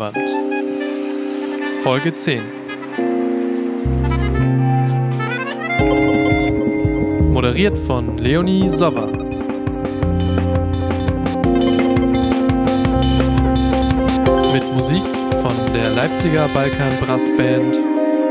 Kulturrelevant. 0.00 0.16
Folge 1.82 2.14
10. 2.14 2.42
Moderiert 7.32 7.78
von 7.78 8.16
Leonie 8.18 8.70
Sova. 8.70 9.06
Mit 14.52 14.72
Musik 14.72 15.04
von 15.42 15.54
der 15.74 15.90
Leipziger 15.90 16.48
Balkan 16.48 16.98
Brass 17.00 17.30
Band 17.36 17.78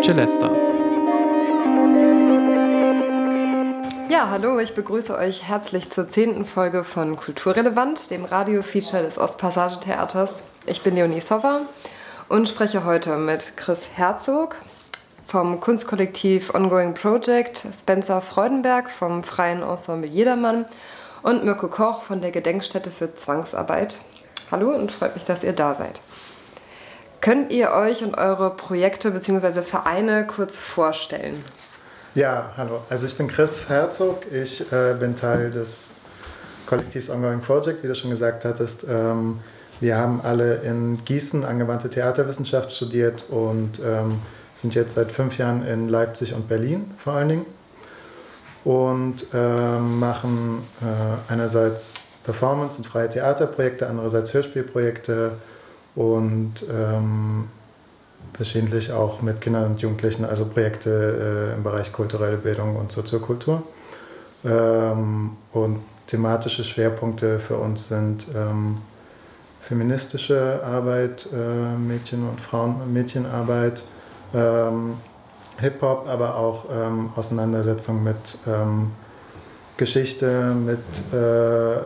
Celesta. 0.03 0.49
Ja, 4.09 4.29
hallo, 4.31 4.59
ich 4.59 4.73
begrüße 4.73 5.15
euch 5.15 5.47
herzlich 5.47 5.91
zur 5.91 6.07
zehnten 6.07 6.45
Folge 6.45 6.83
von 6.83 7.15
Kulturrelevant, 7.15 8.09
dem 8.09 8.25
Radio-Feature 8.25 9.03
des 9.03 9.19
Ostpassage-Theaters. 9.19 10.43
Ich 10.69 10.83
bin 10.83 10.93
Leonie 10.93 11.19
Sova 11.19 11.61
und 12.27 12.47
spreche 12.47 12.85
heute 12.85 13.17
mit 13.17 13.57
Chris 13.57 13.87
Herzog 13.95 14.55
vom 15.25 15.59
Kunstkollektiv 15.59 16.53
Ongoing 16.53 16.93
Project, 16.93 17.63
Spencer 17.79 18.21
Freudenberg 18.21 18.91
vom 18.91 19.23
Freien 19.23 19.63
Ensemble 19.63 20.07
Jedermann 20.07 20.67
und 21.23 21.43
Mirko 21.43 21.69
Koch 21.69 22.03
von 22.03 22.21
der 22.21 22.29
Gedenkstätte 22.29 22.91
für 22.91 23.15
Zwangsarbeit. 23.15 23.99
Hallo 24.51 24.69
und 24.69 24.91
freut 24.91 25.15
mich, 25.15 25.25
dass 25.25 25.43
ihr 25.43 25.53
da 25.53 25.73
seid. 25.73 26.01
Könnt 27.19 27.51
ihr 27.51 27.71
euch 27.71 28.03
und 28.03 28.13
eure 28.13 28.55
Projekte 28.55 29.09
bzw. 29.09 29.63
Vereine 29.63 30.27
kurz 30.27 30.59
vorstellen? 30.59 31.43
Ja, 32.13 32.53
hallo. 32.57 32.81
Also 32.91 33.07
ich 33.07 33.17
bin 33.17 33.27
Chris 33.27 33.69
Herzog. 33.69 34.31
Ich 34.31 34.71
äh, 34.71 34.93
bin 34.99 35.15
Teil 35.15 35.49
des 35.49 35.95
Kollektivs 36.67 37.09
Ongoing 37.09 37.41
Project, 37.41 37.81
wie 37.81 37.87
du 37.87 37.95
schon 37.95 38.11
gesagt 38.11 38.45
hattest. 38.45 38.85
Ähm, 38.87 39.39
wir 39.79 39.97
haben 39.97 40.21
alle 40.21 40.55
in 40.55 41.03
Gießen 41.05 41.45
angewandte 41.45 41.89
Theaterwissenschaft 41.89 42.71
studiert 42.71 43.25
und 43.29 43.79
ähm, 43.83 44.19
sind 44.55 44.75
jetzt 44.75 44.95
seit 44.95 45.11
fünf 45.11 45.37
Jahren 45.37 45.65
in 45.65 45.87
Leipzig 45.87 46.33
und 46.33 46.49
Berlin 46.49 46.91
vor 46.97 47.13
allen 47.13 47.29
Dingen 47.29 47.45
und 48.65 49.27
ähm, 49.33 49.99
machen 49.99 50.63
äh, 50.81 51.31
einerseits 51.31 51.95
Performance- 52.25 52.77
und 52.77 52.85
freie 52.85 53.09
Theaterprojekte, 53.09 53.87
andererseits 53.87 54.33
Hörspielprojekte 54.33 55.33
und 55.95 56.53
ähm, 56.69 57.47
verschiedentlich 58.33 58.91
auch 58.91 59.21
mit 59.21 59.41
Kindern 59.41 59.71
und 59.71 59.81
Jugendlichen, 59.81 60.25
also 60.25 60.45
Projekte 60.45 61.51
äh, 61.51 61.55
im 61.55 61.63
Bereich 61.63 61.91
kulturelle 61.91 62.37
Bildung 62.37 62.75
und 62.75 62.91
Soziokultur. 62.91 63.63
Ähm, 64.45 65.31
und 65.51 65.79
thematische 66.07 66.63
Schwerpunkte 66.63 67.39
für 67.39 67.57
uns 67.57 67.87
sind 67.87 68.27
ähm, 68.35 68.77
feministische 69.61 70.61
Arbeit, 70.63 71.27
äh, 71.33 71.77
Mädchen- 71.77 72.27
und 72.27 72.41
Frauen 72.41 72.91
Mädchenarbeit, 72.91 73.83
ähm, 74.33 74.95
Hip-Hop, 75.59 76.07
aber 76.07 76.35
auch 76.35 76.65
ähm, 76.71 77.11
Auseinandersetzung 77.15 78.03
mit 78.03 78.15
ähm, 78.47 78.91
Geschichte, 79.77 80.55
mit 80.55 80.79
äh, 81.13 81.83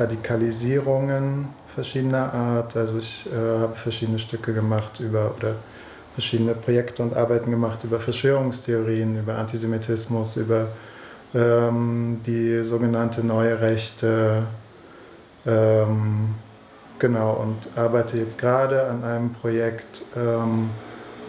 Radikalisierungen 0.00 1.48
verschiedener 1.74 2.32
Art. 2.32 2.76
Also 2.76 2.98
ich 2.98 3.26
äh, 3.26 3.60
habe 3.60 3.74
verschiedene 3.74 4.18
Stücke 4.18 4.52
gemacht 4.52 5.00
über 5.00 5.34
oder 5.36 5.54
verschiedene 6.14 6.54
Projekte 6.54 7.02
und 7.02 7.16
Arbeiten 7.16 7.50
gemacht 7.50 7.80
über 7.84 8.00
Verschwörungstheorien, 8.00 9.20
über 9.20 9.38
Antisemitismus, 9.38 10.36
über 10.36 10.68
ähm, 11.34 12.20
die 12.26 12.64
sogenannte 12.64 13.24
neue 13.24 13.60
Rechte. 13.60 14.42
Ähm, 15.46 16.34
genau, 17.00 17.32
und 17.32 17.76
arbeite 17.76 18.16
jetzt 18.18 18.38
gerade 18.38 18.86
an 18.86 19.02
einem 19.02 19.32
Projekt, 19.32 20.02
ähm, 20.16 20.70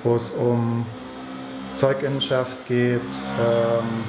wo 0.04 0.16
es 0.16 0.32
um 0.32 0.86
Zeuginnenschaft 1.76 2.68
geht. 2.68 3.02
Ähm, 3.02 4.04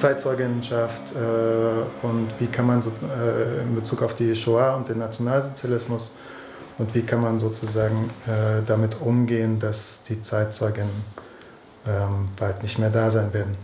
Zeitzeuginnenschaft 0.00 1.14
äh, 1.14 2.06
und 2.06 2.28
wie 2.38 2.46
kann 2.46 2.66
man 2.66 2.82
so, 2.82 2.90
äh, 2.90 3.60
in 3.60 3.74
Bezug 3.74 4.02
auf 4.02 4.14
die 4.14 4.34
Shoah 4.34 4.76
und 4.76 4.88
den 4.88 4.98
Nationalsozialismus 4.98 6.12
und 6.78 6.94
wie 6.94 7.02
kann 7.02 7.20
man 7.20 7.38
sozusagen 7.38 8.08
äh, 8.26 8.62
damit 8.66 9.00
umgehen, 9.02 9.58
dass 9.58 10.02
die 10.04 10.22
Zeitzeuginnen 10.22 11.04
ähm, 11.86 12.30
bald 12.38 12.62
nicht 12.62 12.78
mehr 12.78 12.88
da 12.88 13.10
sein 13.10 13.30
werden. 13.34 13.56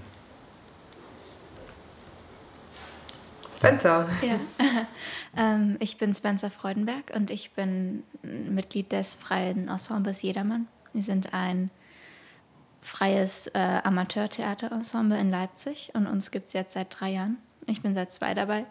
Spencer. 3.56 4.06
Ja. 4.21 4.39
ähm, 5.36 5.76
ich 5.80 5.98
bin 5.98 6.14
Spencer 6.14 6.50
Freudenberg 6.50 7.12
und 7.14 7.30
ich 7.30 7.52
bin 7.52 8.02
Mitglied 8.22 8.92
des 8.92 9.14
Freien 9.14 9.69
Ensembles 9.69 10.22
Jedermann. 10.22 10.69
Wir 10.92 11.02
sind 11.02 11.34
ein 11.34 11.70
freies 12.80 13.48
äh, 13.48 13.80
Amateurtheaterensemble 13.82 15.19
in 15.19 15.30
Leipzig 15.30 15.91
und 15.94 16.06
uns 16.06 16.30
gibt 16.30 16.47
es 16.47 16.52
jetzt 16.52 16.72
seit 16.72 16.88
drei 16.98 17.10
Jahren. 17.10 17.38
Ich 17.66 17.82
bin 17.82 17.94
seit 17.94 18.12
zwei 18.12 18.32
dabei. 18.32 18.64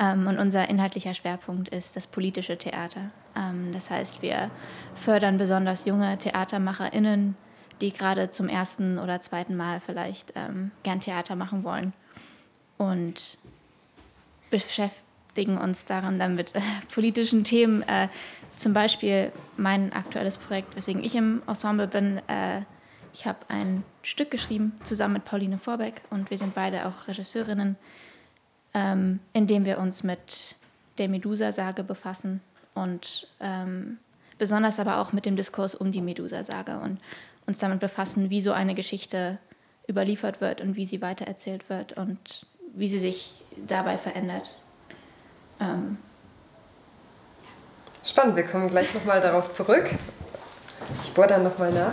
Ähm, 0.00 0.26
und 0.28 0.38
unser 0.38 0.68
inhaltlicher 0.68 1.12
Schwerpunkt 1.12 1.68
ist 1.68 1.96
das 1.96 2.06
politische 2.06 2.56
Theater. 2.56 3.10
Ähm, 3.36 3.72
das 3.72 3.90
heißt, 3.90 4.22
wir 4.22 4.50
fördern 4.94 5.38
besonders 5.38 5.84
junge 5.86 6.16
TheatermacherInnen, 6.18 7.36
die 7.80 7.92
gerade 7.92 8.30
zum 8.30 8.48
ersten 8.48 8.98
oder 8.98 9.20
zweiten 9.20 9.56
Mal 9.56 9.80
vielleicht 9.80 10.32
ähm, 10.36 10.70
gern 10.84 11.00
Theater 11.00 11.34
machen 11.34 11.64
wollen. 11.64 11.92
Und 12.76 13.38
beschäftigen 15.38 15.58
uns 15.58 15.84
daran 15.84 16.18
dann 16.18 16.34
mit 16.34 16.54
äh, 16.54 16.60
politischen 16.92 17.44
Themen. 17.44 17.82
Äh, 17.82 18.08
zum 18.56 18.74
Beispiel 18.74 19.30
mein 19.56 19.92
aktuelles 19.92 20.36
Projekt, 20.36 20.74
weswegen 20.74 21.04
ich 21.04 21.14
im 21.14 21.42
Ensemble 21.46 21.86
bin, 21.86 22.20
äh, 22.28 22.62
ich 23.14 23.24
habe 23.24 23.38
ein 23.48 23.84
Stück 24.02 24.32
geschrieben, 24.32 24.72
zusammen 24.82 25.14
mit 25.14 25.24
Pauline 25.24 25.58
Vorbeck 25.58 26.02
und 26.10 26.30
wir 26.30 26.38
sind 26.38 26.54
beide 26.54 26.86
auch 26.86 27.06
Regisseurinnen, 27.06 27.76
ähm, 28.74 29.20
in 29.32 29.46
dem 29.46 29.64
wir 29.64 29.78
uns 29.78 30.02
mit 30.02 30.56
der 30.98 31.08
Medusa-Sage 31.08 31.84
befassen 31.84 32.40
und 32.74 33.28
ähm, 33.40 33.98
besonders 34.38 34.80
aber 34.80 34.98
auch 34.98 35.12
mit 35.12 35.24
dem 35.24 35.36
Diskurs 35.36 35.76
um 35.76 35.92
die 35.92 36.00
Medusa-Sage 36.00 36.80
und 36.80 36.98
uns 37.46 37.58
damit 37.58 37.78
befassen, 37.78 38.28
wie 38.30 38.42
so 38.42 38.52
eine 38.52 38.74
Geschichte 38.74 39.38
überliefert 39.88 40.40
wird 40.40 40.60
und 40.60 40.74
wie 40.74 40.84
sie 40.84 41.00
weitererzählt 41.00 41.70
wird 41.70 41.92
und 41.92 42.46
wie 42.74 42.88
sie 42.88 42.98
sich 42.98 43.40
dabei 43.66 43.98
verändert. 43.98 44.50
Ähm, 45.60 45.98
Spannend, 48.04 48.36
wir 48.36 48.44
kommen 48.44 48.68
gleich 48.68 48.94
nochmal 48.94 49.20
darauf 49.20 49.52
zurück. 49.52 49.90
Ich 51.02 51.12
bohre 51.12 51.28
dann 51.28 51.42
nochmal 51.42 51.72
nach. 51.72 51.92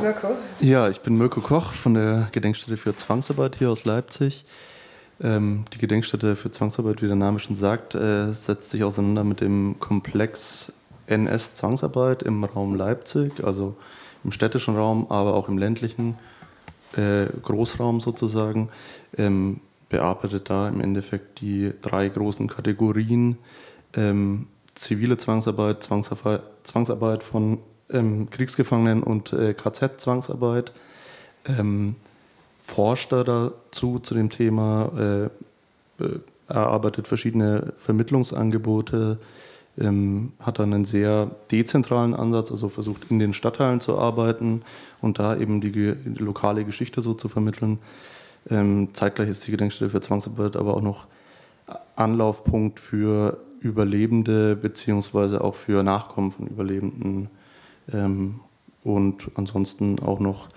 Mirko? 0.00 0.28
Ja, 0.60 0.88
ich 0.88 1.00
bin 1.00 1.18
Mirko 1.18 1.40
Koch 1.42 1.72
von 1.72 1.94
der 1.94 2.28
Gedenkstätte 2.32 2.76
für 2.76 2.94
Zwangsarbeit 2.94 3.56
hier 3.56 3.70
aus 3.70 3.84
Leipzig. 3.84 4.46
Ähm, 5.20 5.66
die 5.74 5.78
Gedenkstätte 5.78 6.34
für 6.34 6.50
Zwangsarbeit, 6.50 7.02
wie 7.02 7.08
der 7.08 7.16
Name 7.16 7.38
schon 7.40 7.56
sagt, 7.56 7.94
äh, 7.94 8.32
setzt 8.32 8.70
sich 8.70 8.84
auseinander 8.84 9.22
mit 9.22 9.42
dem 9.42 9.76
Komplex 9.80 10.72
NS 11.08 11.54
Zwangsarbeit 11.54 12.22
im 12.22 12.42
Raum 12.44 12.74
Leipzig, 12.74 13.44
also 13.44 13.76
im 14.24 14.32
städtischen 14.32 14.76
Raum, 14.76 15.10
aber 15.10 15.34
auch 15.34 15.48
im 15.48 15.58
ländlichen 15.58 16.16
äh, 16.96 17.26
Großraum 17.42 18.00
sozusagen. 18.00 18.70
Ähm, 19.18 19.60
bearbeitet 19.90 20.48
da 20.48 20.68
im 20.68 20.80
Endeffekt 20.80 21.42
die 21.42 21.72
drei 21.82 22.08
großen 22.08 22.48
Kategorien 22.48 23.36
ähm, 23.94 24.46
zivile 24.74 25.18
Zwangsarbeit, 25.18 25.82
Zwangsarbeit, 25.82 27.22
von 27.22 27.58
ähm, 27.90 28.30
Kriegsgefangenen 28.30 29.02
und 29.02 29.34
äh, 29.34 29.52
KZ-Zwangsarbeit. 29.52 30.72
Ähm, 31.44 31.96
forscht 32.62 33.12
er 33.12 33.24
dazu, 33.24 33.98
zu 33.98 34.14
dem 34.14 34.30
Thema, 34.30 35.28
äh, 35.98 36.08
erarbeitet 36.48 37.08
verschiedene 37.08 37.72
Vermittlungsangebote, 37.78 39.18
ähm, 39.78 40.32
hat 40.40 40.58
dann 40.58 40.72
einen 40.72 40.84
sehr 40.84 41.30
dezentralen 41.50 42.14
Ansatz, 42.14 42.50
also 42.50 42.68
versucht 42.68 43.10
in 43.10 43.18
den 43.18 43.32
Stadtteilen 43.32 43.80
zu 43.80 43.98
arbeiten 43.98 44.62
und 45.00 45.18
da 45.18 45.36
eben 45.36 45.60
die, 45.60 45.72
die 45.72 46.22
lokale 46.22 46.64
Geschichte 46.64 47.02
so 47.02 47.14
zu 47.14 47.28
vermitteln. 47.28 47.78
Ähm, 48.48 48.88
zeitgleich 48.92 49.28
ist 49.28 49.46
die 49.46 49.50
Gedenkstätte 49.50 49.90
für 49.90 50.00
Zwangsarbeit 50.00 50.56
aber 50.56 50.74
auch 50.74 50.80
noch 50.80 51.06
Anlaufpunkt 51.96 52.80
für 52.80 53.38
Überlebende 53.60 54.56
beziehungsweise 54.56 55.42
auch 55.42 55.54
für 55.54 55.82
Nachkommen 55.82 56.32
von 56.32 56.46
Überlebenden 56.46 57.28
ähm, 57.92 58.40
und 58.82 59.30
ansonsten 59.34 59.98
auch 59.98 60.20
noch 60.20 60.48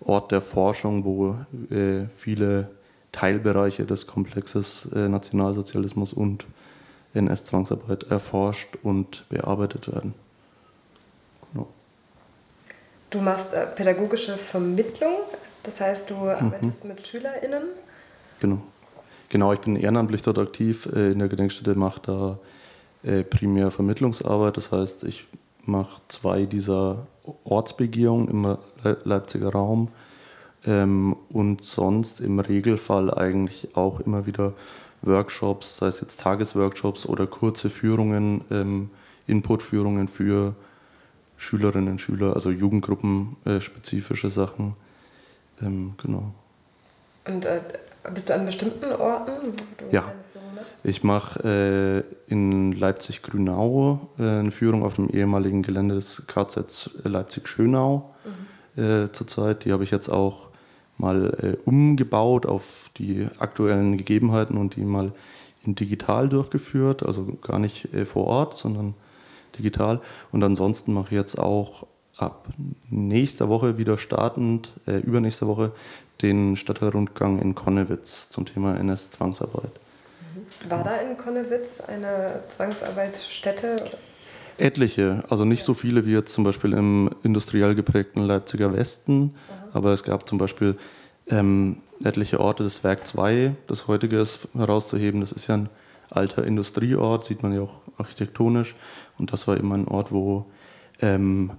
Ort 0.00 0.32
der 0.32 0.42
Forschung, 0.42 1.04
wo 1.04 1.36
äh, 1.74 2.06
viele 2.14 2.70
Teilbereiche 3.12 3.84
des 3.84 4.06
Komplexes 4.06 4.88
äh, 4.94 5.08
Nationalsozialismus 5.08 6.12
und 6.12 6.44
NS-Zwangsarbeit 7.14 8.04
erforscht 8.04 8.76
und 8.82 9.28
bearbeitet 9.28 9.92
werden. 9.92 10.14
Genau. 11.52 11.68
Du 13.10 13.20
machst 13.20 13.52
äh, 13.52 13.66
pädagogische 13.66 14.36
Vermittlung, 14.36 15.18
das 15.62 15.80
heißt, 15.80 16.10
du 16.10 16.16
arbeitest 16.28 16.84
mhm. 16.84 16.90
mit 16.90 17.06
SchülerInnen? 17.06 17.64
Genau. 18.40 18.62
Genau, 19.28 19.52
ich 19.54 19.60
bin 19.60 19.76
ehrenamtlich 19.76 20.20
dort 20.20 20.38
aktiv 20.38 20.86
äh, 20.94 21.12
in 21.12 21.18
der 21.18 21.28
Gedenkstätte, 21.28 21.74
mache 21.74 22.00
da 22.04 22.38
äh, 23.02 23.24
primär 23.24 23.70
Vermittlungsarbeit, 23.70 24.58
das 24.58 24.70
heißt, 24.70 25.04
ich 25.04 25.26
mache 25.64 26.02
zwei 26.08 26.44
dieser 26.44 27.06
Ortsbegehungen 27.44 28.28
im 28.28 28.58
Leipziger 29.04 29.50
Raum 29.50 29.88
ähm, 30.66 31.16
und 31.30 31.64
sonst 31.64 32.20
im 32.20 32.40
Regelfall 32.40 33.12
eigentlich 33.12 33.74
auch 33.74 34.00
immer 34.00 34.26
wieder 34.26 34.52
Workshops, 35.02 35.78
sei 35.78 35.86
es 35.86 36.00
jetzt 36.00 36.20
Tagesworkshops 36.20 37.06
oder 37.06 37.26
kurze 37.26 37.70
Führungen, 37.70 38.42
ähm, 38.50 38.90
Inputführungen 39.26 40.08
für 40.08 40.54
Schülerinnen 41.36 41.92
und 41.92 42.00
Schüler, 42.00 42.34
also 42.34 42.50
Jugendgruppenspezifische 42.50 44.28
äh, 44.28 44.30
Sachen. 44.30 44.76
Ähm, 45.60 45.94
genau. 46.02 46.32
Und 47.26 47.44
äh, 47.44 47.60
bist 48.14 48.28
du 48.28 48.34
an 48.34 48.46
bestimmten 48.46 48.92
Orten? 48.92 49.52
ja. 49.90 50.12
Ich 50.84 51.04
mache 51.04 52.04
äh, 52.28 52.32
in 52.32 52.72
Leipzig-Grünau 52.72 54.08
äh, 54.18 54.22
eine 54.22 54.50
Führung 54.50 54.84
auf 54.84 54.94
dem 54.94 55.08
ehemaligen 55.10 55.62
Gelände 55.62 55.94
des 55.94 56.24
KZ 56.26 56.90
Leipzig-Schönau 57.04 58.12
mhm. 58.76 58.82
äh, 58.82 59.12
zurzeit. 59.12 59.64
Die 59.64 59.72
habe 59.72 59.84
ich 59.84 59.92
jetzt 59.92 60.08
auch 60.08 60.48
mal 60.98 61.34
äh, 61.40 61.68
umgebaut 61.68 62.46
auf 62.46 62.90
die 62.96 63.28
aktuellen 63.38 63.96
Gegebenheiten 63.96 64.56
und 64.56 64.76
die 64.76 64.84
mal 64.84 65.12
in 65.64 65.76
digital 65.76 66.28
durchgeführt, 66.28 67.04
also 67.04 67.26
gar 67.40 67.60
nicht 67.60 67.92
äh, 67.94 68.04
vor 68.04 68.26
Ort, 68.26 68.58
sondern 68.58 68.94
digital. 69.58 70.00
Und 70.32 70.42
ansonsten 70.42 70.92
mache 70.94 71.06
ich 71.06 71.12
jetzt 71.12 71.38
auch 71.38 71.86
ab 72.16 72.46
nächster 72.90 73.48
Woche 73.48 73.78
wieder 73.78 73.98
startend, 73.98 74.70
äh, 74.86 74.98
übernächster 74.98 75.46
Woche, 75.46 75.72
den 76.20 76.56
Stadtteilrundgang 76.56 77.40
in 77.40 77.54
Konnewitz 77.54 78.28
zum 78.28 78.46
Thema 78.46 78.76
NS-Zwangsarbeit. 78.78 79.72
Mhm. 80.34 80.70
War 80.70 80.84
da 80.84 80.96
in 80.96 81.16
Konnewitz 81.16 81.80
eine 81.80 82.42
Zwangsarbeitsstätte? 82.48 83.76
Etliche, 84.58 85.24
also 85.28 85.44
nicht 85.44 85.64
so 85.64 85.74
viele 85.74 86.06
wie 86.06 86.12
jetzt 86.12 86.32
zum 86.32 86.44
Beispiel 86.44 86.74
im 86.74 87.10
industriell 87.22 87.74
geprägten 87.74 88.20
Leipziger 88.20 88.72
Westen, 88.72 89.32
Aha. 89.48 89.78
aber 89.78 89.92
es 89.92 90.04
gab 90.04 90.28
zum 90.28 90.38
Beispiel 90.38 90.76
ähm, 91.28 91.78
etliche 92.04 92.38
Orte, 92.38 92.62
das 92.62 92.84
Werk 92.84 93.06
2, 93.06 93.54
das 93.66 93.88
heutige 93.88 94.20
ist 94.20 94.48
herauszuheben, 94.54 95.20
das 95.20 95.32
ist 95.32 95.46
ja 95.46 95.54
ein 95.54 95.68
alter 96.10 96.44
Industrieort, 96.44 97.24
sieht 97.24 97.42
man 97.42 97.54
ja 97.54 97.62
auch 97.62 97.80
architektonisch 97.96 98.76
und 99.18 99.32
das 99.32 99.48
war 99.48 99.56
immer 99.56 99.74
ein 99.74 99.88
Ort, 99.88 100.12
wo 100.12 100.46
ähm, 101.00 101.52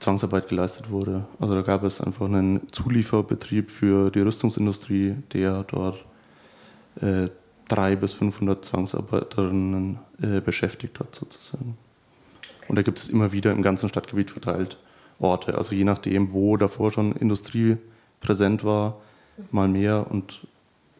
Zwangsarbeit 0.00 0.48
geleistet 0.48 0.90
wurde. 0.90 1.26
Also 1.38 1.54
da 1.54 1.62
gab 1.62 1.84
es 1.84 2.00
einfach 2.00 2.26
einen 2.26 2.66
Zulieferbetrieb 2.72 3.70
für 3.70 4.10
die 4.10 4.20
Rüstungsindustrie, 4.20 5.16
der 5.32 5.64
dort 5.64 6.04
äh, 7.00 7.28
300 7.68 8.00
bis 8.00 8.14
500 8.14 8.64
Zwangsarbeiterinnen 8.64 9.98
äh, 10.22 10.40
beschäftigt 10.40 10.98
hat 10.98 11.14
sozusagen. 11.14 11.76
Und 12.66 12.76
da 12.76 12.82
gibt 12.82 12.98
es 12.98 13.08
immer 13.08 13.32
wieder 13.32 13.52
im 13.52 13.62
ganzen 13.62 13.88
Stadtgebiet 13.88 14.30
verteilt 14.30 14.78
Orte. 15.18 15.56
Also 15.56 15.74
je 15.74 15.84
nachdem, 15.84 16.32
wo 16.32 16.56
davor 16.56 16.92
schon 16.92 17.12
Industrie 17.12 17.76
präsent 18.20 18.64
war, 18.64 19.00
mal 19.50 19.68
mehr 19.68 20.06
und 20.10 20.46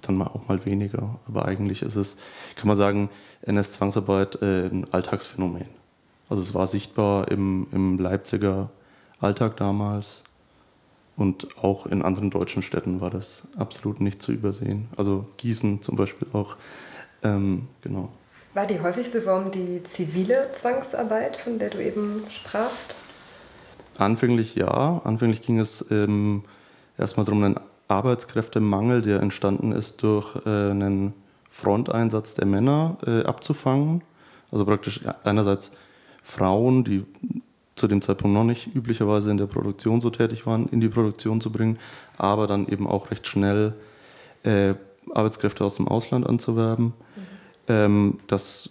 dann 0.03 0.21
auch 0.23 0.47
mal 0.49 0.65
weniger. 0.67 1.19
Aber 1.27 1.47
eigentlich 1.47 1.83
ist 1.83 1.97
es, 1.97 2.17
kann 2.55 2.69
man 2.69 2.77
sagen, 2.77 3.09
NS-Zwangsarbeit 3.43 4.43
äh, 4.43 4.67
ein 4.67 4.87
Alltagsphänomen. 4.93 5.69
Also 6.29 6.43
es 6.43 6.55
war 6.55 6.67
sichtbar 6.67 7.31
im, 7.31 7.67
im 7.73 7.99
Leipziger 7.99 8.71
Alltag 9.21 9.57
damals 9.57 10.23
und 11.17 11.49
auch 11.63 11.87
in 11.87 12.03
anderen 12.03 12.31
deutschen 12.31 12.63
Städten 12.63 13.01
war 13.01 13.11
das 13.11 13.43
absolut 13.57 14.01
nicht 14.01 14.23
zu 14.23 14.33
übersehen. 14.33 14.89
Also 14.97 15.27
Gießen 15.37 15.83
zum 15.83 15.97
Beispiel 15.97 16.27
auch. 16.33 16.57
Ähm, 17.23 17.69
genau. 17.83 18.09
War 18.55 18.67
die 18.67 18.81
häufigste 18.81 19.21
Form 19.21 19.51
die 19.51 19.83
zivile 19.83 20.51
Zwangsarbeit, 20.53 21.37
von 21.37 21.59
der 21.59 21.71
du 21.71 21.85
eben 21.85 22.25
sprachst? 22.31 22.97
Anfänglich 23.99 24.55
ja. 24.55 25.03
Anfänglich 25.05 25.43
ging 25.43 25.61
es 25.61 25.85
ähm, 25.91 26.45
erstmal 26.97 27.27
darum, 27.27 27.45
einen 27.45 27.61
Arbeitskräftemangel, 27.89 29.03
der 29.03 29.21
entstanden 29.21 29.73
ist 29.73 30.03
durch 30.03 30.35
äh, 30.47 30.71
einen 30.71 31.13
Fronteinsatz 31.51 32.35
der 32.35 32.47
Männer 32.47 32.97
äh, 33.07 33.25
abzufangen. 33.25 34.03
Also 34.51 34.65
praktisch 34.65 35.03
einerseits 35.23 35.73
Frauen, 36.23 36.85
die 36.85 37.05
zu 37.81 37.89
dem 37.89 38.03
Zeitpunkt 38.03 38.35
noch 38.35 38.45
nicht 38.45 38.75
üblicherweise 38.75 39.31
in 39.31 39.39
der 39.39 39.47
Produktion 39.47 40.01
so 40.01 40.11
tätig 40.11 40.47
waren, 40.47 40.69
in 40.69 40.81
die 40.81 40.89
Produktion 40.89 41.41
zu 41.41 41.51
bringen, 41.51 41.79
aber 42.19 42.47
dann 42.47 42.69
eben 42.69 42.87
auch 42.87 43.11
recht 43.11 43.27
schnell 43.27 43.75
äh, 44.45 44.75
Arbeitskräfte 45.13 45.65
aus 45.65 45.77
dem 45.77 45.89
Ausland 45.89 46.27
anzuwerben. 46.27 46.87
Mhm. 46.87 46.93
Ähm, 47.69 48.19
das 48.27 48.71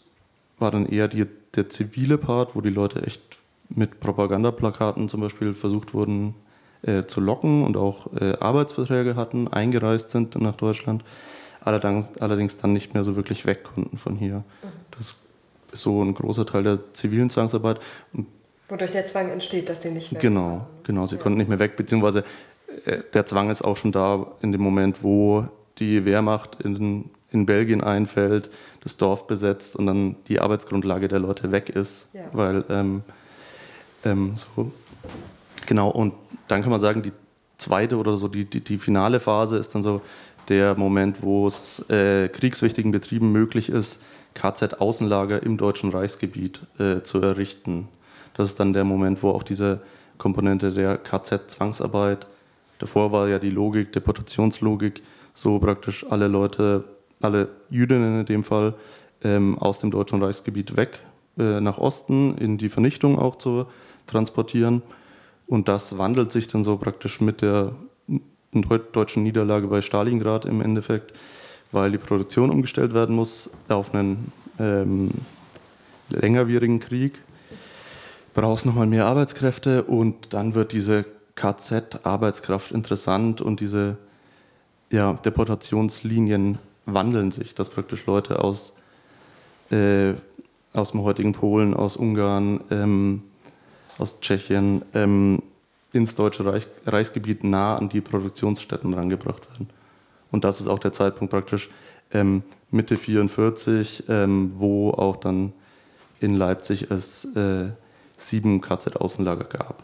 war 0.59 0.71
dann 0.71 0.85
eher 0.85 1.07
die, 1.07 1.25
der 1.55 1.69
zivile 1.69 2.17
Part, 2.17 2.55
wo 2.55 2.61
die 2.61 2.69
Leute 2.69 3.01
echt 3.05 3.21
mit 3.69 3.99
Propagandaplakaten 3.99 5.09
zum 5.09 5.21
Beispiel 5.21 5.53
versucht 5.53 5.93
wurden 5.93 6.35
äh, 6.83 7.03
zu 7.05 7.19
locken 7.19 7.63
und 7.63 7.77
auch 7.77 8.13
äh, 8.13 8.37
Arbeitsverträge 8.39 9.15
hatten, 9.15 9.47
eingereist 9.47 10.11
sind 10.11 10.39
nach 10.39 10.55
Deutschland, 10.55 11.03
allerdings, 11.61 12.11
allerdings 12.19 12.57
dann 12.57 12.73
nicht 12.73 12.93
mehr 12.93 13.03
so 13.03 13.15
wirklich 13.15 13.45
weg 13.45 13.63
konnten 13.63 13.97
von 13.97 14.15
hier. 14.15 14.37
Mhm. 14.37 14.67
Das 14.91 15.17
ist 15.71 15.81
so 15.81 16.03
ein 16.03 16.13
großer 16.13 16.45
Teil 16.45 16.63
der 16.63 16.93
zivilen 16.93 17.29
Zwangsarbeit. 17.29 17.79
Und 18.13 18.27
Wodurch 18.69 18.91
der 18.91 19.07
Zwang 19.07 19.29
entsteht, 19.29 19.67
dass 19.67 19.81
sie 19.81 19.89
nicht 19.89 20.13
weg 20.13 20.19
Genau, 20.19 20.67
genau. 20.83 21.07
Sie 21.07 21.15
ja. 21.15 21.21
konnten 21.21 21.39
nicht 21.39 21.49
mehr 21.49 21.59
weg, 21.59 21.75
beziehungsweise 21.75 22.23
äh, 22.85 22.99
der 23.13 23.25
Zwang 23.25 23.49
ist 23.49 23.63
auch 23.63 23.77
schon 23.77 23.91
da 23.91 24.27
in 24.41 24.51
dem 24.51 24.61
Moment, 24.61 25.03
wo 25.03 25.45
die 25.79 26.05
Wehrmacht 26.05 26.61
in, 26.63 27.09
in 27.31 27.45
Belgien 27.45 27.81
einfällt, 27.81 28.49
das 28.81 28.97
Dorf 28.97 29.27
besetzt 29.27 29.75
und 29.75 29.87
dann 29.87 30.15
die 30.27 30.39
Arbeitsgrundlage 30.39 31.07
der 31.07 31.19
Leute 31.19 31.51
weg 31.51 31.69
ist. 31.69 32.07
Ja. 32.13 32.21
Weil, 32.31 32.63
ähm, 32.69 33.01
ähm, 34.05 34.33
so. 34.35 34.71
Genau, 35.65 35.89
und 35.89 36.13
dann 36.47 36.61
kann 36.61 36.71
man 36.71 36.79
sagen, 36.79 37.01
die 37.01 37.11
zweite 37.57 37.97
oder 37.97 38.17
so, 38.17 38.27
die, 38.27 38.45
die, 38.45 38.61
die 38.61 38.77
finale 38.77 39.19
Phase 39.19 39.57
ist 39.57 39.73
dann 39.75 39.83
so 39.83 40.01
der 40.47 40.75
Moment, 40.75 41.21
wo 41.21 41.47
es 41.47 41.87
äh, 41.89 42.27
kriegswichtigen 42.29 42.91
Betrieben 42.91 43.31
möglich 43.31 43.69
ist, 43.69 44.01
KZ-Außenlager 44.35 45.43
im 45.43 45.57
deutschen 45.57 45.91
Reichsgebiet 45.91 46.61
äh, 46.79 47.01
zu 47.01 47.21
errichten. 47.21 47.87
Das 48.39 48.51
ist 48.51 48.59
dann 48.61 48.71
der 48.71 48.85
Moment, 48.85 49.21
wo 49.21 49.31
auch 49.31 49.43
diese 49.43 49.81
Komponente 50.17 50.71
der 50.71 50.97
KZ-Zwangsarbeit, 50.97 52.25
davor 52.77 53.11
war 53.11 53.27
ja 53.27 53.37
die 53.37 53.49
Logik, 53.49 53.91
Deportationslogik, 53.91 55.03
so 55.33 55.59
praktisch 55.59 56.05
alle 56.09 56.29
Leute, 56.29 56.85
alle 57.21 57.49
Jüdinnen 57.69 58.21
in 58.21 58.25
dem 58.25 58.45
Fall, 58.45 58.75
ähm, 59.25 59.59
aus 59.59 59.81
dem 59.81 59.91
deutschen 59.91 60.23
Reichsgebiet 60.23 60.77
weg 60.77 61.01
äh, 61.37 61.59
nach 61.59 61.79
Osten 61.79 62.37
in 62.37 62.57
die 62.57 62.69
Vernichtung 62.69 63.19
auch 63.19 63.35
zu 63.35 63.65
transportieren. 64.07 64.83
Und 65.45 65.67
das 65.67 65.97
wandelt 65.97 66.31
sich 66.31 66.47
dann 66.47 66.63
so 66.63 66.77
praktisch 66.77 67.19
mit 67.19 67.41
der 67.41 67.73
deutschen 68.93 69.23
Niederlage 69.23 69.67
bei 69.67 69.81
Stalingrad 69.81 70.45
im 70.45 70.61
Endeffekt, 70.61 71.11
weil 71.73 71.91
die 71.91 71.97
Produktion 71.97 72.51
umgestellt 72.51 72.93
werden 72.93 73.17
muss 73.17 73.49
auf 73.67 73.93
einen 73.93 74.31
ähm, 74.59 75.09
längerwierigen 76.09 76.79
Krieg 76.79 77.19
brauchst 78.33 78.65
nochmal 78.65 78.87
mehr 78.87 79.05
Arbeitskräfte 79.05 79.83
und 79.83 80.33
dann 80.33 80.53
wird 80.53 80.71
diese 80.71 81.05
KZ-Arbeitskraft 81.35 82.71
interessant 82.71 83.41
und 83.41 83.59
diese 83.59 83.97
ja, 84.91 85.13
Deportationslinien 85.13 86.57
wandeln 86.85 87.31
sich, 87.31 87.55
dass 87.55 87.69
praktisch 87.69 88.05
Leute 88.05 88.43
aus, 88.43 88.75
äh, 89.71 90.13
aus 90.73 90.91
dem 90.91 91.03
heutigen 91.03 91.33
Polen, 91.33 91.73
aus 91.73 91.95
Ungarn, 91.95 92.61
ähm, 92.71 93.23
aus 93.97 94.19
Tschechien 94.19 94.83
ähm, 94.93 95.41
ins 95.93 96.15
Deutsche 96.15 96.45
Reich, 96.45 96.67
Reichsgebiet 96.85 97.43
nah 97.43 97.77
an 97.77 97.89
die 97.89 98.01
Produktionsstätten 98.01 98.93
rangebracht 98.93 99.49
werden. 99.51 99.69
Und 100.31 100.43
das 100.43 100.61
ist 100.61 100.67
auch 100.67 100.79
der 100.79 100.93
Zeitpunkt 100.93 101.31
praktisch 101.31 101.69
ähm, 102.11 102.43
Mitte 102.71 102.97
44, 102.97 104.05
ähm, 104.09 104.51
wo 104.55 104.91
auch 104.91 105.17
dann 105.17 105.53
in 106.19 106.35
Leipzig 106.35 106.91
es 106.91 107.25
äh, 107.35 107.69
sieben 108.19 108.61
KZ-Außenlager 108.61 109.45
gab. 109.45 109.83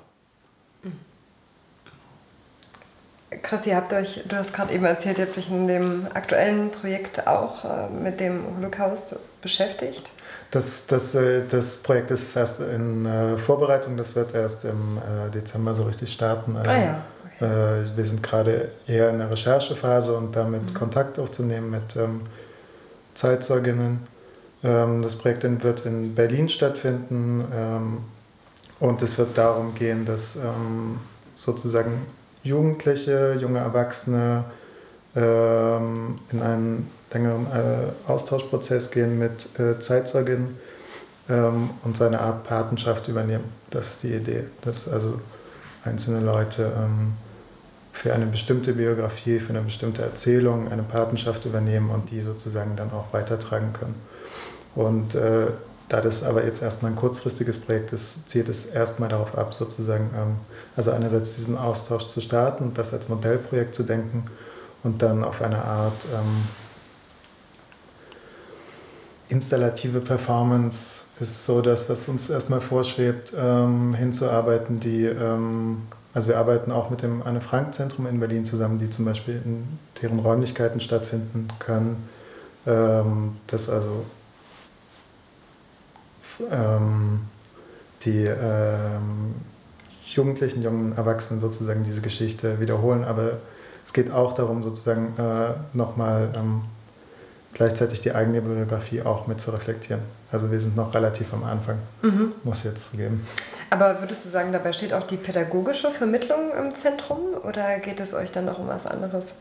Krass, 3.41 3.65
ihr 3.67 3.75
habt 3.75 3.91
euch, 3.93 4.21
du 4.27 4.35
hast 4.35 4.53
gerade 4.53 4.73
eben 4.73 4.85
erzählt, 4.85 5.17
ihr 5.17 5.25
habt 5.25 5.37
euch 5.37 5.49
in 5.49 5.67
dem 5.67 6.07
aktuellen 6.13 6.69
Projekt 6.71 7.27
auch 7.27 7.65
äh, 7.65 7.89
mit 7.89 8.19
dem 8.19 8.43
Holocaust 8.57 9.15
beschäftigt. 9.41 10.11
Das, 10.51 10.87
das, 10.87 11.15
äh, 11.15 11.43
das 11.47 11.77
Projekt 11.77 12.11
ist 12.11 12.35
erst 12.35 12.61
in 12.61 13.05
äh, 13.05 13.37
Vorbereitung, 13.37 13.97
das 13.97 14.15
wird 14.15 14.33
erst 14.33 14.63
im 14.65 14.97
äh, 14.97 15.29
Dezember 15.31 15.75
so 15.75 15.83
richtig 15.83 16.13
starten. 16.13 16.57
ah 16.57 16.73
ja. 16.73 17.01
Okay. 17.39 17.81
Äh, 17.81 17.97
wir 17.97 18.05
sind 18.05 18.23
gerade 18.23 18.69
eher 18.87 19.09
in 19.09 19.19
der 19.19 19.29
Recherchephase 19.29 20.15
und 20.15 20.35
damit 20.35 20.71
mhm. 20.71 20.73
Kontakt 20.73 21.19
aufzunehmen 21.19 21.71
mit 21.71 21.95
ähm, 21.95 22.21
Zeitzeuginnen. 23.15 24.01
Ähm, 24.63 25.01
das 25.01 25.15
Projekt 25.15 25.43
wird 25.63 25.85
in 25.85 26.15
Berlin 26.15 26.47
stattfinden. 26.47 27.43
Ähm, 27.53 27.97
und 28.79 29.01
es 29.01 29.17
wird 29.17 29.37
darum 29.37 29.73
gehen, 29.73 30.05
dass 30.05 30.35
ähm, 30.35 30.99
sozusagen 31.35 32.05
Jugendliche, 32.43 33.37
junge 33.39 33.59
Erwachsene 33.59 34.45
ähm, 35.15 36.19
in 36.31 36.41
einen 36.41 36.91
längeren 37.11 37.47
äh, 37.47 38.11
Austauschprozess 38.11 38.91
gehen 38.91 39.17
mit 39.17 39.59
äh, 39.59 39.79
Zeitzeuginnen 39.79 40.57
ähm, 41.29 41.69
und 41.83 41.97
seine 41.97 42.19
Art 42.19 42.43
Patenschaft 42.43 43.07
übernehmen. 43.07 43.45
Das 43.69 43.91
ist 43.91 44.03
die 44.03 44.13
Idee, 44.13 44.43
dass 44.61 44.87
also 44.87 45.19
einzelne 45.83 46.19
Leute 46.19 46.71
ähm, 46.77 47.13
für 47.91 48.13
eine 48.13 48.25
bestimmte 48.25 48.73
Biografie, 48.73 49.39
für 49.39 49.51
eine 49.51 49.61
bestimmte 49.61 50.01
Erzählung 50.01 50.69
eine 50.69 50.83
Patenschaft 50.83 51.45
übernehmen 51.45 51.89
und 51.89 52.11
die 52.11 52.21
sozusagen 52.21 52.75
dann 52.75 52.91
auch 52.91 53.13
weitertragen 53.13 53.71
können. 53.71 53.95
Und 54.75 55.15
äh, 55.15 55.47
da 55.89 56.01
das 56.01 56.23
aber 56.23 56.43
jetzt 56.45 56.61
erstmal 56.61 56.91
ein 56.91 56.95
kurzfristiges 56.95 57.59
Projekt 57.59 57.93
ist, 57.93 58.27
zielt 58.27 58.49
es 58.49 58.65
erstmal 58.65 59.09
darauf 59.09 59.37
ab, 59.37 59.53
sozusagen, 59.53 60.09
ähm, 60.17 60.35
also 60.75 60.91
einerseits 60.91 61.35
diesen 61.35 61.57
Austausch 61.57 62.07
zu 62.07 62.21
starten 62.21 62.73
das 62.73 62.93
als 62.93 63.07
Modellprojekt 63.07 63.75
zu 63.75 63.83
denken 63.83 64.25
und 64.83 65.01
dann 65.01 65.23
auf 65.23 65.41
eine 65.41 65.63
Art 65.63 66.05
ähm, 66.13 66.45
installative 69.29 70.01
Performance 70.01 71.03
ist 71.19 71.45
so 71.45 71.61
das, 71.61 71.89
was 71.89 72.07
uns 72.09 72.29
erstmal 72.29 72.61
vorschwebt, 72.61 73.33
ähm, 73.37 73.93
hinzuarbeiten, 73.93 74.79
die, 74.79 75.05
ähm, 75.05 75.83
also 76.13 76.29
wir 76.29 76.37
arbeiten 76.37 76.71
auch 76.71 76.89
mit 76.89 77.01
dem 77.01 77.23
Anne-Frank-Zentrum 77.23 78.05
in 78.07 78.19
Berlin 78.19 78.45
zusammen, 78.45 78.79
die 78.79 78.89
zum 78.89 79.05
Beispiel 79.05 79.41
in 79.43 79.79
deren 80.01 80.19
Räumlichkeiten 80.19 80.79
stattfinden 80.79 81.47
können, 81.59 82.09
ähm, 82.67 83.37
das 83.47 83.69
also 83.69 84.03
ähm, 86.51 87.21
die 88.03 88.25
ähm, 88.25 89.35
Jugendlichen, 90.05 90.61
jungen 90.61 90.95
Erwachsenen 90.95 91.41
sozusagen 91.41 91.83
diese 91.83 92.01
Geschichte 92.01 92.59
wiederholen, 92.59 93.03
aber 93.03 93.39
es 93.83 93.93
geht 93.93 94.11
auch 94.11 94.33
darum, 94.33 94.63
sozusagen 94.63 95.13
äh, 95.17 95.53
nochmal 95.73 96.29
ähm, 96.35 96.63
gleichzeitig 97.53 98.01
die 98.01 98.13
eigene 98.13 98.41
Biografie 98.41 99.01
auch 99.01 99.27
mit 99.27 99.39
zu 99.39 99.51
reflektieren. 99.51 100.01
Also 100.31 100.51
wir 100.51 100.59
sind 100.59 100.75
noch 100.75 100.93
relativ 100.93 101.33
am 101.33 101.43
Anfang, 101.43 101.77
mhm. 102.01 102.33
muss 102.43 102.63
jetzt 102.63 102.91
zugeben. 102.91 103.25
Aber 103.69 104.01
würdest 104.01 104.25
du 104.25 104.29
sagen, 104.29 104.51
dabei 104.51 104.73
steht 104.73 104.93
auch 104.93 105.03
die 105.03 105.17
pädagogische 105.17 105.91
Vermittlung 105.91 106.51
im 106.59 106.75
Zentrum 106.75 107.19
oder 107.43 107.79
geht 107.79 107.99
es 107.99 108.13
euch 108.13 108.31
dann 108.31 108.45
noch 108.45 108.59
um 108.59 108.67
was 108.67 108.85
anderes? 108.85 109.33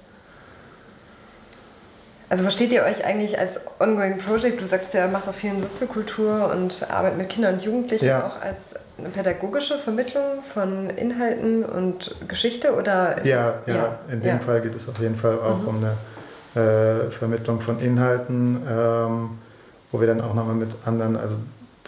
Also 2.29 2.43
versteht 2.43 2.73
ihr 2.73 2.83
euch 2.83 3.05
eigentlich 3.05 3.39
als 3.39 3.61
Ongoing 3.79 4.19
Project? 4.19 4.61
Du 4.61 4.67
sagst 4.67 4.95
ja, 4.95 5.07
macht 5.09 5.29
auch 5.29 5.35
viel 5.35 5.51
in 5.51 5.61
Soziokultur 5.61 6.51
und 6.51 6.87
arbeitet 6.91 7.19
mit 7.19 7.29
Kindern 7.29 7.55
und 7.55 7.63
Jugendlichen 7.63 8.07
ja. 8.07 8.27
auch 8.27 8.41
als 8.41 8.75
eine 8.99 9.11
pädagogische 9.11 9.79
Vermittlung 9.79 10.43
von 10.43 10.91
Inhalten 10.91 11.65
und 11.65 12.15
Geschichte 12.27 12.75
oder 12.75 13.25
ja, 13.25 13.51
es, 13.51 13.67
ja, 13.67 13.75
ja, 13.75 13.99
in 14.11 14.21
dem 14.21 14.37
ja. 14.37 14.39
Fall 14.39 14.61
geht 14.63 14.75
es 14.75 14.89
auf 14.89 14.99
jeden 14.99 15.17
Fall 15.17 15.39
auch 15.39 15.59
mhm. 15.59 15.69
um 15.69 15.85
eine 15.85 17.07
äh, 17.07 17.11
Vermittlung 17.11 17.61
von 17.61 17.79
Inhalten, 17.79 18.63
ähm, 18.69 19.31
wo 19.93 20.01
wir 20.01 20.07
dann 20.07 20.21
auch 20.21 20.35
nochmal 20.35 20.55
mit 20.55 20.71
anderen, 20.85 21.17
also 21.17 21.37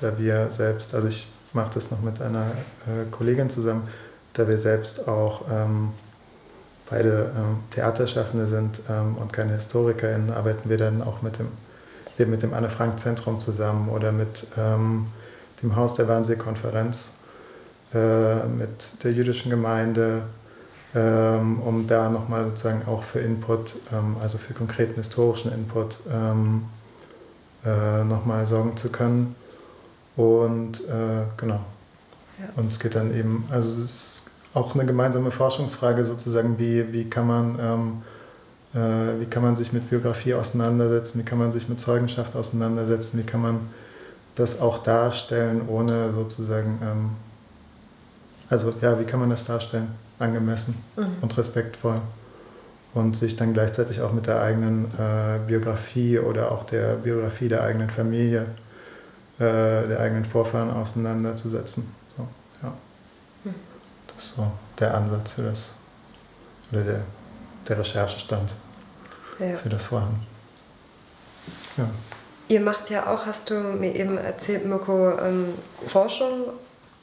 da 0.00 0.18
wir 0.18 0.50
selbst, 0.50 0.94
also 0.94 1.08
ich 1.08 1.28
mache 1.52 1.70
das 1.74 1.90
noch 1.90 2.02
mit 2.02 2.20
einer 2.20 2.50
äh, 2.86 3.10
Kollegin 3.10 3.48
zusammen, 3.48 3.88
da 4.34 4.46
wir 4.46 4.58
selbst 4.58 5.08
auch 5.08 5.42
ähm, 5.50 5.92
beide 6.88 7.32
ähm, 7.36 7.58
Theaterschaffende 7.70 8.46
sind 8.46 8.80
ähm, 8.88 9.16
und 9.16 9.32
keine 9.32 9.54
HistorikerInnen, 9.54 10.32
arbeiten 10.32 10.68
wir 10.68 10.78
dann 10.78 11.02
auch 11.02 11.22
mit 11.22 11.38
dem, 11.38 11.48
eben 12.18 12.30
mit 12.30 12.42
dem 12.42 12.54
Anne-Frank-Zentrum 12.54 13.40
zusammen 13.40 13.88
oder 13.88 14.12
mit 14.12 14.46
ähm, 14.56 15.08
dem 15.62 15.76
Haus 15.76 15.94
der 15.94 16.08
Wannsee-Konferenz, 16.08 17.10
äh, 17.92 18.46
mit 18.46 18.88
der 19.02 19.12
jüdischen 19.12 19.50
Gemeinde, 19.50 20.22
ähm, 20.94 21.60
um 21.60 21.86
da 21.86 22.08
nochmal 22.08 22.46
sozusagen 22.46 22.86
auch 22.86 23.02
für 23.02 23.20
Input, 23.20 23.74
ähm, 23.92 24.16
also 24.22 24.38
für 24.38 24.54
konkreten 24.54 24.94
historischen 24.94 25.52
Input, 25.52 25.98
ähm, 26.10 26.66
äh, 27.64 28.04
nochmal 28.04 28.46
sorgen 28.46 28.76
zu 28.76 28.90
können. 28.90 29.34
Und 30.16 30.80
äh, 30.88 31.26
genau. 31.36 31.60
Ja. 32.38 32.48
Und 32.56 32.70
es 32.70 32.78
geht 32.78 32.94
dann 32.94 33.14
eben, 33.14 33.44
also 33.50 33.82
es 33.82 34.25
auch 34.56 34.74
eine 34.74 34.86
gemeinsame 34.86 35.30
Forschungsfrage 35.30 36.04
sozusagen, 36.06 36.58
wie, 36.58 36.90
wie, 36.92 37.04
kann 37.04 37.26
man, 37.26 37.58
ähm, 37.60 38.02
äh, 38.74 39.20
wie 39.20 39.26
kann 39.26 39.42
man 39.42 39.54
sich 39.54 39.74
mit 39.74 39.90
Biografie 39.90 40.32
auseinandersetzen, 40.32 41.20
wie 41.20 41.24
kann 41.24 41.38
man 41.38 41.52
sich 41.52 41.68
mit 41.68 41.78
Zeugenschaft 41.78 42.34
auseinandersetzen, 42.34 43.18
wie 43.18 43.24
kann 43.24 43.42
man 43.42 43.60
das 44.34 44.62
auch 44.62 44.82
darstellen, 44.82 45.68
ohne 45.68 46.12
sozusagen, 46.14 46.78
ähm, 46.82 47.10
also 48.48 48.72
ja, 48.80 48.98
wie 48.98 49.04
kann 49.04 49.20
man 49.20 49.28
das 49.28 49.44
darstellen, 49.44 49.88
angemessen 50.18 50.74
mhm. 50.96 51.06
und 51.20 51.36
respektvoll 51.36 52.00
und 52.94 53.14
sich 53.14 53.36
dann 53.36 53.52
gleichzeitig 53.52 54.00
auch 54.00 54.14
mit 54.14 54.26
der 54.26 54.40
eigenen 54.40 54.86
äh, 54.98 55.38
Biografie 55.46 56.18
oder 56.18 56.50
auch 56.50 56.64
der 56.64 56.94
Biografie 56.94 57.48
der 57.48 57.62
eigenen 57.62 57.90
Familie, 57.90 58.46
äh, 59.38 59.86
der 59.86 60.00
eigenen 60.00 60.24
Vorfahren 60.24 60.70
auseinanderzusetzen. 60.70 62.05
So 64.18 64.50
der 64.78 64.94
Ansatz 64.94 65.32
für 65.32 65.42
das, 65.42 65.72
oder 66.72 66.82
der, 66.82 67.04
der 67.68 67.78
Recherchestand 67.78 68.50
ja. 69.38 69.56
für 69.56 69.68
das 69.68 69.84
Vorhaben. 69.84 70.20
Ja. 71.76 71.88
Ihr 72.48 72.60
macht 72.60 72.90
ja 72.90 73.12
auch, 73.12 73.26
hast 73.26 73.50
du 73.50 73.54
mir 73.54 73.94
eben 73.94 74.18
erzählt, 74.18 74.66
Mirko, 74.66 75.18
ähm, 75.18 75.48
Forschung, 75.86 76.46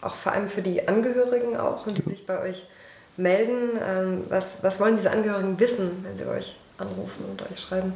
auch 0.01 0.15
vor 0.15 0.31
allem 0.31 0.47
für 0.47 0.61
die 0.61 0.87
Angehörigen 0.87 1.57
auch, 1.57 1.85
und 1.85 1.97
die 1.97 2.03
ja. 2.03 2.09
sich 2.09 2.25
bei 2.25 2.41
euch 2.41 2.65
melden. 3.17 3.77
Ähm, 3.85 4.23
was, 4.29 4.57
was 4.61 4.79
wollen 4.79 4.95
diese 4.95 5.11
Angehörigen 5.11 5.59
wissen, 5.59 6.03
wenn 6.03 6.17
sie 6.17 6.25
euch 6.25 6.55
anrufen 6.77 7.25
und 7.29 7.41
euch 7.51 7.59
schreiben? 7.59 7.93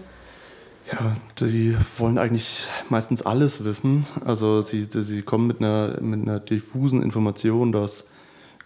Ja, 0.91 1.15
die 1.39 1.77
wollen 1.97 2.17
eigentlich 2.17 2.67
meistens 2.89 3.21
alles 3.21 3.63
wissen. 3.63 4.05
Also 4.23 4.61
sie, 4.61 4.85
sie 4.89 5.21
kommen 5.21 5.47
mit 5.47 5.59
einer, 5.59 5.99
mit 5.99 6.21
einer 6.21 6.39
diffusen 6.39 7.01
Information, 7.01 7.71
dass 7.71 8.05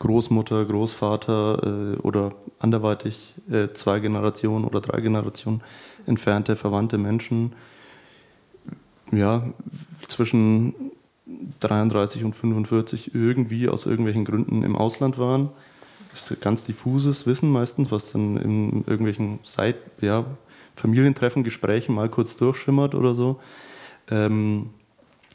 Großmutter, 0.01 0.65
Großvater 0.65 1.95
äh, 1.95 1.97
oder 2.01 2.33
anderweitig 2.59 3.35
äh, 3.51 3.69
zwei 3.73 3.99
Generationen 3.99 4.65
oder 4.65 4.81
drei 4.81 4.99
Generationen 4.99 5.61
entfernte 6.07 6.55
verwandte 6.55 6.97
Menschen 6.97 7.53
ja, 9.11 9.43
zwischen 10.07 10.73
33 11.59 12.23
und 12.23 12.35
45 12.35 13.13
irgendwie 13.13 13.69
aus 13.69 13.85
irgendwelchen 13.85 14.25
Gründen 14.25 14.63
im 14.63 14.75
Ausland 14.75 15.19
waren. 15.19 15.49
Das 16.11 16.31
ist 16.31 16.41
ganz 16.41 16.65
diffuses 16.65 17.27
Wissen 17.27 17.51
meistens, 17.51 17.91
was 17.91 18.11
dann 18.11 18.37
in 18.37 18.83
irgendwelchen 18.87 19.39
Seit 19.43 19.75
ja, 20.01 20.25
Familientreffen, 20.75 21.43
Gesprächen 21.43 21.93
mal 21.93 22.09
kurz 22.09 22.35
durchschimmert 22.37 22.95
oder 22.95 23.13
so. 23.13 23.39
Ähm, 24.09 24.71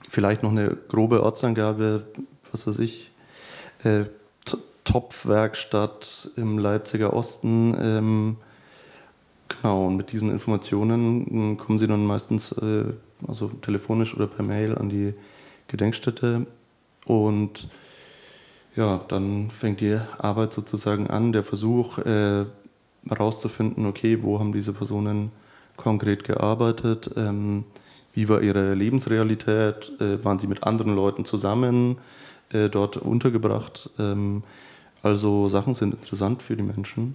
vielleicht 0.08 0.42
noch 0.42 0.50
eine 0.50 0.76
grobe 0.88 1.22
Ortsangabe, 1.22 2.06
was 2.50 2.66
weiß 2.66 2.80
ich, 2.80 3.12
äh, 3.84 4.04
Topfwerkstatt 4.86 6.30
im 6.36 6.58
Leipziger 6.58 7.12
Osten. 7.12 7.76
Ähm, 7.78 8.36
genau, 9.48 9.86
und 9.86 9.96
mit 9.96 10.12
diesen 10.12 10.30
Informationen 10.30 11.26
hm, 11.26 11.56
kommen 11.58 11.78
sie 11.78 11.86
dann 11.86 12.06
meistens 12.06 12.52
äh, 12.52 12.84
also 13.28 13.48
telefonisch 13.48 14.14
oder 14.14 14.26
per 14.26 14.44
Mail 14.44 14.76
an 14.78 14.88
die 14.88 15.12
Gedenkstätte. 15.68 16.46
Und 17.04 17.68
ja, 18.74 19.00
dann 19.08 19.50
fängt 19.50 19.80
die 19.80 19.98
Arbeit 20.18 20.52
sozusagen 20.52 21.08
an, 21.08 21.32
der 21.32 21.44
Versuch 21.44 21.98
äh, 21.98 22.44
herauszufinden, 23.08 23.86
okay, 23.86 24.22
wo 24.22 24.38
haben 24.38 24.52
diese 24.52 24.72
Personen 24.72 25.30
konkret 25.76 26.24
gearbeitet, 26.24 27.10
ähm, 27.16 27.64
wie 28.14 28.28
war 28.28 28.40
ihre 28.40 28.74
Lebensrealität, 28.74 29.92
äh, 30.00 30.24
waren 30.24 30.38
sie 30.38 30.46
mit 30.46 30.64
anderen 30.64 30.94
Leuten 30.94 31.24
zusammen 31.24 31.98
äh, 32.52 32.68
dort 32.68 32.96
untergebracht. 32.96 33.90
Ähm, 33.98 34.42
also 35.06 35.48
Sachen 35.48 35.74
sind 35.74 35.94
interessant 35.94 36.42
für 36.42 36.56
die 36.56 36.62
Menschen. 36.62 37.14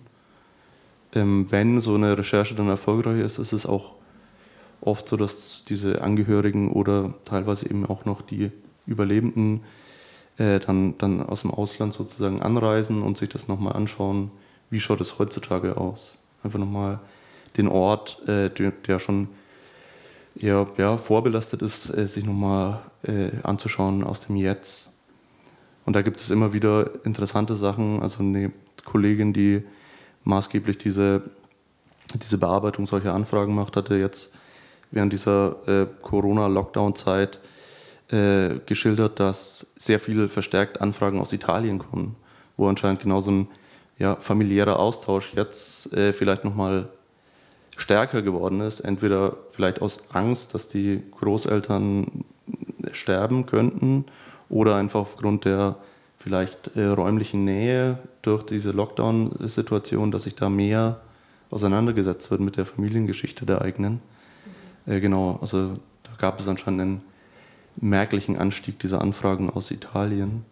Ähm, 1.14 1.52
wenn 1.52 1.82
so 1.82 1.96
eine 1.96 2.18
Recherche 2.18 2.56
dann 2.56 2.70
erfolgreich 2.70 3.20
ist, 3.20 3.38
ist 3.38 3.52
es 3.52 3.66
auch 3.66 3.96
oft 4.80 5.08
so, 5.08 5.18
dass 5.18 5.64
diese 5.68 6.02
Angehörigen 6.02 6.72
oder 6.72 7.14
teilweise 7.26 7.70
eben 7.70 7.86
auch 7.86 8.06
noch 8.06 8.22
die 8.22 8.52
Überlebenden 8.88 9.62
äh, 10.38 10.60
dann, 10.60 10.98
dann 10.98 11.22
aus 11.22 11.42
dem 11.42 11.52
Ausland 11.52 11.94
sozusagen 11.94 12.42
anreisen 12.42 13.04
und 13.04 13.18
sich 13.18 13.30
das 13.30 13.48
nochmal 13.48 13.74
anschauen, 13.74 14.32
wie 14.70 14.80
schaut 14.80 15.02
es 15.02 15.20
heutzutage 15.20 15.78
aus. 15.78 16.18
Einfach 16.44 16.60
nochmal 16.60 17.00
den 17.58 17.68
Ort, 17.68 18.22
äh, 18.28 18.50
der, 18.50 18.72
der, 18.72 19.00
schon 19.00 19.28
eher 20.40 20.66
ja, 20.78 20.98
vorbelastet 20.98 21.62
ist, 21.62 21.96
äh, 21.96 22.08
sich 22.08 22.26
nochmal 22.26 22.80
äh, 23.04 23.32
anzuschauen 23.44 24.04
aus 24.04 24.22
dem 24.22 24.38
Jetzt. 24.38 24.91
Und 25.86 25.96
da 25.96 26.02
gibt 26.02 26.20
es 26.20 26.30
immer 26.30 26.54
wieder 26.54 26.90
interessante 27.04 27.56
Sachen. 27.56 28.02
Also 28.02 28.20
eine 28.20 28.52
Kollegin, 28.86 29.34
die 29.34 29.64
maßgeblich 30.24 30.78
diese, 30.78 31.24
diese 32.14 32.38
Bearbeitung 32.38 32.86
solcher 32.86 33.14
Anfragen 33.14 33.56
macht, 33.56 33.76
hatte 33.76 33.96
jetzt 33.96 34.34
während 34.92 35.14
dieser 35.14 35.56
äh, 35.68 35.88
Corona-Lockdown-Zeit 36.02 37.40
äh, 38.12 38.60
geschildert, 38.66 39.20
dass 39.20 39.68
sehr 39.78 40.00
viele 40.00 40.30
verstärkt 40.30 40.82
Anfragen 40.82 41.20
aus 41.20 41.34
Italien 41.34 41.80
kommen, 41.80 42.16
wo 42.58 42.68
anscheinend 42.68 43.02
genau 43.02 43.22
so 43.22 43.32
ein 43.32 43.48
ja, 43.98 44.16
familiärer 44.18 44.80
Austausch 44.80 45.34
jetzt 45.34 45.94
äh, 45.94 46.12
vielleicht 46.14 46.44
nochmal 46.44 46.90
stärker 47.78 48.22
geworden 48.22 48.62
ist. 48.62 48.82
Entweder 48.82 49.38
vielleicht 49.52 49.82
aus 49.82 50.04
Angst, 50.12 50.54
dass 50.54 50.68
die 50.68 51.02
Großeltern 51.20 52.26
sterben 52.92 53.46
könnten 53.46 54.06
oder 54.52 54.76
einfach 54.76 55.00
aufgrund 55.00 55.46
der 55.46 55.78
vielleicht 56.20 56.76
äh, 56.76 56.86
räumlichen 56.86 57.46
Nähe 57.46 57.98
durch 58.22 58.44
diese 58.44 58.70
Lockdown-Situation, 58.72 60.12
dass 60.12 60.24
sich 60.24 60.36
da 60.36 60.50
mehr 60.50 61.00
auseinandergesetzt 61.50 62.30
wird 62.30 62.42
mit 62.42 62.58
der 62.58 62.66
Familiengeschichte 62.66 63.46
der 63.46 63.62
eigenen. 63.62 64.02
Äh, 64.86 65.00
genau, 65.00 65.40
also 65.42 65.80
da 66.04 66.12
gab 66.18 66.38
es 66.40 66.48
anscheinend 66.48 66.82
einen 66.82 67.02
merklichen 67.78 68.38
Anstieg 68.38 68.78
dieser 68.80 69.02
Anfragen 69.02 69.50
aus 69.50 69.72
Italien. 69.72 70.46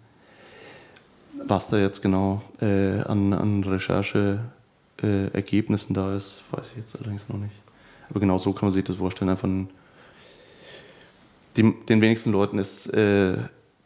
Was 1.45 1.69
da 1.69 1.77
jetzt 1.77 2.01
genau 2.01 2.41
äh, 2.61 3.01
an, 3.01 3.33
an 3.33 3.63
Rechercheergebnissen 3.63 5.93
da 5.93 6.15
ist, 6.15 6.43
weiß 6.51 6.71
ich 6.71 6.77
jetzt 6.77 6.95
allerdings 6.97 7.27
noch 7.29 7.37
nicht. 7.37 7.53
Aber 8.09 8.21
genau 8.21 8.37
so 8.37 8.53
kann 8.53 8.67
man 8.67 8.73
sich 8.73 8.85
das 8.85 8.95
vorstellen. 8.95 9.29
Einfach 9.29 9.47
ein, 9.47 9.69
die, 11.57 11.73
den 11.85 12.01
wenigsten 12.01 12.31
Leuten 12.31 12.57
ist 12.57 12.87
äh, 12.87 13.37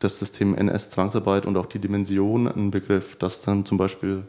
das 0.04 0.20
System 0.20 0.56
NS-Zwangsarbeit 0.56 1.46
und 1.46 1.58
auch 1.58 1.66
die 1.66 1.80
Dimension 1.80 2.48
ein 2.48 2.72
Begriff, 2.72 3.16
dass 3.16 3.42
dann 3.42 3.66
zum 3.66 3.78
Beispiel 3.78 4.24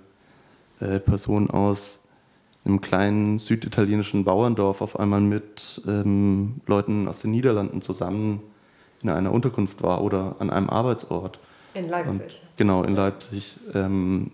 äh, 0.81 0.99
Personen 1.01 1.51
aus 1.51 2.01
einem 2.65 2.81
kleinen 2.81 3.39
süditalienischen 3.39 4.25
Bauerndorf 4.25 4.81
auf 4.81 4.99
einmal 4.99 5.21
mit 5.21 5.83
ähm, 5.87 6.61
Leuten 6.67 7.09
aus 7.09 7.21
den 7.21 7.31
Niederlanden 7.33 7.83
zusammen 7.83 8.41
in 9.03 9.11
einer 9.11 9.33
Unterkunft 9.33 9.83
war 9.83 10.03
oder 10.03 10.37
an 10.39 10.51
einem 10.51 10.71
Arbeitsort. 10.71 11.39
In 11.75 11.89
Leipzig. 11.89 12.21
Und, 12.23 12.57
genau, 12.57 12.85
in 12.85 12.95
Leipzig. 12.95 13.59
Ähm, 13.75 14.31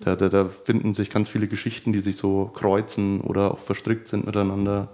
da, 0.00 0.16
da, 0.16 0.28
da, 0.28 0.48
finden 0.48 0.92
sich 0.92 1.08
ganz 1.08 1.28
viele 1.28 1.46
Geschichten, 1.48 1.92
die 1.92 2.00
sich 2.00 2.16
so 2.16 2.50
kreuzen 2.52 3.20
oder 3.20 3.52
auch 3.52 3.60
verstrickt 3.60 4.08
sind 4.08 4.26
miteinander. 4.26 4.88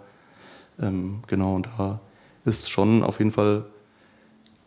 Ähm, 0.81 1.23
genau, 1.27 1.57
und 1.57 1.69
da 1.77 2.01
ist 2.45 2.71
schon 2.71 3.03
auf 3.03 3.19
jeden 3.19 3.33
Fall 3.33 3.65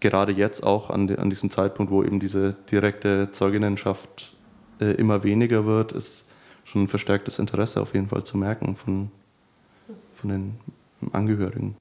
gerade 0.04 0.34
jetzt 0.34 0.64
auch 0.64 0.90
an, 0.90 1.10
an 1.16 1.30
diesem 1.30 1.50
Zeitpunkt, 1.50 1.92
wo 1.92 2.04
eben 2.04 2.20
diese 2.20 2.56
direkte 2.70 3.32
Zeuginnenschaft 3.32 4.36
äh, 4.80 4.92
immer 4.92 5.24
weniger 5.24 5.66
wird, 5.66 5.94
ist 5.94 6.26
schon 6.66 6.84
ein 6.84 6.88
verstärktes 6.88 7.40
Interesse 7.40 7.82
auf 7.82 7.94
jeden 7.94 8.10
Fall 8.10 8.24
zu 8.24 8.38
merken 8.38 8.76
von, 8.76 9.10
von 10.14 10.30
den 10.30 10.60
Angehörigen. 11.14 11.76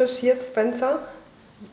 Recherchiert, 0.00 0.44
Spencer. 0.44 1.00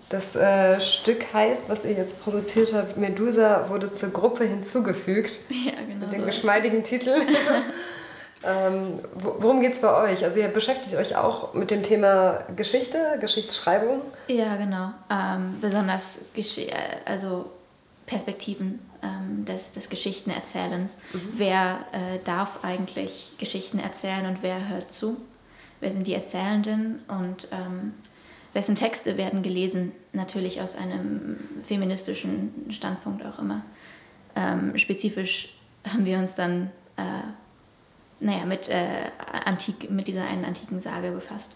Das 0.09 0.35
äh, 0.35 0.81
Stück 0.81 1.33
heißt, 1.33 1.69
was 1.69 1.85
ihr 1.85 1.93
jetzt 1.93 2.21
produziert 2.21 2.73
habt, 2.73 2.97
Medusa, 2.97 3.69
wurde 3.69 3.91
zur 3.91 4.09
Gruppe 4.09 4.43
hinzugefügt. 4.43 5.39
Ja, 5.49 5.71
genau. 5.87 6.05
Mit 6.05 6.13
dem 6.13 6.21
so 6.21 6.25
geschmeidigen 6.27 6.83
Titel. 6.83 7.15
Ähm, 8.43 8.93
worum 9.15 9.61
geht 9.61 9.73
es 9.73 9.81
bei 9.81 10.11
euch? 10.11 10.23
Also 10.23 10.39
ihr 10.39 10.47
beschäftigt 10.49 10.95
euch 10.95 11.15
auch 11.15 11.55
mit 11.55 11.71
dem 11.71 11.81
Thema 11.81 12.43
Geschichte, 12.55 13.17
Geschichtsschreibung? 13.19 13.99
Ja, 14.27 14.57
genau. 14.57 14.91
Ähm, 15.09 15.55
besonders 15.59 16.19
Gesch 16.35 16.59
äh, 16.59 16.71
also 17.03 17.49
Perspektiven 18.05 18.79
ähm, 19.01 19.43
des, 19.43 19.71
des 19.71 19.89
Geschichtenerzählens. 19.89 20.97
Mhm. 21.13 21.29
Wer 21.33 21.79
äh, 21.91 22.19
darf 22.23 22.63
eigentlich 22.63 23.31
Geschichten 23.39 23.79
erzählen 23.79 24.27
und 24.27 24.43
wer 24.43 24.69
hört 24.69 24.93
zu? 24.93 25.17
Wer 25.79 25.91
sind 25.91 26.05
die 26.05 26.13
Erzählenden 26.13 27.03
und 27.07 27.47
ähm, 27.51 27.93
wessen 28.57 28.73
Texte 28.73 29.17
werden 29.17 29.43
gelesen? 29.43 29.91
Natürlich 30.13 30.61
aus 30.61 30.75
einem 30.75 31.37
feministischen 31.61 32.65
Standpunkt 32.71 33.23
auch 33.23 33.37
immer. 33.37 33.63
Ähm, 34.35 34.75
spezifisch 34.79 35.53
haben 35.87 36.05
wir 36.05 36.17
uns 36.17 36.33
dann 36.33 36.71
äh, 36.97 37.03
naja, 38.19 38.45
mit, 38.45 38.67
äh, 38.67 39.11
Antik, 39.45 39.91
mit 39.91 40.07
dieser 40.07 40.25
einen 40.25 40.43
antiken 40.43 40.79
Sage 40.79 41.11
befasst. 41.11 41.51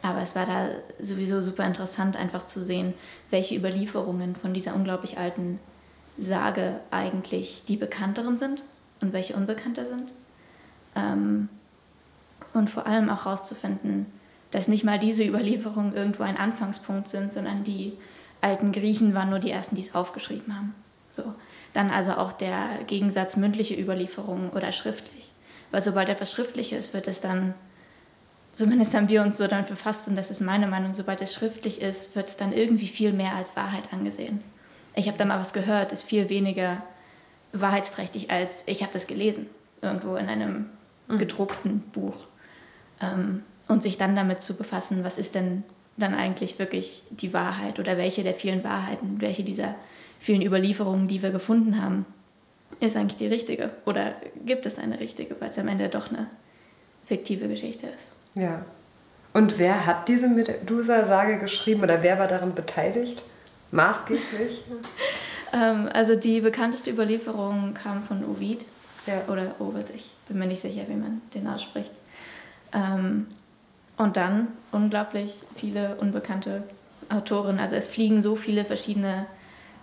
Aber 0.00 0.22
es 0.22 0.34
war 0.34 0.46
da 0.46 0.70
sowieso 0.98 1.42
super 1.42 1.66
interessant, 1.66 2.16
einfach 2.16 2.46
zu 2.46 2.62
sehen, 2.62 2.94
welche 3.28 3.54
Überlieferungen 3.54 4.34
von 4.34 4.54
dieser 4.54 4.74
unglaublich 4.74 5.18
alten 5.18 5.58
Sage 6.16 6.80
eigentlich 6.90 7.64
die 7.68 7.76
bekannteren 7.76 8.38
sind 8.38 8.62
und 9.02 9.12
welche 9.12 9.34
unbekannter 9.34 9.84
sind. 9.84 10.10
Ähm, 10.96 11.50
und 12.54 12.70
vor 12.70 12.86
allem 12.86 13.10
auch 13.10 13.26
herauszufinden, 13.26 14.06
dass 14.52 14.68
nicht 14.68 14.84
mal 14.84 14.98
diese 14.98 15.24
Überlieferungen 15.24 15.94
irgendwo 15.94 16.22
ein 16.22 16.36
Anfangspunkt 16.36 17.08
sind, 17.08 17.32
sondern 17.32 17.64
die 17.64 17.94
alten 18.40 18.70
Griechen 18.70 19.14
waren 19.14 19.30
nur 19.30 19.38
die 19.38 19.50
ersten, 19.50 19.74
die 19.74 19.82
es 19.82 19.94
aufgeschrieben 19.94 20.54
haben. 20.54 20.74
So. 21.10 21.34
Dann 21.72 21.90
also 21.90 22.12
auch 22.12 22.32
der 22.32 22.68
Gegensatz 22.86 23.36
mündliche 23.36 23.74
Überlieferungen 23.74 24.50
oder 24.50 24.70
schriftlich. 24.72 25.32
Weil 25.70 25.82
sobald 25.82 26.10
etwas 26.10 26.30
schriftlich 26.30 26.72
ist, 26.72 26.92
wird 26.92 27.08
es 27.08 27.20
dann, 27.22 27.54
zumindest 28.52 28.94
haben 28.94 29.08
wir 29.08 29.22
uns 29.22 29.38
so 29.38 29.46
damit 29.46 29.68
befasst, 29.68 30.06
und 30.06 30.16
das 30.16 30.30
ist 30.30 30.40
meine 30.40 30.66
Meinung, 30.66 30.92
sobald 30.92 31.22
es 31.22 31.32
schriftlich 31.32 31.80
ist, 31.80 32.14
wird 32.14 32.28
es 32.28 32.36
dann 32.36 32.52
irgendwie 32.52 32.88
viel 32.88 33.14
mehr 33.14 33.34
als 33.34 33.56
Wahrheit 33.56 33.90
angesehen. 33.90 34.42
Ich 34.94 35.08
habe 35.08 35.16
da 35.16 35.24
mal 35.24 35.40
was 35.40 35.54
gehört, 35.54 35.92
ist 35.92 36.02
viel 36.02 36.28
weniger 36.28 36.82
wahrheitsträchtig 37.54 38.30
als 38.30 38.64
ich 38.66 38.82
habe 38.82 38.92
das 38.92 39.06
gelesen, 39.06 39.46
irgendwo 39.80 40.16
in 40.16 40.28
einem 40.28 40.66
mhm. 41.08 41.18
gedruckten 41.18 41.80
Buch. 41.92 42.16
Ähm, 43.00 43.42
und 43.72 43.82
sich 43.82 43.96
dann 43.96 44.14
damit 44.14 44.40
zu 44.40 44.56
befassen, 44.56 45.02
was 45.02 45.18
ist 45.18 45.34
denn 45.34 45.64
dann 45.96 46.14
eigentlich 46.14 46.58
wirklich 46.58 47.02
die 47.10 47.32
Wahrheit 47.32 47.78
oder 47.78 47.96
welche 47.96 48.22
der 48.22 48.34
vielen 48.34 48.62
Wahrheiten, 48.64 49.20
welche 49.20 49.42
dieser 49.42 49.74
vielen 50.20 50.42
Überlieferungen, 50.42 51.08
die 51.08 51.22
wir 51.22 51.30
gefunden 51.30 51.82
haben, 51.82 52.06
ist 52.80 52.96
eigentlich 52.96 53.16
die 53.16 53.26
richtige? 53.26 53.70
Oder 53.84 54.14
gibt 54.44 54.66
es 54.66 54.78
eine 54.78 55.00
richtige, 55.00 55.40
weil 55.40 55.50
es 55.50 55.58
am 55.58 55.68
Ende 55.68 55.88
doch 55.88 56.10
eine 56.10 56.28
fiktive 57.04 57.48
Geschichte 57.48 57.86
ist? 57.86 58.12
Ja. 58.34 58.64
Und 59.32 59.58
wer 59.58 59.86
hat 59.86 60.08
diese 60.08 60.28
Medusa-Sage 60.28 61.38
geschrieben 61.38 61.82
oder 61.82 62.02
wer 62.02 62.18
war 62.18 62.28
daran 62.28 62.54
beteiligt? 62.54 63.22
Maßgeblich? 63.70 64.64
ähm, 65.54 65.88
also 65.92 66.14
die 66.14 66.40
bekannteste 66.40 66.90
Überlieferung 66.90 67.72
kam 67.74 68.02
von 68.02 68.24
Ovid. 68.24 68.64
Ja. 69.06 69.22
Oder 69.28 69.54
Ovid, 69.58 69.86
ich 69.94 70.10
bin 70.28 70.38
mir 70.38 70.46
nicht 70.46 70.60
sicher, 70.60 70.82
wie 70.88 70.96
man 70.96 71.22
den 71.34 71.46
ausspricht. 71.46 71.90
Und 74.02 74.16
dann 74.16 74.48
unglaublich 74.72 75.44
viele 75.54 75.94
unbekannte 75.94 76.64
Autoren. 77.08 77.60
Also 77.60 77.76
es 77.76 77.86
fliegen 77.86 78.20
so 78.20 78.34
viele 78.34 78.64
verschiedene 78.64 79.26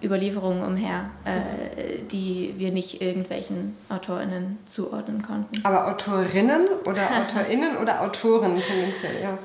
Überlieferungen 0.04 0.62
umher, 0.62 1.10
äh, 1.24 2.00
die 2.12 2.54
wir 2.58 2.74
nicht 2.74 3.02
irgendwelchen 3.02 3.78
AutorInnen 3.88 4.58
zuordnen 4.66 5.22
konnten. 5.22 5.64
Aber 5.64 5.88
Autorinnen 5.88 6.68
oder 6.84 7.02
AutorInnen 7.22 7.78
oder 7.78 8.02
Autoren 8.02 8.62
tendenziell, 8.62 9.24
ja. 9.24 9.38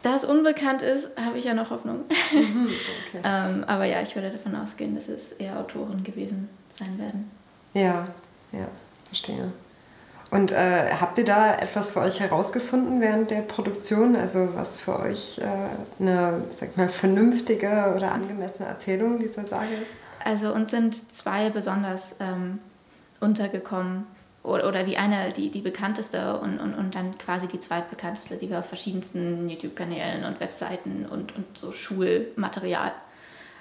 Da 0.00 0.16
es 0.16 0.24
unbekannt 0.24 0.80
ist, 0.80 1.10
habe 1.18 1.36
ich 1.36 1.44
ja 1.44 1.52
noch 1.52 1.68
Hoffnung. 1.68 2.04
Mhm, 2.32 2.70
okay. 3.08 3.20
ähm, 3.24 3.64
aber 3.66 3.84
ja, 3.84 4.00
ich 4.00 4.14
würde 4.14 4.30
davon 4.30 4.56
ausgehen, 4.56 4.94
dass 4.94 5.08
es 5.08 5.32
eher 5.32 5.58
Autoren 5.60 6.02
gewesen 6.02 6.48
sein 6.70 6.98
werden. 6.98 7.30
Ja, 7.74 8.08
ja, 8.52 8.68
verstehe. 9.04 9.52
Und 10.30 10.52
äh, 10.52 10.92
habt 11.00 11.16
ihr 11.18 11.24
da 11.24 11.54
etwas 11.54 11.90
für 11.90 12.00
euch 12.00 12.20
herausgefunden 12.20 13.00
während 13.00 13.30
der 13.30 13.40
Produktion? 13.40 14.14
Also 14.14 14.50
was 14.54 14.78
für 14.78 14.98
euch 15.00 15.38
äh, 15.38 16.02
eine, 16.02 16.42
sag 16.54 16.76
mal, 16.76 16.88
vernünftige 16.88 17.94
oder 17.96 18.12
angemessene 18.12 18.68
Erzählung 18.68 19.18
dieser 19.18 19.46
Sage 19.46 19.74
ist? 19.82 19.92
Also 20.24 20.52
uns 20.52 20.70
sind 20.70 21.14
zwei 21.14 21.48
besonders 21.48 22.16
ähm, 22.20 22.58
untergekommen. 23.20 24.06
Oder, 24.42 24.82
die 24.82 24.96
eine, 24.96 25.32
die, 25.32 25.50
die 25.50 25.60
bekannteste 25.60 26.38
und, 26.40 26.58
und, 26.58 26.72
und 26.74 26.94
dann 26.94 27.18
quasi 27.18 27.48
die 27.48 27.60
zweitbekannteste, 27.60 28.36
die 28.36 28.48
wir 28.48 28.60
auf 28.60 28.66
verschiedensten 28.66 29.48
YouTube-Kanälen 29.48 30.24
und 30.24 30.40
Webseiten 30.40 31.06
und, 31.06 31.34
und 31.36 31.58
so 31.58 31.72
Schulmaterial 31.72 32.92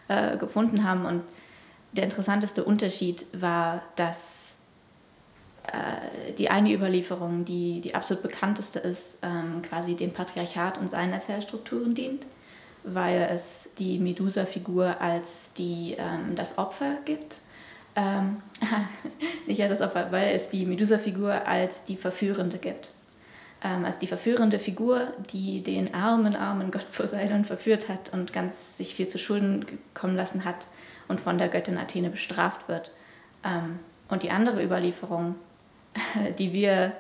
äh, 0.08 0.38
gefunden 0.38 0.88
haben. 0.88 1.06
Und 1.06 1.24
der 1.94 2.06
interessanteste 2.06 2.64
Unterschied 2.64 3.26
war, 3.34 3.82
dass 3.96 4.47
äh, 5.68 6.34
die 6.34 6.50
eine 6.50 6.74
Überlieferung, 6.74 7.46
die 7.46 7.82
die 7.82 7.96
absolut 7.96 8.24
bekannteste 8.24 8.80
ist, 8.80 9.18
ähm, 9.22 9.62
quasi 9.62 9.96
dem 9.96 10.12
Patriarchat 10.12 10.78
und 10.78 10.90
seinen 10.90 11.14
Erzählstrukturen 11.14 11.94
dient, 11.94 12.26
weil 12.84 13.28
es 13.32 13.70
die 13.78 14.00
Medusa-Figur 14.00 15.02
als 15.02 15.52
die, 15.58 15.96
ähm, 15.98 16.36
das 16.36 16.58
Opfer 16.58 16.98
gibt. 17.06 17.42
Ähm, 17.96 18.38
nicht 19.48 19.62
als 19.62 19.80
das 19.80 19.82
Opfer, 19.82 20.12
weil 20.12 20.36
es 20.36 20.50
die 20.50 20.66
Medusa-Figur 20.66 21.48
als 21.48 21.84
die 21.84 21.98
Verführende 21.98 22.60
gibt. 22.60 22.90
Ähm, 23.64 23.84
als 23.86 23.98
die 24.00 24.08
verführende 24.08 24.60
Figur, 24.60 25.12
die 25.34 25.64
den 25.64 25.94
armen, 25.94 26.36
armen 26.36 26.72
Gott 26.72 26.92
Poseidon 26.92 27.44
verführt 27.44 27.90
hat 27.90 28.14
und 28.14 28.32
ganz 28.32 28.78
sich 28.78 28.94
viel 28.94 29.08
zu 29.08 29.18
Schulden 29.18 29.66
kommen 29.96 30.16
lassen 30.16 30.46
hat 30.46 30.68
und 31.08 31.20
von 31.20 31.38
der 31.38 31.50
Göttin 31.50 31.78
Athene 31.78 32.10
bestraft 32.10 32.70
wird. 32.70 32.92
Ähm, 33.44 33.80
und 34.10 34.24
die 34.24 34.30
andere 34.30 34.64
Überlieferung 34.64 35.36
die 36.40 36.54
wir 36.54 36.94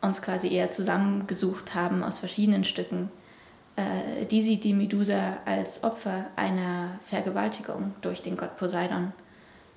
uns 0.00 0.22
quasi 0.22 0.48
eher 0.48 0.70
zusammengesucht 0.70 1.74
haben 1.74 2.02
aus 2.02 2.18
verschiedenen 2.18 2.64
Stücken, 2.64 3.10
äh, 3.76 4.26
die 4.26 4.42
sieht 4.42 4.64
die 4.64 4.74
Medusa 4.74 5.38
als 5.44 5.84
Opfer 5.84 6.26
einer 6.36 6.98
Vergewaltigung 7.04 7.94
durch 8.00 8.22
den 8.22 8.36
Gott 8.36 8.56
Poseidon. 8.56 9.12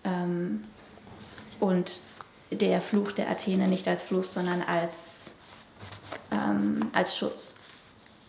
Ähm, 0.03 0.63
und 1.59 1.99
der 2.51 2.81
Fluch 2.81 3.11
der 3.11 3.29
Athene 3.29 3.67
nicht 3.67 3.87
als 3.87 4.03
Fluch, 4.03 4.23
sondern 4.23 4.61
als, 4.63 5.25
ähm, 6.31 6.89
als 6.93 7.15
Schutz 7.15 7.53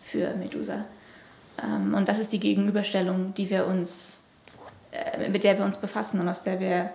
für 0.03 0.35
Medusa. 0.35 0.85
Ähm, 1.61 1.93
und 1.93 2.07
das 2.07 2.19
ist 2.19 2.31
die 2.31 2.39
Gegenüberstellung, 2.39 3.33
die 3.33 3.49
wir 3.49 3.65
uns, 3.65 4.19
äh, 4.91 5.29
mit 5.29 5.43
der 5.43 5.57
wir 5.57 5.65
uns 5.65 5.77
befassen 5.77 6.19
und 6.19 6.29
aus 6.29 6.43
der 6.43 6.59
wir 6.59 6.91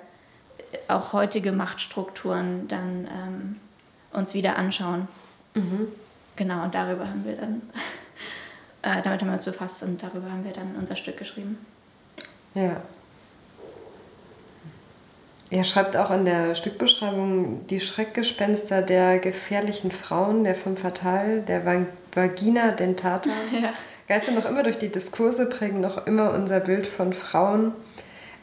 auch 0.88 1.12
heutige 1.12 1.52
Machtstrukturen 1.52 2.68
dann 2.68 3.08
ähm, 3.10 3.56
uns 4.12 4.34
wieder 4.34 4.56
anschauen. 4.56 5.08
Mhm. 5.54 5.88
Genau, 6.36 6.62
und 6.62 6.74
darüber 6.74 7.06
haben 7.06 7.24
wir 7.24 7.36
dann, 7.36 7.62
äh, 8.82 9.02
damit 9.02 9.20
haben 9.20 9.28
wir 9.28 9.32
uns 9.32 9.44
befasst 9.44 9.82
und 9.82 10.02
darüber 10.02 10.30
haben 10.30 10.44
wir 10.44 10.52
dann 10.52 10.76
unser 10.78 10.96
Stück 10.96 11.16
geschrieben. 11.16 11.58
Ja. 12.54 12.80
Er 15.50 15.64
schreibt 15.64 15.96
auch 15.96 16.10
in 16.10 16.26
der 16.26 16.54
Stückbeschreibung 16.54 17.66
die 17.68 17.80
Schreckgespenster 17.80 18.82
der 18.82 19.18
gefährlichen 19.18 19.90
Frauen, 19.90 20.44
der 20.44 20.54
Femme 20.54 20.76
Fatale, 20.76 21.40
der 21.40 21.86
Vagina 22.14 22.70
Dentata. 22.72 23.30
Ja. 23.52 23.72
Geistern 24.08 24.36
noch 24.36 24.46
immer 24.46 24.62
durch 24.62 24.78
die 24.78 24.88
Diskurse, 24.88 25.46
prägen 25.46 25.82
noch 25.82 26.06
immer 26.06 26.32
unser 26.32 26.60
Bild 26.60 26.86
von 26.86 27.12
Frauen. 27.12 27.72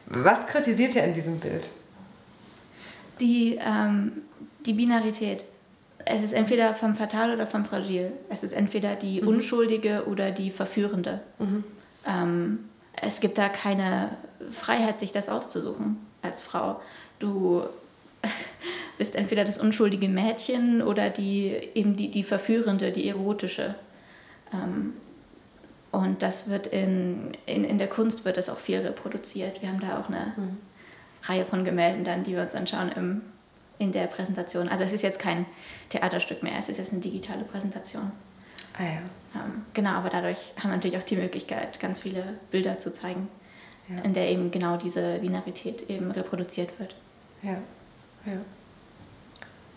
Was 0.05 0.45
kritisiert 0.45 0.95
ihr 0.95 1.03
in 1.03 1.15
diesem 1.15 1.39
Bild? 1.39 1.71
Die, 3.19 3.59
ähm, 3.59 4.11
die 4.65 4.73
Binarität. 4.73 5.43
Es 6.05 6.23
ist 6.23 6.33
entweder 6.33 6.73
vom 6.75 6.95
Fatal 6.95 7.33
oder 7.33 7.47
vom 7.47 7.65
Fragil. 7.65 8.11
Es 8.29 8.43
ist 8.43 8.53
entweder 8.53 8.95
die 8.95 9.21
mhm. 9.21 9.27
Unschuldige 9.27 10.05
oder 10.07 10.31
die 10.31 10.51
Verführende. 10.51 11.21
Mhm. 11.39 11.63
Ähm, 12.05 12.59
es 13.01 13.19
gibt 13.19 13.37
da 13.37 13.49
keine 13.49 14.11
Freiheit, 14.49 14.99
sich 14.99 15.11
das 15.11 15.29
auszusuchen 15.29 15.97
als 16.21 16.41
Frau. 16.41 16.79
Du 17.19 17.63
bist 18.97 19.15
entweder 19.15 19.45
das 19.45 19.57
unschuldige 19.57 20.07
Mädchen 20.07 20.81
oder 20.81 21.09
die, 21.09 21.55
eben 21.73 21.95
die, 21.95 22.11
die 22.11 22.23
Verführende, 22.23 22.91
die 22.91 23.07
erotische. 23.07 23.75
Ähm, 24.53 24.93
und 25.91 26.21
das 26.21 26.49
wird 26.49 26.67
in, 26.67 27.31
in, 27.45 27.63
in 27.63 27.77
der 27.77 27.87
Kunst 27.87 28.25
wird 28.25 28.37
das 28.37 28.49
auch 28.49 28.59
viel 28.59 28.79
reproduziert. 28.79 29.61
Wir 29.61 29.69
haben 29.69 29.79
da 29.79 29.99
auch 29.99 30.09
eine, 30.09 30.33
mhm. 30.35 30.57
Reihe 31.27 31.45
von 31.45 31.65
Gemälden 31.65 32.03
dann, 32.03 32.23
die 32.23 32.33
wir 32.33 32.41
uns 32.41 32.55
anschauen 32.55 32.91
im, 32.95 33.21
in 33.77 33.91
der 33.91 34.07
Präsentation. 34.07 34.69
Also 34.69 34.83
es 34.83 34.93
ist 34.93 35.01
jetzt 35.01 35.19
kein 35.19 35.45
Theaterstück 35.89 36.43
mehr, 36.43 36.53
es 36.59 36.69
ist 36.69 36.77
jetzt 36.77 36.91
eine 36.91 37.01
digitale 37.01 37.43
Präsentation. 37.43 38.11
Ah 38.77 38.83
ja. 38.83 38.89
Ähm, 39.35 39.65
genau, 39.73 39.91
aber 39.91 40.09
dadurch 40.09 40.53
haben 40.57 40.69
wir 40.69 40.75
natürlich 40.75 40.97
auch 40.97 41.03
die 41.03 41.15
Möglichkeit, 41.15 41.79
ganz 41.79 42.01
viele 42.01 42.23
Bilder 42.51 42.79
zu 42.79 42.91
zeigen, 42.91 43.27
ja. 43.89 44.01
in 44.03 44.13
der 44.13 44.29
eben 44.29 44.51
genau 44.51 44.77
diese 44.77 45.19
Binarität 45.19 45.89
eben 45.89 46.11
reproduziert 46.11 46.77
wird. 46.79 46.95
Ja, 47.41 47.57
ja. 48.25 48.37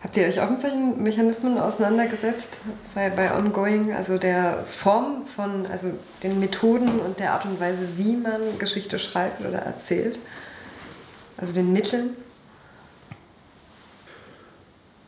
Habt 0.01 0.17
ihr 0.17 0.29
euch 0.29 0.41
auch 0.41 0.49
mit 0.49 0.61
solchen 0.61 1.03
Mechanismen 1.03 1.59
auseinandergesetzt 1.59 2.59
bei, 2.95 3.11
bei 3.11 3.35
Ongoing, 3.35 3.93
also 3.93 4.17
der 4.17 4.65
Form 4.69 5.27
von, 5.27 5.67
also 5.67 5.91
den 6.23 6.39
Methoden 6.39 7.01
und 7.01 7.19
der 7.19 7.33
Art 7.33 7.45
und 7.47 7.59
Weise, 7.59 7.97
wie 7.97 8.17
man 8.17 8.59
Geschichte 8.61 9.01
schreibt 9.01 9.41
oder 9.45 9.59
erzählt? 9.59 10.21
Also 11.39 11.55
den 11.55 11.73
Mitteln? 11.73 12.11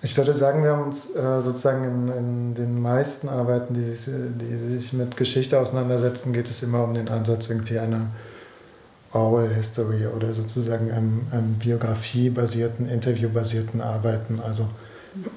Ich 0.03 0.17
würde 0.17 0.33
sagen, 0.33 0.63
wir 0.63 0.71
haben 0.71 0.85
uns 0.85 1.15
äh, 1.15 1.43
sozusagen 1.43 1.85
in, 1.85 2.09
in, 2.09 2.55
den 2.55 2.81
meisten 2.81 3.29
Arbeiten, 3.29 3.75
die 3.75 3.83
sich, 3.83 4.07
die 4.07 4.79
sich 4.79 4.95
mit 4.95 5.17
Geschichte 5.17 5.59
auseinandersetzen, 5.59 6.33
geht 6.33 6.49
es 6.49 6.63
immer 6.63 6.85
um 6.85 6.95
den 6.95 7.09
Ansatz 7.09 7.51
irgendwie 7.51 7.79
einer 7.79 8.07
Oral 9.13 9.53
History 9.53 10.07
oder 10.07 10.33
sozusagen 10.33 10.91
einem, 10.91 11.27
einem 11.33 11.55
biografiebasierten, 11.55 12.89
interviewbasierten 12.89 13.83
Arbeiten. 13.83 14.41
Also 14.41 14.69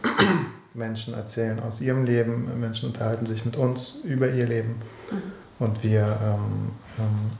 Menschen 0.73 1.13
erzählen 1.15 1.59
aus 1.59 1.81
ihrem 1.81 2.05
Leben, 2.05 2.47
Menschen 2.59 2.89
unterhalten 2.89 3.25
sich 3.25 3.43
mit 3.43 3.57
uns 3.57 3.97
über 4.05 4.29
ihr 4.29 4.45
Leben 4.45 4.75
mhm. 5.11 5.21
und 5.65 5.83
wir 5.83 6.03
ähm, 6.03 6.71
ähm, 6.99 7.31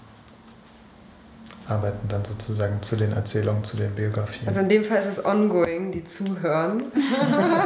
arbeiten 1.68 2.08
dann 2.10 2.24
sozusagen 2.26 2.82
zu 2.82 2.96
den 2.96 3.14
Erzählungen, 3.14 3.64
zu 3.64 3.78
den 3.78 3.92
Biografien. 3.92 4.48
Also 4.48 4.60
in 4.60 4.70
dem 4.70 4.84
Fall 4.84 5.00
ist 5.00 5.06
es 5.06 5.26
ongoing, 5.26 5.92
die 5.92 6.04
zuhören. 6.04 6.84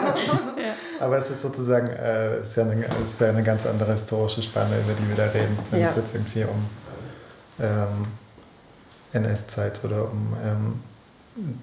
Aber 0.99 1.17
es 1.17 1.29
ist 1.29 1.41
sozusagen 1.41 1.87
äh, 1.87 2.41
ist 2.41 2.55
ja 2.55 2.63
eine, 2.63 2.85
ist 3.03 3.19
ja 3.19 3.29
eine 3.29 3.43
ganz 3.43 3.65
andere 3.65 3.93
historische 3.93 4.43
Spanne, 4.43 4.75
über 4.79 4.93
die 4.93 5.09
wir 5.09 5.15
da 5.15 5.31
reden. 5.31 5.57
Wenn 5.71 5.81
ja. 5.81 5.87
es 5.87 5.95
jetzt 5.95 6.13
irgendwie 6.13 6.43
um 6.43 6.65
ähm, 7.59 8.07
NS-Zeit 9.13 9.83
oder 9.83 10.11
um 10.11 10.35
ähm, 10.45 10.79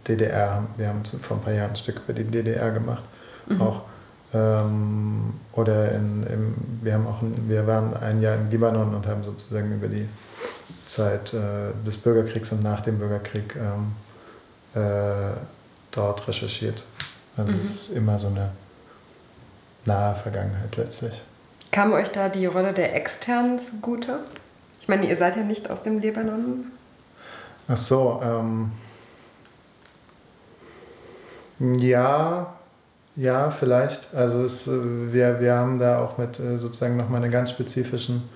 DDR, 0.07 0.65
wir 0.77 0.89
haben 0.89 1.05
vor 1.05 1.37
ein 1.37 1.43
paar 1.43 1.53
Jahren 1.53 1.71
ein 1.71 1.77
Stück 1.77 2.03
über 2.05 2.13
die 2.13 2.25
DDR 2.25 2.71
gemacht, 2.71 3.03
mhm. 3.47 3.61
auch. 3.61 3.83
Ähm, 4.33 5.35
oder 5.53 5.93
in, 5.93 6.27
im, 6.27 6.55
wir, 6.83 6.95
haben 6.95 7.07
auch 7.07 7.23
ein, 7.23 7.49
wir 7.49 7.67
waren 7.69 7.97
ein 7.97 8.21
Jahr 8.21 8.35
im 8.35 8.51
Libanon 8.51 8.93
und 8.93 9.07
haben 9.07 9.23
sozusagen 9.23 9.73
über 9.73 9.87
die 9.87 10.09
Zeit 10.89 11.35
äh, 11.35 11.73
des 11.87 11.97
Bürgerkriegs 11.99 12.53
und 12.53 12.63
nach 12.63 12.81
dem 12.81 12.99
Bürgerkrieg 12.99 13.57
ähm, 13.57 13.93
äh, 14.81 15.37
dort 15.91 16.27
recherchiert. 16.29 16.83
Also 17.37 17.53
mhm. 17.53 17.59
es 17.59 17.71
ist 17.71 17.91
immer 17.91 18.19
so 18.19 18.29
eine 18.29 18.51
nahe 19.85 20.15
Vergangenheit 20.17 20.77
letztlich. 20.77 21.13
Kam 21.71 21.93
euch 21.93 22.11
da 22.11 22.29
die 22.29 22.47
Rolle 22.47 22.73
der 22.73 22.95
Externen 22.95 23.59
zugute? 23.59 24.21
Ich 24.81 24.89
meine, 24.89 25.09
ihr 25.09 25.17
seid 25.17 25.37
ja 25.37 25.43
nicht 25.43 25.71
aus 25.71 25.83
dem 25.83 25.99
Libanon. 25.99 26.67
Ach 27.67 27.77
so, 27.77 28.21
ähm, 28.23 28.73
ja, 31.59 32.55
ja, 33.17 33.51
vielleicht. 33.51 34.15
Also 34.15 34.45
es, 34.45 34.67
äh, 34.67 35.13
wir, 35.13 35.41
wir 35.41 35.55
haben 35.55 35.79
da 35.79 36.05
auch 36.05 36.19
mit 36.19 36.39
äh, 36.39 36.59
sozusagen 36.59 36.97
nochmal 36.97 37.23
einer 37.23 37.33
ganz 37.33 37.51
spezifischen 37.51 38.29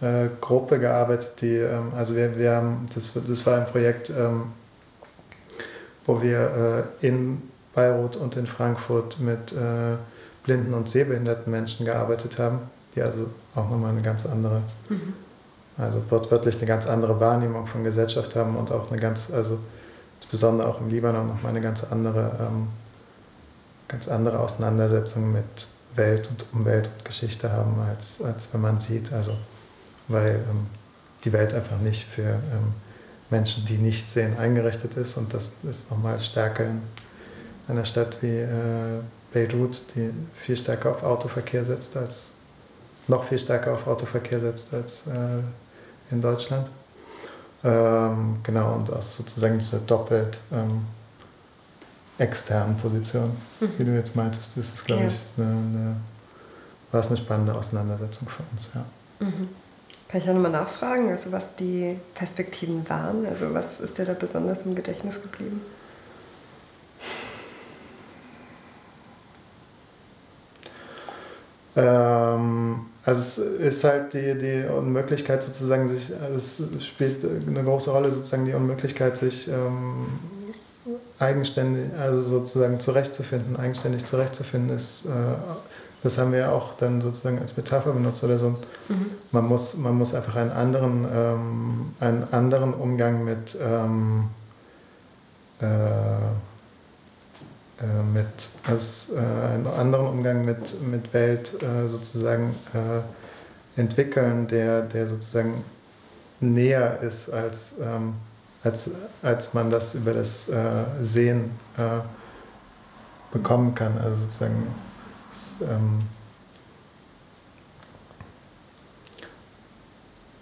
äh, 0.00 0.28
Gruppe 0.40 0.78
gearbeitet, 0.78 1.40
die, 1.40 1.56
ähm, 1.56 1.92
also 1.96 2.16
wir, 2.16 2.38
wir 2.38 2.52
haben, 2.52 2.86
das, 2.94 3.12
das 3.14 3.46
war 3.46 3.58
ein 3.58 3.66
Projekt, 3.66 4.10
ähm, 4.10 4.52
wo 6.06 6.22
wir 6.22 6.86
äh, 7.02 7.06
in 7.06 7.42
Beirut 7.74 8.16
und 8.16 8.36
in 8.36 8.46
Frankfurt 8.46 9.20
mit 9.20 9.52
äh, 9.52 9.96
blinden 10.44 10.74
und 10.74 10.88
sehbehinderten 10.88 11.50
Menschen 11.50 11.86
gearbeitet 11.86 12.38
haben, 12.38 12.60
die 12.94 13.02
also 13.02 13.26
auch 13.54 13.68
nochmal 13.68 13.90
eine 13.90 14.02
ganz 14.02 14.26
andere, 14.26 14.62
mhm. 14.88 15.12
also 15.76 16.02
wortwörtlich 16.08 16.56
eine 16.56 16.66
ganz 16.66 16.86
andere 16.86 17.20
Wahrnehmung 17.20 17.66
von 17.66 17.84
Gesellschaft 17.84 18.34
haben 18.34 18.56
und 18.56 18.72
auch 18.72 18.90
eine 18.90 19.00
ganz, 19.00 19.30
also 19.32 19.58
insbesondere 20.16 20.68
auch 20.68 20.80
im 20.80 20.88
Libanon 20.88 21.28
nochmal 21.28 21.50
eine 21.50 21.60
ganz 21.60 21.84
andere, 21.90 22.32
ähm, 22.40 22.68
ganz 23.86 24.08
andere 24.08 24.38
Auseinandersetzung 24.40 25.32
mit 25.32 25.44
Welt 25.94 26.28
und 26.30 26.46
Umwelt 26.52 26.88
und 26.96 27.04
Geschichte 27.04 27.52
haben, 27.52 27.78
als, 27.80 28.22
als 28.22 28.52
wenn 28.52 28.60
man 28.60 28.80
sieht, 28.80 29.12
also 29.12 29.32
weil 30.10 30.36
ähm, 30.48 30.66
die 31.24 31.32
Welt 31.32 31.54
einfach 31.54 31.78
nicht 31.78 32.04
für 32.04 32.22
ähm, 32.22 32.74
Menschen, 33.30 33.64
die 33.66 33.78
nicht 33.78 34.10
sehen, 34.10 34.38
eingerichtet 34.38 34.96
ist. 34.96 35.16
Und 35.16 35.32
das 35.32 35.56
ist 35.68 35.90
nochmal 35.90 36.18
stärker 36.18 36.64
in 36.66 36.82
einer 37.68 37.84
Stadt 37.84 38.16
wie 38.20 38.38
äh, 38.38 39.00
Beirut, 39.32 39.80
die 39.94 40.10
viel 40.34 40.56
stärker 40.56 40.90
auf 40.90 41.02
Autoverkehr 41.02 41.64
setzt 41.64 41.96
als 41.96 42.32
noch 43.06 43.24
viel 43.24 43.38
stärker 43.38 43.72
auf 43.72 43.86
Autoverkehr 43.86 44.40
setzt 44.40 44.72
als 44.74 45.06
äh, 45.06 45.42
in 46.10 46.22
Deutschland. 46.22 46.68
Ähm, 47.62 48.38
genau, 48.42 48.74
und 48.74 48.90
aus 48.90 49.16
sozusagen 49.16 49.58
dieser 49.58 49.78
doppelt 49.80 50.38
ähm, 50.52 50.86
externen 52.18 52.76
Position, 52.76 53.36
mhm. 53.60 53.68
wie 53.78 53.84
du 53.84 53.94
jetzt 53.94 54.16
meintest, 54.16 54.56
ist 54.56 54.74
es, 54.74 54.84
glaube 54.84 55.02
ja. 55.02 55.08
ich, 55.08 55.14
eine, 55.36 55.46
eine, 55.46 55.96
war 56.90 57.00
es 57.00 57.08
eine 57.08 57.16
spannende 57.16 57.54
Auseinandersetzung 57.54 58.28
für 58.28 58.42
uns, 58.52 58.70
ja. 58.74 58.84
Mhm. 59.26 59.48
Kann 60.10 60.18
ich 60.18 60.26
da 60.26 60.32
nochmal 60.32 60.50
nachfragen, 60.50 61.08
also 61.08 61.30
was 61.30 61.54
die 61.54 61.96
Perspektiven 62.16 62.88
waren? 62.90 63.24
Also 63.26 63.54
was 63.54 63.78
ist 63.78 63.96
dir 63.96 64.04
da 64.04 64.12
besonders 64.12 64.66
im 64.66 64.74
Gedächtnis 64.74 65.22
geblieben? 65.22 65.60
Ähm, 71.76 72.86
also 73.04 73.20
es 73.20 73.38
ist 73.38 73.84
halt 73.84 74.12
die, 74.12 74.34
die 74.34 74.64
Unmöglichkeit 74.68 75.44
sozusagen 75.44 75.86
sich, 75.86 76.10
es 76.36 76.60
spielt 76.84 77.24
eine 77.46 77.62
große 77.62 77.92
Rolle 77.92 78.10
sozusagen 78.10 78.46
die 78.46 78.54
Unmöglichkeit 78.54 79.16
sich 79.16 79.46
ähm, 79.46 80.06
eigenständig, 81.20 81.94
also 81.96 82.20
sozusagen 82.22 82.80
zurechtzufinden, 82.80 83.56
eigenständig 83.56 84.06
zurechtzufinden 84.06 84.74
ist 84.76 85.06
äh, 85.06 85.10
das 86.02 86.16
haben 86.16 86.32
wir 86.32 86.52
auch 86.52 86.74
dann 86.78 87.00
sozusagen 87.00 87.38
als 87.38 87.56
Metapher 87.56 87.92
benutzt 87.92 88.24
oder 88.24 88.38
so. 88.38 88.50
Mhm. 88.88 89.10
Man, 89.32 89.46
muss, 89.46 89.76
man 89.76 89.96
muss 89.96 90.14
einfach 90.14 90.36
einen 90.36 90.50
anderen, 90.50 91.06
ähm, 91.12 91.94
einen 92.00 92.24
anderen 92.32 92.72
Umgang 92.72 93.24
mit, 93.24 93.56
ähm, 93.60 94.30
äh, 95.60 95.66
äh, 97.80 98.02
mit 98.12 98.26
also, 98.66 99.14
äh, 99.14 99.18
einen 99.18 99.66
anderen 99.66 100.06
Umgang 100.06 100.44
mit, 100.44 100.80
mit 100.82 101.12
Welt 101.12 101.62
äh, 101.62 101.86
sozusagen 101.86 102.54
äh, 102.74 103.80
entwickeln, 103.80 104.48
der, 104.48 104.82
der 104.82 105.06
sozusagen 105.06 105.64
näher 106.40 107.00
ist 107.00 107.30
als, 107.30 107.74
ähm, 107.82 108.14
als, 108.62 108.90
als 109.22 109.54
man 109.54 109.70
das 109.70 109.94
über 109.94 110.12
das 110.12 110.50
Sehen 111.00 111.52
bekommen 113.32 113.74
kann. 113.74 113.96
Also 113.96 114.20
sozusagen 114.22 114.66
es, 115.30 115.56
ähm, 115.62 116.00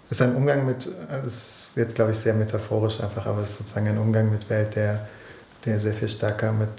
ist 0.09 0.21
ein 0.21 0.35
Umgang 0.35 0.65
mit, 0.65 0.89
das 1.09 1.25
ist 1.25 1.77
jetzt 1.77 1.95
glaube 1.95 2.11
ich 2.11 2.17
sehr 2.17 2.33
metaphorisch 2.33 2.99
einfach, 2.99 3.25
aber 3.25 3.41
es 3.41 3.51
ist 3.51 3.57
sozusagen 3.59 3.87
ein 3.87 3.97
Umgang 3.97 4.31
mit 4.31 4.49
Welt, 4.49 4.75
der, 4.75 5.07
der 5.65 5.79
sehr 5.79 5.93
viel 5.93 6.09
stärker 6.09 6.51
mit 6.51 6.69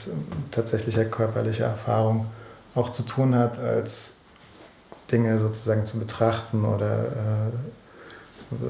tatsächlicher 0.51 1.05
körperlicher 1.05 1.67
Erfahrung 1.67 2.27
auch 2.75 2.91
zu 2.91 3.03
tun 3.03 3.35
hat, 3.35 3.59
als 3.59 4.15
Dinge 5.11 5.39
sozusagen 5.39 5.87
zu 5.87 5.99
betrachten 5.99 6.65
oder 6.65 7.07
äh, 7.07 7.53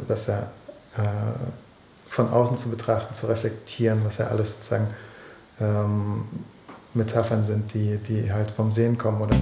was 0.08 0.26
ja 0.26 0.38
äh, 0.96 1.02
von 2.06 2.28
außen 2.28 2.58
zu 2.58 2.70
betrachten, 2.70 3.14
zu 3.14 3.26
reflektieren, 3.26 4.04
was 4.04 4.18
ja 4.18 4.26
alles 4.26 4.56
sozusagen 4.56 4.88
ähm, 5.60 6.24
Metaphern 6.94 7.44
sind, 7.44 7.72
die, 7.74 7.98
die 7.98 8.32
halt 8.32 8.50
vom 8.50 8.72
Sehen 8.72 8.98
kommen 8.98 9.22
oder. 9.22 9.36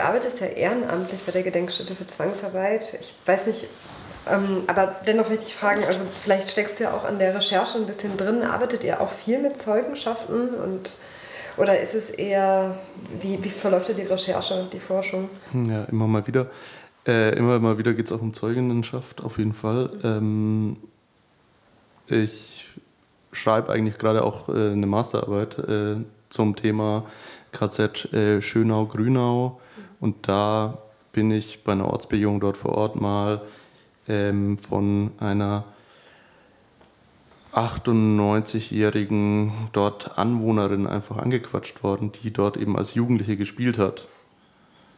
Du, 0.00 0.06
arbeitest 0.06 0.40
ja 0.40 0.46
ehrenamtlich 0.46 1.20
bei 1.24 1.32
der 1.32 1.42
Gedenkstätte 1.42 1.94
für 1.94 2.06
Zwangsarbeit. 2.06 2.98
Ich 3.00 3.14
weiß 3.26 3.46
nicht, 3.46 3.68
ähm, 4.30 4.62
aber 4.66 4.96
dennoch 5.06 5.28
möchte 5.28 5.46
ich 5.46 5.54
fragen, 5.54 5.82
also 5.84 6.00
vielleicht 6.04 6.50
steckst 6.50 6.78
du 6.78 6.84
ja 6.84 6.92
auch 6.92 7.04
an 7.04 7.18
der 7.18 7.34
Recherche 7.34 7.78
ein 7.78 7.86
bisschen 7.86 8.16
drin. 8.16 8.42
Arbeitet 8.42 8.84
ihr 8.84 9.00
auch 9.00 9.10
viel 9.10 9.40
mit 9.40 9.58
Zeugenschaften 9.58 10.54
und 10.54 10.96
oder 11.56 11.80
ist 11.80 11.94
es 11.94 12.10
eher, 12.10 12.78
wie, 13.20 13.42
wie 13.42 13.50
verläuft 13.50 13.96
die 13.96 14.02
Recherche, 14.02 14.66
die 14.72 14.78
Forschung? 14.78 15.28
Ja, 15.52 15.84
immer 15.84 16.06
mal 16.06 16.26
wieder. 16.26 16.46
Äh, 17.06 17.36
immer 17.36 17.58
mal 17.58 17.76
wieder 17.76 17.92
geht 17.92 18.06
es 18.06 18.12
auch 18.12 18.20
um 18.20 18.32
Zeuginnenschaft, 18.32 19.22
auf 19.22 19.38
jeden 19.38 19.52
Fall. 19.52 19.90
Ähm, 20.04 20.76
ich 22.06 22.68
schreibe 23.32 23.72
eigentlich 23.72 23.98
gerade 23.98 24.22
auch 24.22 24.48
äh, 24.48 24.52
eine 24.52 24.86
Masterarbeit 24.86 25.58
äh, 25.58 25.96
zum 26.28 26.56
Thema 26.56 27.04
KZ 27.52 28.12
äh, 28.12 28.40
Schönau-Grünau. 28.40 29.60
Und 30.00 30.28
da 30.28 30.78
bin 31.12 31.30
ich 31.30 31.64
bei 31.64 31.72
einer 31.72 31.88
Ortsbegehung 31.88 32.40
dort 32.40 32.56
vor 32.56 32.72
Ort 32.72 33.00
mal 33.00 33.42
ähm, 34.08 34.58
von 34.58 35.12
einer 35.18 35.64
98-jährigen 37.52 39.52
dort 39.72 40.18
Anwohnerin 40.18 40.86
einfach 40.86 41.18
angequatscht 41.18 41.82
worden, 41.82 42.12
die 42.22 42.32
dort 42.32 42.56
eben 42.56 42.76
als 42.76 42.94
Jugendliche 42.94 43.36
gespielt 43.36 43.76
hat. 43.76 44.06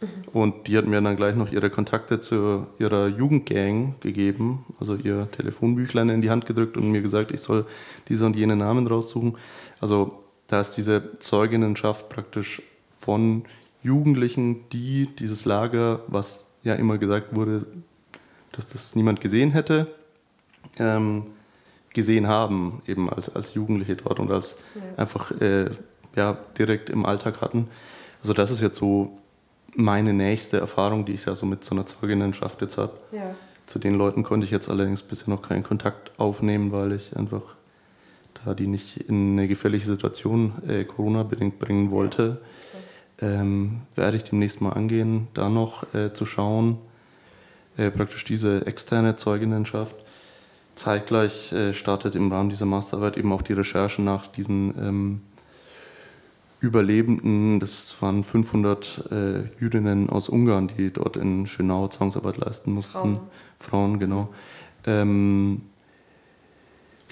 Mhm. 0.01 0.07
Und 0.33 0.69
die 0.69 0.77
hat 0.77 0.87
mir 0.87 1.01
dann 1.01 1.17
gleich 1.17 1.35
noch 1.35 1.51
ihre 1.51 1.71
Kontakte 1.71 2.21
zu 2.21 2.67
ihrer 2.79 3.07
Jugendgang 3.07 3.95
gegeben, 4.01 4.67
also 4.79 4.97
ihr 4.97 5.31
Telefonbüchlein 5.31 6.11
in 6.11 6.21
die 6.21 6.31
Hand 6.31 6.47
gedrückt 6.47 6.77
und 6.77 6.91
mir 6.91 7.01
gesagt, 7.01 7.33
ich 7.33 7.41
soll 7.41 7.65
diese 8.09 8.27
und 8.27 8.37
jene 8.37 8.57
Namen 8.57 8.87
raussuchen. 8.87 9.39
Also 9.81 10.23
da 10.47 10.61
ist 10.61 10.73
diese 10.73 11.19
Zeuginnenschaft 11.21 12.11
praktisch 12.11 12.61
von 12.91 13.47
Jugendlichen, 13.83 14.69
die 14.71 15.09
dieses 15.19 15.45
Lager, 15.45 16.01
was 16.07 16.47
ja 16.63 16.75
immer 16.75 16.99
gesagt 16.99 17.35
wurde, 17.35 17.67
dass 18.53 18.69
das 18.69 18.95
niemand 18.95 19.21
gesehen 19.21 19.51
hätte, 19.51 19.89
ähm, 20.79 21.27
gesehen 21.93 22.29
haben, 22.29 22.83
eben 22.87 23.11
als, 23.11 23.35
als 23.35 23.55
Jugendliche 23.55 23.97
dort 23.97 24.21
und 24.21 24.31
als 24.31 24.57
ja. 24.75 24.83
einfach 24.97 25.31
äh, 25.41 25.71
ja, 26.15 26.39
direkt 26.59 26.91
im 26.91 27.05
Alltag 27.05 27.41
hatten. 27.41 27.69
Also 28.23 28.35
das 28.35 28.51
ist 28.51 28.61
jetzt 28.61 28.79
so 28.79 29.19
meine 29.75 30.13
nächste 30.13 30.59
Erfahrung, 30.59 31.05
die 31.05 31.13
ich 31.13 31.25
da 31.25 31.35
so 31.35 31.47
mit 31.47 31.65
so 31.65 31.75
einer 31.75 31.87
Zeuginnenschaft 31.87 32.61
jetzt 32.61 32.79
habe. 32.79 32.93
Ja. 33.11 33.35
Zu 33.67 33.79
den 33.79 33.95
Leuten 33.95 34.23
konnte 34.23 34.45
ich 34.45 34.51
jetzt 34.51 34.69
allerdings 34.69 35.03
bisher 35.03 35.31
noch 35.31 35.43
keinen 35.43 35.63
Kontakt 35.63 36.13
aufnehmen, 36.19 36.73
weil 36.73 36.93
ich 36.93 37.17
einfach 37.17 37.43
da 38.45 38.55
die 38.55 38.67
nicht 38.67 38.97
in 38.97 39.33
eine 39.33 39.49
gefährliche 39.49 39.87
Situation 39.87 40.53
äh, 40.69 40.85
Corona-bedingt 40.85 41.59
bringen 41.59 41.91
wollte. 41.91 42.41
Ja. 42.72 42.72
Ähm, 43.23 43.83
werde 43.95 44.19
ich 44.19 44.25
demnächst 44.25 44.61
mal 44.61 44.73
angehen, 44.73 45.29
da 45.33 45.49
noch 45.49 45.95
äh, 45.95 46.13
zu 46.13 46.27
schauen, 46.27 46.79
äh, 47.77 47.91
praktisch 47.91 48.25
diese 48.25 48.67
externe 48.67 49.17
Zeuginnenschaft 49.17 49.95
Zeitgleich 50.75 51.53
äh, 51.53 51.75
startet 51.75 52.15
im 52.15 52.33
Rahmen 52.33 52.49
dieser 52.49 52.67
Masterarbeit 52.67 53.17
eben 53.17 53.33
auch 53.33 53.43
die 53.43 53.53
Recherche 53.53 54.01
nach 54.01 54.27
diesen 54.27 54.75
ähm, 54.79 55.21
Überlebenden. 56.61 57.61
Das 57.61 57.95
waren 58.01 58.25
500 58.25 59.11
äh, 59.11 59.63
Jüdinnen 59.63 60.09
aus 60.09 60.29
Ungarn, 60.29 60.69
die 60.69 60.91
dort 60.91 61.17
in 61.17 61.47
Schönau 61.47 61.89
Zwangsarbeit 61.89 62.39
leisten 62.39 62.73
mussten. 62.73 62.93
Frauen, 62.93 63.21
Frauen 63.59 63.99
genau. 63.99 64.29
Ähm, 64.87 65.63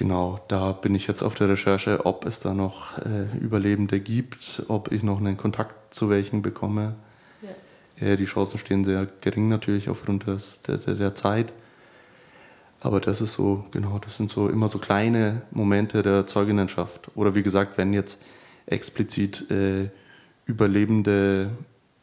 genau, 0.00 0.40
da 0.48 0.72
bin 0.72 0.94
ich 0.94 1.06
jetzt 1.06 1.22
auf 1.22 1.34
der 1.34 1.50
Recherche, 1.50 2.06
ob 2.06 2.24
es 2.24 2.40
da 2.40 2.54
noch 2.54 2.96
äh, 2.96 3.36
Überlebende 3.38 4.00
gibt, 4.00 4.64
ob 4.68 4.90
ich 4.92 5.02
noch 5.02 5.20
einen 5.20 5.36
Kontakt 5.36 5.94
zu 5.94 6.08
welchen 6.08 6.40
bekomme. 6.40 6.94
Ja. 7.42 8.06
Äh, 8.06 8.16
die 8.16 8.24
Chancen 8.24 8.58
stehen 8.58 8.82
sehr 8.82 9.06
gering 9.20 9.50
natürlich 9.50 9.90
aufgrund 9.90 10.26
des, 10.26 10.62
der, 10.62 10.78
der, 10.78 11.14
Zeit. 11.14 11.52
Aber 12.80 12.98
das 13.00 13.20
ist 13.20 13.34
so, 13.34 13.66
genau, 13.72 13.98
das 13.98 14.16
sind 14.16 14.30
so 14.30 14.48
immer 14.48 14.68
so 14.68 14.78
kleine 14.78 15.42
Momente 15.50 16.02
der 16.02 16.26
Zeuginnenschaft. 16.26 17.10
Oder 17.14 17.34
wie 17.34 17.42
gesagt, 17.42 17.76
wenn 17.76 17.92
jetzt 17.92 18.22
explizit 18.64 19.50
äh, 19.50 19.90
Überlebende 20.46 21.50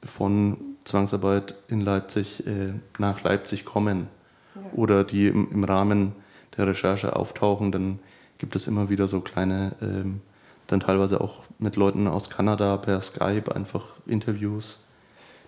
von 0.04 0.58
Zwangsarbeit 0.84 1.56
in 1.68 1.82
Leipzig 1.82 2.46
äh, 2.46 2.74
nach 3.00 3.24
Leipzig 3.24 3.66
kommen 3.66 4.08
ja. 4.54 4.62
oder 4.74 5.04
die 5.04 5.30
im, 5.30 5.52
im, 5.52 5.64
Rahmen 5.64 6.14
der 6.58 6.68
Recherche 6.68 7.16
auftauchen, 7.16 7.72
dann 7.72 8.00
gibt 8.38 8.56
es 8.56 8.68
immer 8.68 8.90
wieder 8.90 9.08
so 9.08 9.22
kleine, 9.22 9.74
ähm, 9.82 10.22
dann 10.68 10.80
teilweise 10.80 11.22
auch 11.22 11.44
mit 11.60 11.76
Leuten 11.76 12.08
aus 12.08 12.30
Kanada 12.30 12.78
per 12.78 13.02
Skype 13.02 13.56
einfach 13.56 13.86
Interviews. 14.06 14.84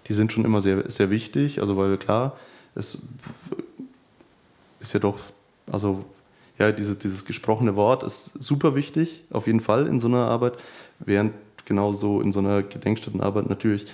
Die 0.08 0.14
sind 0.14 0.32
schon 0.32 0.46
immer 0.46 0.62
sehr, 0.62 0.90
sehr 0.90 1.10
wichtig, 1.10 1.60
also 1.60 1.78
weil 1.78 1.98
klar, 1.98 2.38
es 2.76 3.04
ist 4.80 4.94
ja 4.94 5.00
doch, 5.00 5.20
also 5.72 6.06
ja, 6.58 6.72
diese, 6.72 6.96
dieses 6.96 7.26
gesprochene 7.26 7.76
Wort 7.76 8.04
ist 8.04 8.32
super 8.42 8.76
wichtig, 8.76 9.24
auf 9.30 9.48
jeden 9.48 9.60
Fall 9.60 9.88
in 9.88 10.00
so 10.00 10.08
einer 10.08 10.28
Arbeit, 10.28 10.54
während 11.00 11.34
genauso 11.66 12.22
in 12.22 12.32
so 12.32 12.40
einer 12.40 12.64
Gedenkstättenarbeit 12.64 13.50
natürlich 13.50 13.86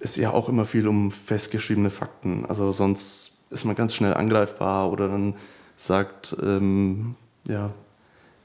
ist 0.00 0.16
ja 0.16 0.30
auch 0.30 0.48
immer 0.48 0.64
viel 0.64 0.88
um 0.88 1.10
festgeschriebene 1.10 1.90
Fakten. 1.90 2.46
Also 2.46 2.72
sonst 2.72 3.38
ist 3.50 3.64
man 3.64 3.76
ganz 3.76 3.94
schnell 3.94 4.14
angreifbar 4.14 4.90
oder 4.90 5.08
dann 5.08 5.34
sagt 5.80 6.36
ähm, 6.42 7.14
ja, 7.48 7.72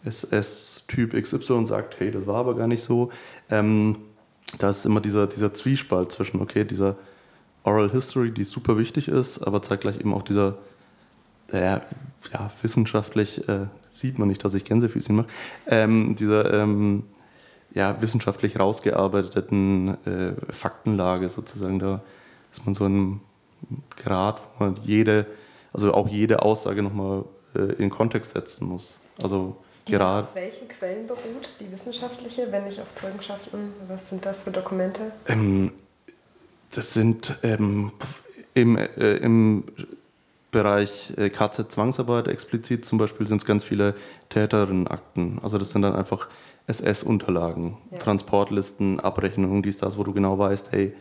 SS-Typ 0.05 1.13
XY 1.21 1.65
sagt, 1.65 1.99
hey, 1.99 2.11
das 2.11 2.25
war 2.27 2.37
aber 2.37 2.55
gar 2.55 2.67
nicht 2.67 2.81
so. 2.81 3.11
Ähm, 3.49 3.97
da 4.59 4.69
ist 4.69 4.85
immer 4.85 5.01
dieser, 5.01 5.27
dieser 5.27 5.53
Zwiespalt 5.53 6.11
zwischen, 6.11 6.41
okay, 6.41 6.63
dieser 6.63 6.95
Oral 7.63 7.91
History, 7.91 8.31
die 8.31 8.43
super 8.43 8.77
wichtig 8.77 9.07
ist, 9.07 9.39
aber 9.39 9.61
zeitgleich 9.61 9.99
eben 9.99 10.13
auch 10.13 10.21
dieser 10.21 10.57
ja, 11.51 11.81
ja, 12.31 12.51
wissenschaftlich 12.61 13.47
äh, 13.49 13.67
sieht 13.91 14.17
man 14.17 14.27
nicht, 14.27 14.43
dass 14.43 14.53
ich 14.53 14.63
Gänsefüßchen 14.63 15.15
mache, 15.15 15.27
ähm, 15.67 16.15
dieser 16.15 16.53
ähm, 16.53 17.03
ja, 17.73 18.01
wissenschaftlich 18.01 18.59
rausgearbeiteten 18.59 19.97
äh, 20.05 20.33
Faktenlage 20.51 21.29
sozusagen, 21.29 21.79
da 21.79 22.01
ist 22.53 22.65
man 22.65 22.75
so 22.75 22.85
ein 22.85 23.19
Grad, 23.97 24.41
wo 24.57 24.65
man 24.65 24.75
jede, 24.83 25.25
also 25.75 25.93
auch 25.93 26.07
jede 26.07 26.41
Aussage 26.41 26.81
nochmal 26.81 27.25
äh, 27.53 27.73
in 27.73 27.89
Kontext 27.89 28.31
setzen 28.31 28.65
muss. 28.65 28.97
Also 29.21 29.57
gerade. 29.85 30.27
Auf 30.27 30.35
welchen 30.35 30.69
Quellen 30.69 31.05
beruht 31.05 31.49
die 31.59 31.69
wissenschaftliche, 31.69 32.49
wenn 32.51 32.63
nicht 32.63 32.79
auf 32.79 32.95
Zeugenschaften? 32.95 33.73
Was 33.87 34.09
sind 34.09 34.25
das 34.25 34.43
für 34.43 34.51
Dokumente? 34.51 35.11
Ähm, 35.27 35.73
das 36.71 36.93
sind 36.93 37.37
ähm, 37.43 37.91
im, 38.53 38.77
äh, 38.77 39.17
im 39.17 39.65
Bereich 40.51 41.11
äh, 41.17 41.29
KZ-Zwangsarbeit 41.29 42.29
explizit 42.29 42.85
zum 42.85 42.97
Beispiel 42.97 43.27
sind 43.27 43.41
es 43.41 43.45
ganz 43.45 43.65
viele 43.65 43.95
Täterinnenakten. 44.29 45.39
Also 45.43 45.57
das 45.57 45.71
sind 45.71 45.81
dann 45.81 45.93
einfach 45.95 46.29
SS-Unterlagen, 46.67 47.77
ja. 47.91 47.99
Transportlisten, 47.99 49.01
Abrechnungen, 49.01 49.61
dies, 49.61 49.77
das, 49.77 49.97
wo 49.97 50.03
du 50.05 50.13
genau 50.13 50.39
weißt, 50.39 50.71
hey, 50.71 50.93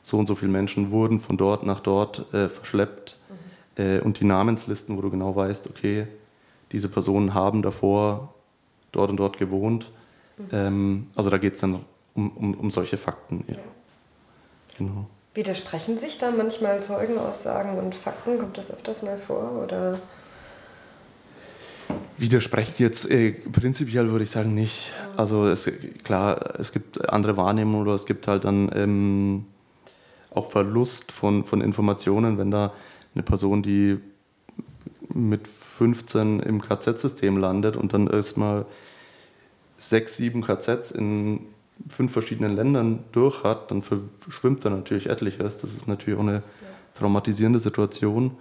so 0.00 0.18
und 0.18 0.26
so 0.26 0.36
viele 0.36 0.52
Menschen 0.52 0.92
wurden 0.92 1.18
von 1.18 1.36
dort 1.36 1.64
nach 1.64 1.80
dort 1.80 2.32
äh, 2.32 2.48
verschleppt. 2.48 3.16
Mhm. 3.76 3.84
Äh, 3.84 4.00
und 4.00 4.20
die 4.20 4.24
Namenslisten, 4.24 4.96
wo 4.96 5.02
du 5.02 5.10
genau 5.10 5.34
weißt, 5.34 5.68
okay, 5.68 6.06
diese 6.72 6.88
Personen 6.88 7.34
haben 7.34 7.62
davor 7.62 8.34
dort 8.92 9.10
und 9.10 9.16
dort 9.16 9.38
gewohnt. 9.38 9.90
Mhm. 10.36 10.48
Ähm, 10.52 11.06
also 11.14 11.30
da 11.30 11.38
geht 11.38 11.54
es 11.54 11.60
dann 11.60 11.84
um, 12.14 12.30
um, 12.30 12.54
um 12.54 12.70
solche 12.70 12.96
Fakten. 12.96 13.44
Ja. 13.48 13.54
ja. 13.54 13.60
Genau. 14.78 15.06
Widersprechen 15.34 15.98
sich 15.98 16.18
da 16.18 16.30
manchmal 16.30 16.82
Zeugenaussagen 16.82 17.76
und 17.78 17.94
Fakten? 17.94 18.38
Kommt 18.38 18.56
das 18.56 18.70
öfters 18.70 19.02
mal 19.02 19.18
vor? 19.18 19.62
Oder? 19.64 19.98
Widersprechen 22.16 22.74
jetzt 22.78 23.10
äh, 23.10 23.32
prinzipiell 23.32 24.10
würde 24.10 24.24
ich 24.24 24.30
sagen 24.30 24.54
nicht. 24.54 24.92
Also 25.16 25.46
es, 25.46 25.70
klar, 26.04 26.60
es 26.60 26.70
gibt 26.70 27.08
andere 27.10 27.36
Wahrnehmungen 27.36 27.82
oder 27.82 27.94
es 27.94 28.06
gibt 28.06 28.28
halt 28.28 28.44
dann 28.44 28.70
ähm, 28.74 29.46
auch 30.30 30.50
Verlust 30.50 31.10
von, 31.10 31.42
von 31.44 31.60
Informationen, 31.60 32.38
wenn 32.38 32.52
da 32.52 32.72
eine 33.14 33.22
Person, 33.22 33.62
die 33.62 33.98
mit 35.08 35.46
15 35.46 36.40
im 36.40 36.60
KZ-System 36.60 37.36
landet 37.36 37.76
und 37.76 37.92
dann 37.92 38.08
erstmal 38.08 38.66
sechs, 39.78 40.16
sieben 40.16 40.42
KZs 40.42 40.90
in 40.90 41.40
fünf 41.88 42.12
verschiedenen 42.12 42.54
Ländern 42.54 43.04
durch 43.12 43.42
hat, 43.44 43.70
dann 43.70 43.82
verschwimmt 43.82 44.64
da 44.64 44.70
natürlich 44.70 45.08
etliches. 45.08 45.60
Das 45.60 45.74
ist 45.74 45.88
natürlich 45.88 46.18
auch 46.18 46.22
eine 46.22 46.42
traumatisierende 46.94 47.58
Situation. 47.58 48.36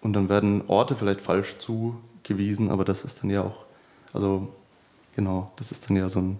Und 0.00 0.14
dann 0.14 0.28
werden 0.28 0.62
Orte 0.66 0.96
vielleicht 0.96 1.20
falsch 1.20 1.56
zugewiesen, 1.58 2.70
aber 2.70 2.84
das 2.84 3.04
ist 3.04 3.22
dann 3.22 3.30
ja 3.30 3.42
auch, 3.42 3.64
also 4.12 4.48
genau, 5.14 5.52
das 5.56 5.70
ist 5.70 5.88
dann 5.88 5.96
ja 5.96 6.08
so 6.08 6.18
eine 6.18 6.36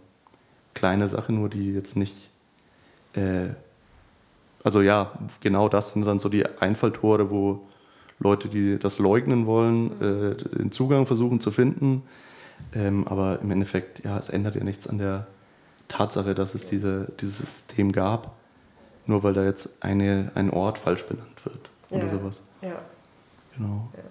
kleine 0.74 1.08
Sache, 1.08 1.32
nur 1.32 1.48
die 1.48 1.72
jetzt 1.72 1.96
nicht, 1.96 2.14
äh, 3.14 3.50
also 4.64 4.80
ja, 4.80 5.12
genau 5.40 5.68
das 5.68 5.92
sind 5.92 6.04
dann 6.04 6.18
so 6.18 6.28
die 6.28 6.44
Einfalltore, 6.44 7.30
wo 7.30 7.60
Leute, 8.22 8.48
die 8.48 8.78
das 8.78 8.98
leugnen 8.98 9.46
wollen, 9.46 10.00
äh, 10.00 10.34
den 10.58 10.70
Zugang 10.72 11.06
versuchen 11.06 11.40
zu 11.40 11.50
finden. 11.50 12.02
Ähm, 12.74 13.06
aber 13.08 13.40
im 13.42 13.50
Endeffekt, 13.50 14.04
ja, 14.04 14.16
es 14.18 14.28
ändert 14.28 14.54
ja 14.54 14.62
nichts 14.64 14.86
an 14.86 14.98
der 14.98 15.26
Tatsache, 15.88 16.34
dass 16.34 16.54
es 16.54 16.64
diese, 16.66 17.08
dieses 17.20 17.38
System 17.38 17.92
gab. 17.92 18.36
nur 19.06 19.24
weil 19.24 19.32
da 19.34 19.42
jetzt 19.44 19.68
eine, 19.80 20.30
ein 20.36 20.48
Ort 20.50 20.78
falsch 20.78 21.04
benannt 21.04 21.44
wird 21.44 21.70
oder 21.90 22.04
Ja. 22.04 22.10
sowas. 22.10 22.40
Ja. 22.62 22.78
Genau. 23.56 23.88
Ja. 23.96 24.02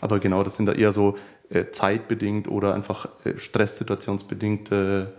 Aber 0.00 0.18
genau, 0.18 0.42
das 0.42 0.56
sind 0.56 0.66
da 0.66 0.72
eher 0.72 0.92
so 0.92 1.16
äh, 1.48 1.66
zeitbedingt 1.70 2.48
oder 2.48 2.74
einfach 2.74 3.08
äh, 3.24 3.38
stresssituationsbedingte 3.38 5.12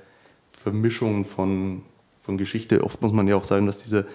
Vermischungen 0.46 1.24
von, 1.26 1.84
von 2.22 2.38
Geschichte. 2.38 2.84
Oft 2.84 3.02
muss 3.02 3.14
man 3.14 3.28
ja 3.28 3.36
auch 3.38 3.44
sagen, 3.46 3.66
dass 3.66 3.80
diese 3.82 4.06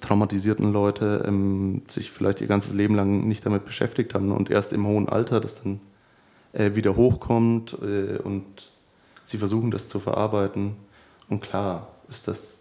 traumatisierten 0.00 0.72
Leute 0.72 1.24
ähm, 1.26 1.82
sich 1.86 2.10
vielleicht 2.10 2.40
ihr 2.40 2.46
ganzes 2.46 2.72
Leben 2.72 2.94
lang 2.94 3.26
nicht 3.26 3.44
damit 3.44 3.64
beschäftigt 3.64 4.14
haben 4.14 4.32
und 4.32 4.50
erst 4.50 4.72
im 4.72 4.86
hohen 4.86 5.08
Alter 5.08 5.40
das 5.40 5.62
dann 5.62 5.80
äh, 6.52 6.74
wieder 6.74 6.96
hochkommt 6.96 7.76
äh, 7.82 8.18
und 8.18 8.70
sie 9.24 9.38
versuchen 9.38 9.70
das 9.70 9.88
zu 9.88 10.00
verarbeiten. 10.00 10.76
Und 11.28 11.40
klar 11.40 11.88
ist 12.08 12.28
das, 12.28 12.58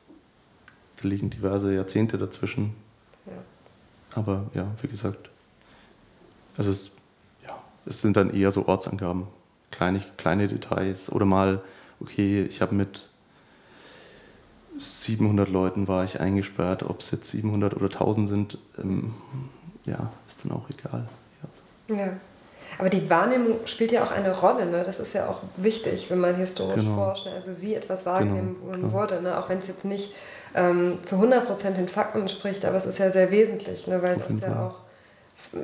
da 1.01 1.07
liegen 1.07 1.29
diverse 1.29 1.73
Jahrzehnte 1.73 2.17
dazwischen. 2.17 2.75
Ja. 3.25 3.33
Aber 4.15 4.45
ja, 4.53 4.67
wie 4.81 4.87
gesagt, 4.87 5.29
also 6.57 6.71
es, 6.71 6.91
ja, 7.47 7.59
es 7.85 8.01
sind 8.01 8.17
dann 8.17 8.33
eher 8.33 8.51
so 8.51 8.67
Ortsangaben, 8.67 9.27
kleine, 9.71 10.03
kleine 10.17 10.47
Details 10.47 11.11
oder 11.11 11.25
mal, 11.25 11.61
okay, 11.99 12.43
ich 12.43 12.61
habe 12.61 12.75
mit 12.75 13.08
700 14.79 15.49
Leuten 15.49 15.87
war 15.87 16.03
ich 16.03 16.19
eingesperrt, 16.19 16.83
ob 16.83 17.01
es 17.01 17.11
jetzt 17.11 17.31
700 17.31 17.75
oder 17.75 17.85
1000 17.85 18.29
sind, 18.29 18.57
ähm, 18.77 19.13
ja, 19.85 20.11
ist 20.27 20.43
dann 20.43 20.51
auch 20.53 20.69
egal. 20.69 21.05
Ja, 21.89 21.95
Ja. 21.95 22.07
Aber 22.77 22.89
die 22.89 23.09
Wahrnehmung 23.09 23.55
spielt 23.65 23.91
ja 23.91 24.03
auch 24.03 24.11
eine 24.11 24.33
Rolle. 24.37 24.65
Ne? 24.65 24.83
Das 24.85 24.99
ist 24.99 25.13
ja 25.13 25.27
auch 25.27 25.39
wichtig, 25.57 26.09
wenn 26.09 26.19
man 26.19 26.35
historisch 26.35 26.77
Genau. 26.83 26.95
forscht. 26.95 27.25
Ne? 27.25 27.33
Also 27.33 27.51
wie 27.59 27.73
etwas 27.73 28.05
wahrgenommen 28.05 28.55
klar. 28.61 28.91
wurde. 28.93 29.21
Ne? 29.21 29.37
Auch 29.37 29.49
wenn 29.49 29.57
es 29.57 29.67
jetzt 29.67 29.85
nicht 29.85 30.13
ähm, 30.55 30.99
zu 31.03 31.15
100% 31.15 31.71
den 31.71 31.89
Fakten 31.89 32.21
entspricht, 32.21 32.63
aber 32.65 32.77
es 32.77 32.85
ist 32.85 32.99
ja 32.99 33.11
sehr 33.11 33.31
wesentlich, 33.31 33.87
ne? 33.87 34.01
weil 34.01 34.15
das 34.15 34.29
jeden 34.29 34.41
ja 34.41 34.67
auch 34.67 34.75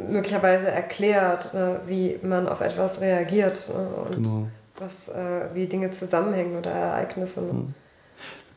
möglicherweise 0.10 0.68
erklärt, 0.68 1.54
ne? 1.54 1.80
wie 1.86 2.20
man 2.22 2.50
auf 2.50 2.62
etwas 2.62 3.00
reagiert 3.02 3.70
ne? 3.70 3.88
und 4.04 4.16
genau. 4.16 4.48
was, 4.80 5.08
äh, 5.10 5.48
wie 5.54 5.68
Dinge 5.68 5.92
zusammenhängen 5.92 6.58
oder 6.58 6.72
Ereignisse. 6.72 7.42
Ne? 7.42 7.54
Mhm. 7.54 7.74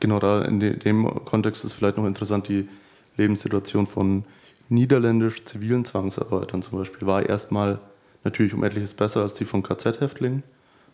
Genau, 0.00 0.18
da 0.18 0.42
in 0.42 0.60
de, 0.60 0.76
dem 0.76 1.24
Kontext 1.24 1.64
ist 1.64 1.72
vielleicht 1.72 1.96
noch 1.96 2.06
interessant, 2.06 2.48
die 2.48 2.68
Lebenssituation 3.16 3.86
von 3.86 4.24
niederländisch 4.68 5.44
zivilen 5.44 5.84
Zwangsarbeitern 5.84 6.62
zum 6.62 6.78
Beispiel 6.78 7.06
war 7.06 7.26
erstmal 7.26 7.78
natürlich 8.24 8.54
um 8.54 8.62
etliches 8.62 8.94
besser 8.94 9.22
als 9.22 9.34
die 9.34 9.44
von 9.44 9.62
KZ-Häftlingen. 9.62 10.42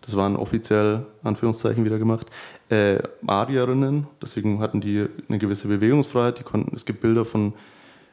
Das 0.00 0.16
waren 0.16 0.36
offiziell, 0.36 1.07
Anführungszeichen 1.22 1.84
wieder 1.84 1.98
gemacht, 1.98 2.26
äh, 2.68 2.98
Arierinnen, 3.26 4.07
deswegen 4.20 4.61
hatten 4.61 4.80
die 4.80 5.07
eine 5.28 5.38
gewisse 5.38 5.66
Bewegungsfreiheit. 5.68 6.38
Die 6.38 6.42
konnten, 6.42 6.76
es 6.76 6.84
gibt 6.84 7.00
Bilder 7.00 7.24
von 7.24 7.55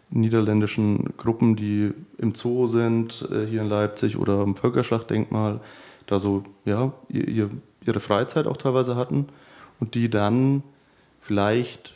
niederländischen 0.10 1.14
Gruppen, 1.18 1.56
die 1.56 1.92
im 2.18 2.34
Zoo 2.34 2.68
sind, 2.68 3.28
äh, 3.32 3.46
hier 3.46 3.62
in 3.62 3.70
Leipzig 3.70 4.18
oder 4.18 4.40
am 4.40 4.56
Völkerschlachtdenkmal, 4.56 5.60
da 6.08 6.20
so 6.20 6.44
ja, 6.64 6.94
ihr, 7.10 7.50
ihre 7.86 8.00
Freizeit 8.00 8.48
auch 8.48 8.58
teilweise 8.58 8.96
hatten 8.96 9.28
und 9.80 9.96
die 9.96 10.10
dann 10.10 10.64
vielleicht 11.22 11.96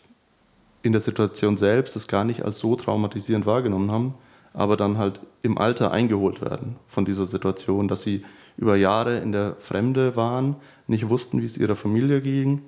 in 0.83 0.93
der 0.93 1.01
Situation 1.01 1.57
selbst 1.57 1.95
das 1.95 2.07
gar 2.07 2.23
nicht 2.23 2.45
als 2.45 2.59
so 2.59 2.75
traumatisierend 2.75 3.45
wahrgenommen 3.45 3.91
haben, 3.91 4.13
aber 4.53 4.77
dann 4.77 4.97
halt 4.97 5.19
im 5.41 5.57
Alter 5.57 5.91
eingeholt 5.91 6.41
werden 6.41 6.77
von 6.85 7.03
dieser 7.03 7.25
Situation, 7.25 7.87
dass 7.87 8.03
sie 8.03 8.23
über 8.55 8.77
Jahre 8.77 9.17
in 9.17 9.33
der 9.33 9.55
Fremde 9.59 10.15
waren, 10.15 10.55
nicht 10.87 11.09
wussten, 11.09 11.41
wie 11.41 11.45
es 11.45 11.57
ihrer 11.57 11.75
Familie 11.75 12.21
ging. 12.21 12.61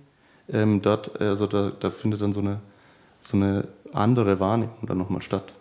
Ähm, 0.50 0.82
dort, 0.82 1.22
also 1.22 1.46
da, 1.46 1.72
da 1.80 1.92
findet 1.92 2.22
dann 2.22 2.34
so 2.34 2.42
eine, 2.42 2.60
so 3.22 3.38
eine 3.38 3.68
andere 3.94 4.40
Wahrnehmung 4.40 4.86
dann 4.86 4.98
nochmal 4.98 5.22
statt. 5.22 5.54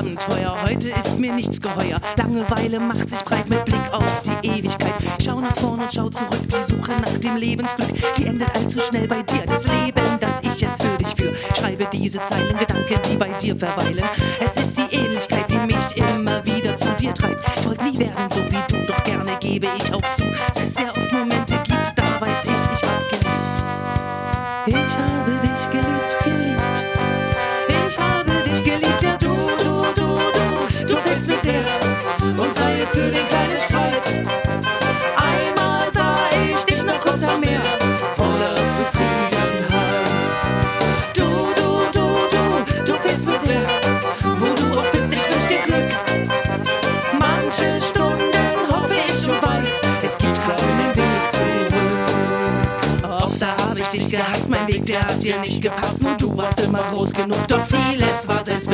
Abenteuer, 0.00 0.56
heute 0.66 0.88
ist 0.88 1.18
mir 1.18 1.30
nichts 1.34 1.60
geheuer. 1.60 2.00
Langeweile 2.16 2.80
macht 2.80 3.10
sich 3.10 3.18
breit 3.18 3.50
mit 3.50 3.62
Blick 3.66 3.92
auf 3.92 4.22
die 4.22 4.48
Ewigkeit. 4.48 4.94
Schau 5.22 5.38
nach 5.40 5.54
vorn 5.54 5.78
und 5.78 5.92
schau 5.92 6.08
zurück, 6.08 6.40
die 6.46 6.72
Suche 6.72 6.92
nach 6.92 7.18
dem 7.18 7.36
Lebensglück, 7.36 7.90
die 8.16 8.24
endet 8.24 8.48
allzu 8.56 8.80
schnell 8.80 9.06
bei 9.06 9.20
dir. 9.20 9.44
Das 9.44 9.66
Leben, 9.66 10.00
das 10.18 10.40
ich 10.40 10.58
jetzt 10.58 10.82
für 10.82 10.96
dich 10.96 11.14
führe, 11.14 11.36
schreibe 11.54 11.86
diese 11.92 12.18
Zeilen, 12.22 12.56
Gedanken, 12.56 12.98
die 13.10 13.16
bei 13.18 13.28
dir 13.28 13.54
verweilen. 13.54 14.04
Es 14.42 14.62
ist 14.62 14.78
die 14.78 14.96
Ähnlichkeit, 14.96 15.50
die 15.50 15.58
mich 15.58 15.94
immer 15.94 16.42
wieder 16.46 16.74
zu 16.76 16.94
dir 16.94 17.12
treibt. 17.12 17.42
Ich 17.58 17.66
wollte 17.66 17.84
nie 17.84 17.98
werden 17.98 18.30
so 18.30 18.40
wie 18.40 18.62
du, 18.68 18.86
doch 18.86 19.04
gerne 19.04 19.36
gebe 19.38 19.66
ich 19.76 19.92
auch 19.92 20.12
zu, 20.12 20.22
es 20.54 20.72
sehr 20.76 20.88
oft 20.96 21.12
Momente 21.12 21.49
für 32.92 33.10
den 33.10 33.26
kleinen 33.28 33.58
Streit. 33.58 34.04
Einmal 35.16 35.92
sah 35.92 36.16
ich 36.50 36.64
dich 36.64 36.82
noch 36.82 37.00
kurz 37.00 37.22
am 37.22 37.40
Meer, 37.40 37.62
voller 38.16 38.54
Zufriedenheit. 38.54 40.10
Du, 41.14 41.28
du, 41.54 41.68
du, 41.92 42.04
du, 42.34 42.42
du 42.86 42.92
fällst 42.98 43.26
mir 43.26 43.38
sehr, 43.38 43.62
wo 44.38 44.46
du 44.46 44.78
auch 44.78 44.90
bist, 44.90 45.12
ich 45.12 45.24
wünsch 45.30 45.46
dir 45.48 45.62
Glück. 45.66 45.90
Manche 47.18 47.80
Stunden 47.80 48.32
hoffe 48.68 48.94
ich 49.06 49.22
und 49.28 49.40
weiß, 49.40 49.72
es 50.02 50.18
gibt 50.18 50.38
keinen 50.42 50.96
Weg 50.96 51.22
zurück. 51.30 51.74
Oft 53.22 53.40
da 53.40 53.56
hab 53.56 53.78
ich 53.78 53.88
dich 53.88 54.08
gehasst, 54.08 54.48
mein 54.50 54.66
Weg, 54.66 54.84
der 54.86 55.02
hat 55.02 55.22
dir 55.22 55.38
nicht 55.38 55.62
gepasst. 55.62 56.02
Nur 56.02 56.16
du 56.16 56.36
warst 56.36 56.60
immer 56.60 56.82
groß 56.92 57.12
genug, 57.12 57.46
doch 57.46 57.64
vieles 57.64 58.26
war 58.26 58.44
Selbstbetrug. 58.44 58.69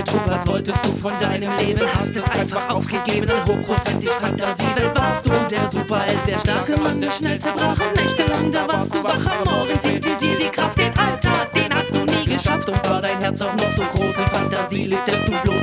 Wolltest 0.46 0.84
du 0.84 0.92
von 0.96 1.12
deinem 1.18 1.50
Leben? 1.58 1.82
Hast 1.94 2.16
es 2.16 2.24
einfach 2.24 2.70
aufgegeben. 2.70 3.28
Hochprozentig 3.46 4.08
Fantasiewelt 4.10 4.94
warst 4.94 5.26
du 5.26 5.30
der 5.50 5.68
Superheld, 5.68 6.20
der 6.26 6.38
starke 6.38 6.76
Mann, 6.80 7.00
der 7.00 7.10
schnell 7.10 7.38
zerbrach. 7.38 7.78
Nächtelang, 7.94 8.50
da 8.52 8.66
warst 8.68 8.94
du 8.94 9.02
wach. 9.02 9.14
Am 9.14 9.44
Morgen 9.44 9.78
fehlte 9.80 10.16
dir 10.16 10.36
die 10.36 10.48
Kraft, 10.48 10.78
den 10.78 10.96
Alltag, 10.96 11.52
den 11.52 11.74
hast 11.74 11.90
du 11.90 12.04
nie 12.04 12.24
geschafft. 12.24 12.68
Und 12.68 12.88
war 12.88 13.00
dein 13.00 13.20
Herz 13.20 13.40
auch 13.42 13.54
noch 13.54 13.70
so 13.70 13.82
groß 13.82 14.16
in 14.16 14.26
Fantasie, 14.26 14.84
lebtest 14.84 15.26
du 15.26 15.32
bloß. 15.42 15.55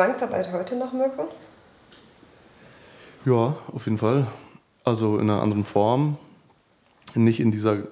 Zwangsarbeit 0.00 0.50
heute 0.50 0.76
noch, 0.76 0.94
Mirko? 0.94 1.28
Ja, 3.26 3.54
auf 3.70 3.84
jeden 3.84 3.98
Fall. 3.98 4.28
Also 4.82 5.18
in 5.18 5.28
einer 5.28 5.42
anderen 5.42 5.66
Form. 5.66 6.16
Nicht 7.14 7.38
in 7.38 7.50
dieser 7.50 7.82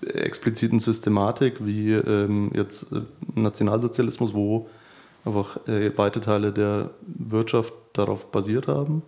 expliziten 0.00 0.80
Systematik 0.80 1.66
wie 1.66 1.92
ähm, 1.92 2.50
jetzt 2.54 2.90
äh, 2.92 3.02
Nationalsozialismus, 3.34 4.32
wo 4.32 4.70
einfach 5.26 5.58
äh, 5.68 5.92
weite 5.98 6.22
Teile 6.22 6.50
der 6.50 6.92
Wirtschaft 7.02 7.74
darauf 7.92 8.30
basiert 8.32 8.68
haben. 8.68 9.02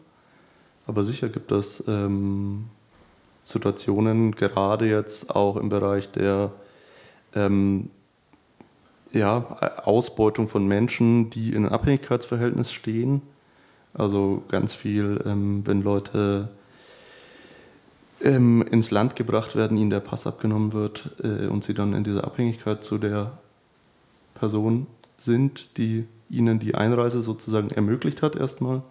Aber 0.87 1.05
sicher 1.05 1.31
gibt 1.31 1.53
es 1.53 1.83
ähm, 1.89 2.67
Situationen, 3.45 4.33
gerade 4.37 4.91
jetzt 4.91 5.35
auch 5.35 5.57
im 5.57 5.71
Bereich 5.71 6.13
der 6.13 6.53
ähm, 7.35 7.89
ja, 9.13 9.57
Ausbeutung 9.85 10.49
von 10.49 10.67
Menschen, 10.67 11.31
die 11.31 11.51
in 11.51 11.65
einem 11.65 11.73
Abhängigkeitsverhältnis 11.73 12.73
stehen. 12.73 13.23
Also 13.93 14.43
ganz 14.49 14.73
viel, 14.73 15.21
ähm, 15.27 15.63
wenn 15.67 15.83
Leute 15.83 16.49
ähm, 18.21 18.63
ins 18.71 18.91
Land 18.91 19.17
gebracht 19.17 19.57
werden, 19.57 19.77
ihnen 19.77 19.91
der 19.91 20.01
Pass 20.01 20.27
abgenommen 20.27 20.73
wird 20.73 21.11
äh, 21.23 21.47
und 21.47 21.65
sie 21.65 21.75
dann 21.75 21.95
in 21.95 22.05
dieser 22.05 22.25
Abhängigkeit 22.25 22.85
zu 22.85 22.99
der 22.99 23.39
Person 24.35 24.87
sind, 25.19 25.77
die 25.77 26.07
ihnen 26.29 26.61
die 26.61 26.75
Einreise 26.75 27.23
sozusagen 27.23 27.71
ermöglicht 27.71 28.23
hat 28.23 28.37
erstmal, 28.37 28.83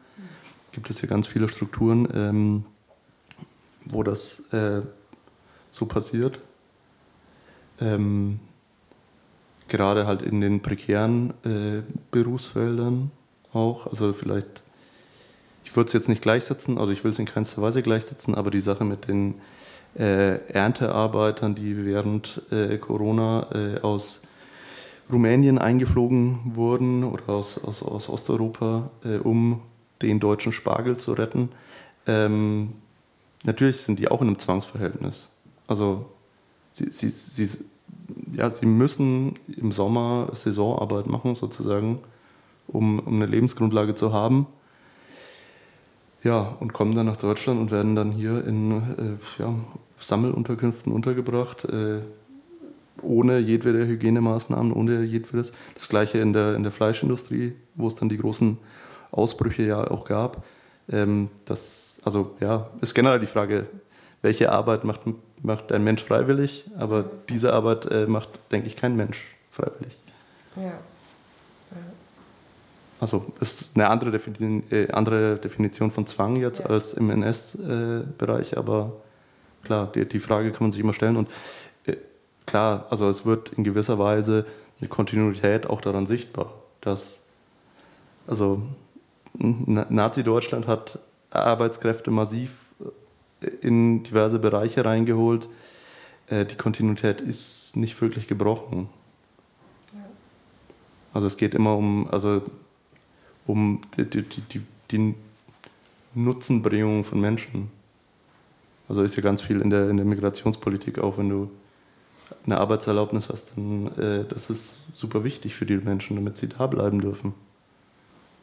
gibt 0.74 0.90
es 0.90 1.00
hier 1.00 1.10
ganz 1.10 1.28
viele 1.28 1.48
Strukturen, 1.48 2.08
ähm, 2.14 2.66
wo 3.86 4.04
das 4.04 4.42
äh, 4.52 4.82
so 5.72 5.86
passiert. 5.86 6.40
Ähm, 7.80 8.40
gerade 9.70 10.08
halt 10.08 10.22
in 10.22 10.42
den 10.42 10.62
prekären 10.62 11.34
äh, 11.44 11.82
Berufsfeldern 12.12 13.12
auch. 13.54 13.88
Also 13.88 14.14
vielleicht, 14.14 14.64
ich 15.64 15.76
würde 15.76 15.88
es 15.88 15.94
jetzt 15.94 16.10
nicht 16.10 16.22
gleichsetzen, 16.22 16.78
also 16.78 16.92
ich 16.92 17.04
will 17.04 17.12
es 17.12 17.20
in 17.20 17.26
keinster 17.26 17.62
Weise 17.62 17.82
gleichsetzen, 17.82 18.36
aber 18.36 18.52
die 18.52 18.60
Sache 18.60 18.84
mit 18.84 19.08
den 19.08 19.36
äh, 19.98 20.36
Erntearbeitern, 20.52 21.56
die 21.56 21.86
während 21.86 22.42
äh, 22.52 22.78
Corona 22.78 23.48
äh, 23.54 23.80
aus 23.82 24.22
Rumänien 25.12 25.58
eingeflogen 25.58 26.40
wurden 26.46 27.04
oder 27.04 27.30
aus, 27.30 27.64
aus, 27.64 27.82
aus 27.82 28.10
Osteuropa, 28.10 28.92
äh, 29.04 29.18
um 29.18 29.62
den 30.02 30.20
deutschen 30.20 30.52
Spargel 30.52 30.98
zu 30.98 31.14
retten. 31.14 31.50
Ähm, 32.06 32.74
natürlich 33.44 33.78
sind 33.78 34.00
die 34.00 34.08
auch 34.08 34.22
in 34.22 34.28
einem 34.28 34.40
Zwangsverhältnis. 34.40 35.28
Also 35.68 36.06
sie, 36.72 36.92
sie, 36.92 37.10
sie, 37.10 37.50
ja, 38.34 38.50
sie 38.50 38.66
müssen 38.66 39.36
im 39.56 39.72
Sommer 39.72 40.30
Saisonarbeit 40.34 41.08
machen, 41.08 41.36
sozusagen, 41.36 42.02
um, 42.68 43.00
um 43.00 43.16
eine 43.16 43.26
Lebensgrundlage 43.26 43.96
zu 43.96 44.14
haben. 44.14 44.48
Ja, 46.24 46.58
und 46.60 46.74
kommen 46.74 46.96
dann 46.96 47.06
nach 47.06 47.18
Deutschland 47.18 47.60
und 47.62 47.72
werden 47.72 47.96
dann 47.96 48.12
hier 48.12 48.46
in 48.46 48.72
äh, 48.72 49.42
ja, 49.42 49.54
Sammelunterkünften 50.00 50.92
untergebracht, 50.92 51.66
äh, 51.66 52.02
ohne 53.02 53.40
jedwede 53.40 53.88
Hygienemaßnahmen, 53.88 54.74
ohne 54.74 55.04
jedwedes. 55.04 55.54
Das 55.74 55.88
gleiche 55.88 56.18
in 56.18 56.34
der, 56.34 56.56
in 56.56 56.64
der 56.64 56.74
Fleischindustrie, 56.74 57.54
wo 57.76 57.88
es 57.88 57.96
dann 57.96 58.10
die 58.10 58.18
großen 58.18 58.58
Ausbrüche 59.12 59.64
ja 59.64 59.90
auch 59.90 60.04
gab. 60.04 60.44
Ähm, 60.92 61.30
das, 61.46 62.00
also 62.04 62.36
ja, 62.42 62.70
ist 62.82 62.94
generell 62.94 63.20
die 63.20 63.28
Frage, 63.28 63.68
welche 64.22 64.52
Arbeit 64.52 64.84
macht, 64.84 65.02
macht 65.42 65.72
ein 65.72 65.84
Mensch 65.84 66.04
freiwillig, 66.04 66.66
aber 66.78 67.06
diese 67.30 67.54
Arbeit 67.54 67.86
äh, 67.86 68.06
macht, 68.08 68.30
denke 68.52 68.68
ich, 68.68 68.76
kein 68.76 68.96
Mensch 68.96 69.36
freiwillig. 69.52 69.98
Ja. 70.56 70.64
ja. 70.64 70.74
Also 73.00 73.26
ist 73.40 73.72
eine 73.76 73.90
andere, 73.90 74.12
Defini 74.12 74.64
äh, 74.72 74.92
andere 74.92 75.38
Definition 75.38 75.92
von 75.92 76.06
Zwang 76.06 76.36
jetzt 76.36 76.60
ja. 76.60 76.66
als 76.66 76.94
im 76.94 77.10
NS-Bereich, 77.10 78.54
äh, 78.54 78.56
aber 78.58 78.94
klar, 79.64 79.90
die, 79.94 80.06
die, 80.06 80.20
Frage 80.20 80.52
kann 80.52 80.64
man 80.64 80.72
sich 80.72 80.82
immer 80.82 80.94
stellen 80.94 81.16
und 81.16 81.30
äh, 81.86 81.96
klar, 82.46 82.88
also 82.90 83.08
es 83.08 83.26
wird 83.26 83.54
in 83.54 83.64
gewisser 83.64 84.00
Weise 84.00 84.46
eine 84.80 84.90
Kontinuität 84.90 85.68
auch 85.68 85.82
daran 85.82 86.08
sichtbar, 86.08 86.54
dass 86.82 87.22
also 88.28 88.62
Nazi-Deutschland 89.34 90.68
hat 90.68 91.00
Arbeitskräfte 91.32 92.12
massiv 92.12 92.52
in 93.62 94.04
diverse 94.04 94.40
Bereiche 94.40 94.86
reingeholt. 94.86 95.48
Äh, 96.28 96.46
die 96.46 96.56
Kontinuität 96.56 97.22
ist 97.22 97.76
nicht 97.76 98.00
wirklich 98.02 98.28
gebrochen. 98.28 98.90
Also 101.14 101.28
es 101.28 101.38
geht 101.38 101.56
immer 101.56 101.76
um, 101.76 102.08
also 102.10 102.44
um 103.48 103.82
die, 103.98 104.06
die, 104.06 104.22
die, 104.22 104.62
die 104.92 105.16
Nutzenbringung 106.14 107.04
von 107.04 107.20
Menschen. 107.20 107.72
Also 108.88 109.02
ist 109.04 109.16
ja 109.16 109.24
ganz 109.24 109.42
viel 109.42 109.62
in 109.62 109.70
der, 109.70 109.90
in 109.90 109.98
der 109.98 110.06
Migrationspolitik 110.06 111.00
auch, 111.00 111.18
wenn 111.18 111.30
du 111.30 111.50
eine 112.46 112.58
Arbeitserlaubnis 112.58 113.30
hast, 113.30 113.58
dann 113.58 113.88
äh, 113.98 114.24
das 114.28 114.50
ist 114.50 114.80
super 114.94 115.24
wichtig 115.24 115.56
für 115.56 115.66
die 115.66 115.78
Menschen, 115.78 116.16
damit 116.16 116.38
sie 116.38 116.48
da 116.48 116.68
bleiben 116.68 117.02
dürfen. 117.02 117.34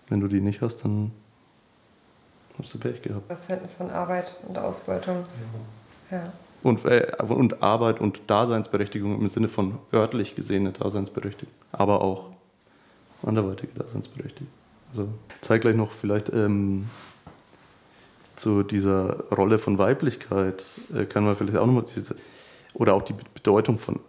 Wenn 0.09 0.20
du 0.20 0.28
die 0.28 0.40
nicht 0.40 0.61
hast, 0.61 0.84
dann 0.84 1.12
hast 2.59 2.75
du 2.75 2.79
Pech 2.79 3.03
gehabt. 3.03 3.31
Das 3.31 3.47
Verhältnis 3.47 3.75
von 3.75 3.91
Arbeit 3.91 4.35
und 4.49 4.59
Ausbeutung. 4.59 5.25
Ja. 6.11 6.17
ja. 6.19 6.33
Und, 6.63 6.85
äh, 6.85 7.13
und 7.29 7.63
Arbeit 7.63 8.01
und 8.01 8.21
Daseinsberechtigung 8.27 9.21
im 9.21 9.29
Sinne 9.29 9.49
von 9.49 9.79
örtlich 9.93 10.35
gesehene 10.35 10.73
Daseinsberechtigung, 10.73 11.53
aber 11.73 12.03
auch 12.03 12.31
anderweitige 13.23 13.73
Daseinsberechtigung. 13.79 14.49
Also 14.93 15.09
zeig 15.41 15.61
gleich 15.61 15.77
noch 15.77 15.93
vielleicht 15.93 16.31
ähm, 16.31 16.89
zu 18.37 18.63
dieser 18.63 19.25
Rolle 19.31 19.59
von 19.59 19.79
Weiblichkeit, 19.79 20.65
äh, 20.95 21.05
kann 21.05 21.25
man 21.25 21.37
vielleicht 21.37 21.59
auch 21.59 21.67
nochmal 21.67 21.85
diese, 21.95 22.17
oder 22.75 22.95
auch 22.95 23.03
die 23.03 23.15
Bedeutung 23.35 23.79
von 23.79 24.01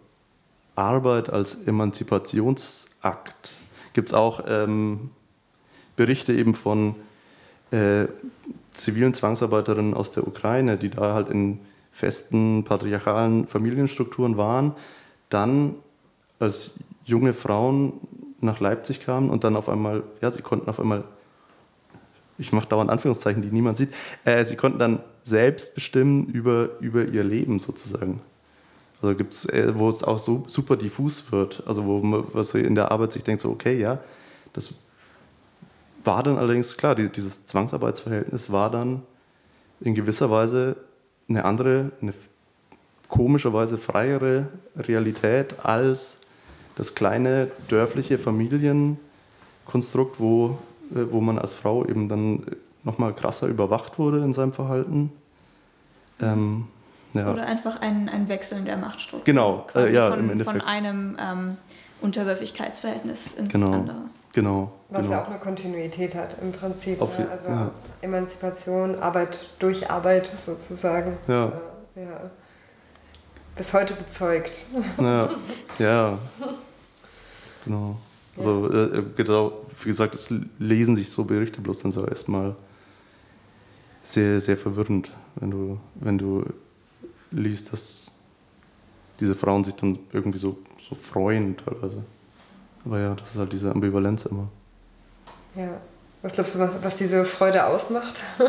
Arbeit 0.74 1.30
als 1.30 1.66
Emanzipationsakt. 1.66 3.52
Gibt 3.92 4.08
es 4.10 4.14
auch 4.14 4.44
ähm, 4.46 5.10
Berichte 5.96 6.32
eben 6.32 6.54
von 6.54 6.94
äh, 7.70 8.06
zivilen 8.72 9.14
Zwangsarbeiterinnen 9.14 9.94
aus 9.94 10.12
der 10.12 10.26
Ukraine, 10.26 10.76
die 10.76 10.90
da 10.90 11.14
halt 11.14 11.28
in 11.28 11.60
festen 11.92 12.64
patriarchalen 12.64 13.46
Familienstrukturen 13.46 14.36
waren, 14.36 14.72
dann 15.28 15.74
als 16.38 16.74
junge 17.04 17.34
Frauen 17.34 17.94
nach 18.40 18.60
Leipzig 18.60 19.00
kamen 19.04 19.30
und 19.30 19.44
dann 19.44 19.56
auf 19.56 19.68
einmal, 19.68 20.04
ja, 20.20 20.30
sie 20.30 20.42
konnten 20.42 20.70
auf 20.70 20.78
einmal, 20.78 21.04
ich 22.38 22.52
mache 22.52 22.68
dauernd 22.68 22.90
Anführungszeichen, 22.90 23.42
die 23.42 23.50
niemand 23.50 23.78
sieht, 23.78 23.92
äh, 24.24 24.44
sie 24.44 24.54
konnten 24.54 24.78
dann 24.78 25.00
selbst 25.24 25.74
bestimmen 25.74 26.26
über, 26.26 26.78
über 26.80 27.04
ihr 27.04 27.24
Leben 27.24 27.58
sozusagen. 27.58 28.22
Also 29.02 29.16
gibt 29.16 29.34
es, 29.34 29.44
äh, 29.46 29.76
wo 29.76 29.88
es 29.88 30.04
auch 30.04 30.18
so 30.18 30.44
super 30.46 30.76
diffus 30.76 31.32
wird, 31.32 31.62
also 31.66 31.84
wo 31.84 31.98
man 31.98 32.24
was 32.32 32.54
in 32.54 32.74
der 32.74 32.92
Arbeit 32.92 33.12
sich 33.12 33.24
denkt, 33.24 33.42
so, 33.42 33.50
okay, 33.50 33.78
ja, 33.78 33.98
das 34.52 34.74
war 36.08 36.22
dann 36.22 36.38
allerdings 36.38 36.78
klar, 36.78 36.94
dieses 36.94 37.44
Zwangsarbeitsverhältnis 37.44 38.50
war 38.50 38.70
dann 38.70 39.02
in 39.80 39.94
gewisser 39.94 40.30
Weise 40.30 40.76
eine 41.28 41.44
andere, 41.44 41.92
eine 42.00 42.14
komischerweise 43.08 43.76
freiere 43.76 44.46
Realität 44.74 45.56
als 45.62 46.16
das 46.76 46.94
kleine 46.94 47.48
dörfliche 47.68 48.18
Familienkonstrukt, 48.18 50.18
wo, 50.18 50.56
äh, 50.94 51.04
wo 51.10 51.20
man 51.20 51.38
als 51.38 51.52
Frau 51.52 51.84
eben 51.84 52.08
dann 52.08 52.46
nochmal 52.84 53.14
krasser 53.14 53.46
überwacht 53.46 53.98
wurde 53.98 54.24
in 54.24 54.32
seinem 54.32 54.54
Verhalten. 54.54 55.12
Ähm, 56.22 56.68
ja. 57.12 57.30
Oder 57.30 57.46
einfach 57.46 57.82
ein, 57.82 58.08
ein 58.08 58.30
Wechsel 58.30 58.56
in 58.58 58.64
der 58.64 58.78
Machtstruktur. 58.78 59.26
Genau, 59.26 59.66
äh, 59.74 59.92
ja, 59.92 60.10
von, 60.10 60.20
im 60.20 60.30
Endeffekt. 60.30 60.62
Von 60.62 60.66
einem 60.66 61.18
ähm, 61.20 61.58
Unterwürfigkeitsverhältnis 62.00 63.34
ins 63.34 63.50
genau. 63.50 63.72
andere. 63.72 64.00
Genau. 64.38 64.70
Was 64.88 65.02
genau. 65.02 65.16
ja 65.16 65.24
auch 65.24 65.26
eine 65.26 65.40
Kontinuität 65.40 66.14
hat 66.14 66.36
im 66.40 66.52
Prinzip. 66.52 67.02
Auf, 67.02 67.18
ne? 67.18 67.28
Also 67.28 67.48
ja. 67.48 67.72
Emanzipation, 68.02 68.94
Arbeit 68.94 69.48
durch 69.58 69.90
Arbeit 69.90 70.30
sozusagen. 70.46 71.16
Ja. 71.26 71.52
Äh, 71.96 72.04
ja. 72.04 72.30
Bis 73.56 73.72
heute 73.72 73.94
bezeugt. 73.94 74.64
Ja, 74.96 75.30
ja. 75.80 76.18
genau. 77.64 77.96
Also, 78.36 78.70
äh, 78.72 79.02
genau, 79.16 79.54
wie 79.82 79.88
gesagt, 79.88 80.14
es 80.14 80.32
lesen 80.60 80.94
sich 80.94 81.10
so 81.10 81.24
Berichte 81.24 81.60
bloß 81.60 81.82
dann 81.82 81.90
so 81.90 82.06
erstmal 82.06 82.54
sehr, 84.04 84.40
sehr 84.40 84.56
verwirrend, 84.56 85.10
wenn 85.34 85.50
du, 85.50 85.80
wenn 85.96 86.16
du 86.16 86.44
liest, 87.32 87.72
dass 87.72 88.12
diese 89.18 89.34
Frauen 89.34 89.64
sich 89.64 89.74
dann 89.74 89.98
irgendwie 90.12 90.38
so, 90.38 90.58
so 90.88 90.94
freuen 90.94 91.56
teilweise. 91.56 92.04
Aber 92.88 92.98
ja, 92.98 93.14
das 93.14 93.30
ist 93.30 93.36
halt 93.36 93.52
diese 93.52 93.70
Ambivalenz 93.70 94.24
immer. 94.24 94.48
Ja. 95.54 95.68
Was 96.22 96.32
glaubst 96.32 96.54
du, 96.54 96.58
was, 96.58 96.82
was 96.82 96.96
diese 96.96 97.24
Freude 97.24 97.66
ausmacht? 97.66 98.22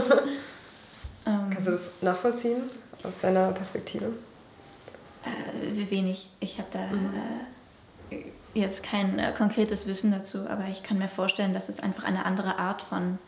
Ähm, 1.28 1.50
Kannst 1.52 1.68
du 1.68 1.72
das 1.72 1.90
nachvollziehen 2.02 2.62
aus 3.04 3.14
deiner 3.22 3.52
Perspektive? 3.52 4.06
Äh, 5.26 5.92
wenig. 5.92 6.30
Ich 6.40 6.58
habe 6.58 6.70
da. 6.72 6.88
Mhm. 6.88 7.14
Äh, 8.10 8.24
jetzt 8.54 8.84
kein 8.84 9.20
äh, 9.20 9.34
konkretes 9.38 9.86
Wissen 9.86 10.12
dazu, 10.12 10.48
aber 10.48 10.70
ich 10.72 10.82
kann 10.82 10.98
mir 10.98 11.10
vorstellen, 11.10 11.54
dass 11.54 11.68
es 11.68 11.82
einfach 11.82 12.06
eine 12.06 12.26
andere 12.26 12.58
Art 12.58 12.82
von 12.82 13.20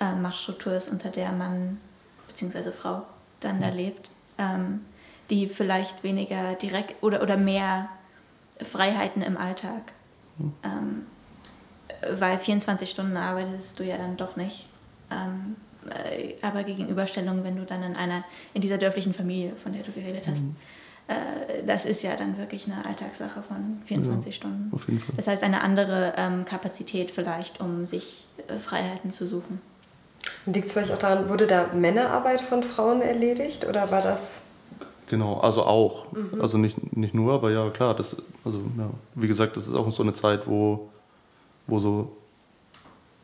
äh, 0.00 0.14
Machtstruktur 0.14 0.72
ist, 0.72 0.88
unter 0.88 1.10
der 1.10 1.30
man 1.32 1.78
bzw. 2.28 2.72
Frau 2.72 3.02
dann 3.40 3.60
da 3.60 3.68
lebt, 3.68 4.08
ähm, 4.38 4.80
die 5.28 5.48
vielleicht 5.48 6.02
weniger 6.02 6.54
direkt 6.54 7.00
oder, 7.02 7.22
oder 7.22 7.36
mehr 7.36 7.90
Freiheiten 8.62 9.20
im 9.20 9.36
Alltag. 9.36 9.92
Ähm, 10.64 11.06
weil 12.18 12.38
24 12.38 12.88
Stunden 12.90 13.16
arbeitest 13.16 13.78
du 13.78 13.84
ja 13.84 13.96
dann 13.98 14.16
doch 14.16 14.36
nicht. 14.36 14.68
Ähm, 15.10 15.56
äh, 15.90 16.34
aber 16.42 16.64
Gegenüberstellung, 16.64 17.44
wenn 17.44 17.56
du 17.56 17.64
dann 17.64 17.82
in 17.82 17.96
einer, 17.96 18.24
in 18.54 18.60
dieser 18.62 18.78
dörflichen 18.78 19.14
Familie, 19.14 19.54
von 19.56 19.72
der 19.72 19.82
du 19.82 19.92
geredet 19.92 20.26
hast, 20.28 20.42
Mhm. 20.44 20.56
äh, 21.08 21.64
das 21.66 21.84
ist 21.86 22.02
ja 22.02 22.14
dann 22.16 22.36
wirklich 22.38 22.66
eine 22.66 22.84
Alltagssache 22.84 23.42
von 23.42 23.82
24 23.86 24.26
Ja, 24.26 24.32
Stunden. 24.36 24.70
Auf 24.74 24.86
jeden 24.86 25.00
Fall. 25.00 25.14
Das 25.16 25.26
heißt, 25.26 25.42
eine 25.42 25.62
andere 25.62 26.12
ähm, 26.16 26.44
Kapazität 26.44 27.10
vielleicht, 27.10 27.60
um 27.60 27.86
sich 27.86 28.24
äh, 28.48 28.58
Freiheiten 28.58 29.10
zu 29.10 29.26
suchen. 29.26 29.60
Liegt 30.46 30.66
es 30.66 30.72
vielleicht 30.74 30.92
auch 30.92 30.98
daran, 30.98 31.28
wurde 31.28 31.46
da 31.46 31.68
Männerarbeit 31.74 32.40
von 32.40 32.62
Frauen 32.62 33.00
erledigt 33.02 33.66
oder 33.66 33.90
war 33.90 34.02
das. 34.02 34.42
Genau, 35.08 35.38
also 35.40 35.64
auch. 35.64 36.12
Mhm. 36.12 36.40
Also 36.40 36.58
nicht, 36.58 36.96
nicht 36.96 37.14
nur, 37.14 37.32
aber 37.32 37.50
ja, 37.50 37.70
klar. 37.70 37.94
Das, 37.94 38.16
also, 38.44 38.60
ja, 38.76 38.90
wie 39.14 39.26
gesagt, 39.26 39.56
das 39.56 39.66
ist 39.66 39.74
auch 39.74 39.90
so 39.90 40.02
eine 40.02 40.12
Zeit, 40.12 40.46
wo, 40.46 40.90
wo 41.66 41.78
so 41.78 42.16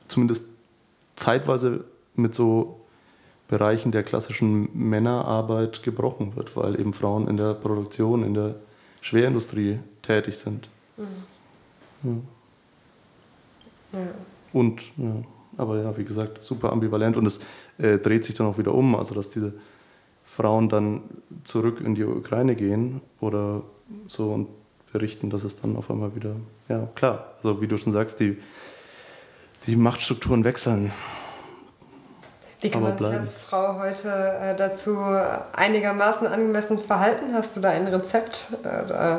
zumindest 0.09 0.47
zeitweise 1.16 1.85
mit 2.14 2.35
so 2.35 2.80
Bereichen 3.49 3.93
der 3.93 4.03
klassischen 4.03 4.68
Männerarbeit 4.72 5.82
gebrochen 5.82 6.35
wird, 6.37 6.57
weil 6.57 6.80
eben 6.80 6.93
Frauen 6.93 7.28
in 7.28 7.37
der 7.37 7.55
Produktion, 7.55 8.24
in 8.24 8.35
der 8.35 8.55
Schwerindustrie 9.03 9.80
tätig 10.03 10.39
sind. 10.39 10.68
Ja. 10.97 11.05
Ja. 13.93 14.01
Und, 14.53 14.80
ja, 14.97 15.14
aber 15.57 15.80
ja, 15.80 15.97
wie 15.97 16.05
gesagt, 16.05 16.43
super 16.43 16.72
ambivalent 16.72 17.16
und 17.16 17.26
es 17.26 17.41
äh, 17.78 17.99
dreht 17.99 18.24
sich 18.24 18.35
dann 18.35 18.47
auch 18.47 18.59
wieder 18.59 18.74
um, 18.74 18.95
also 18.95 19.14
dass 19.14 19.28
diese 19.28 19.55
Frauen 20.24 20.68
dann 20.68 21.02
zurück 21.44 21.80
in 21.80 21.94
die 21.94 22.04
Ukraine 22.04 22.54
gehen 22.56 23.00
oder 23.20 23.62
so 24.08 24.32
und 24.32 24.48
berichten, 24.92 25.30
dass 25.30 25.44
es 25.44 25.60
dann 25.60 25.76
auf 25.76 25.90
einmal 25.90 26.14
wieder, 26.14 26.34
ja 26.68 26.88
klar, 26.94 27.32
also 27.42 27.60
wie 27.60 27.66
du 27.66 27.76
schon 27.78 27.92
sagst, 27.92 28.20
die, 28.20 28.40
die 29.66 29.76
Machtstrukturen 29.76 30.44
wechseln. 30.44 30.92
Wie 32.60 32.70
kann 32.70 32.82
Aber 32.82 32.94
man 32.94 32.98
sich 32.98 33.08
als 33.08 33.36
Frau 33.36 33.78
heute 33.78 34.08
äh, 34.08 34.56
dazu 34.56 34.96
einigermaßen 35.52 36.26
angemessen 36.26 36.78
verhalten? 36.78 37.34
Hast 37.34 37.56
du 37.56 37.60
da 37.60 37.70
ein 37.70 37.86
Rezept? 37.86 38.48
Äh, 38.62 39.18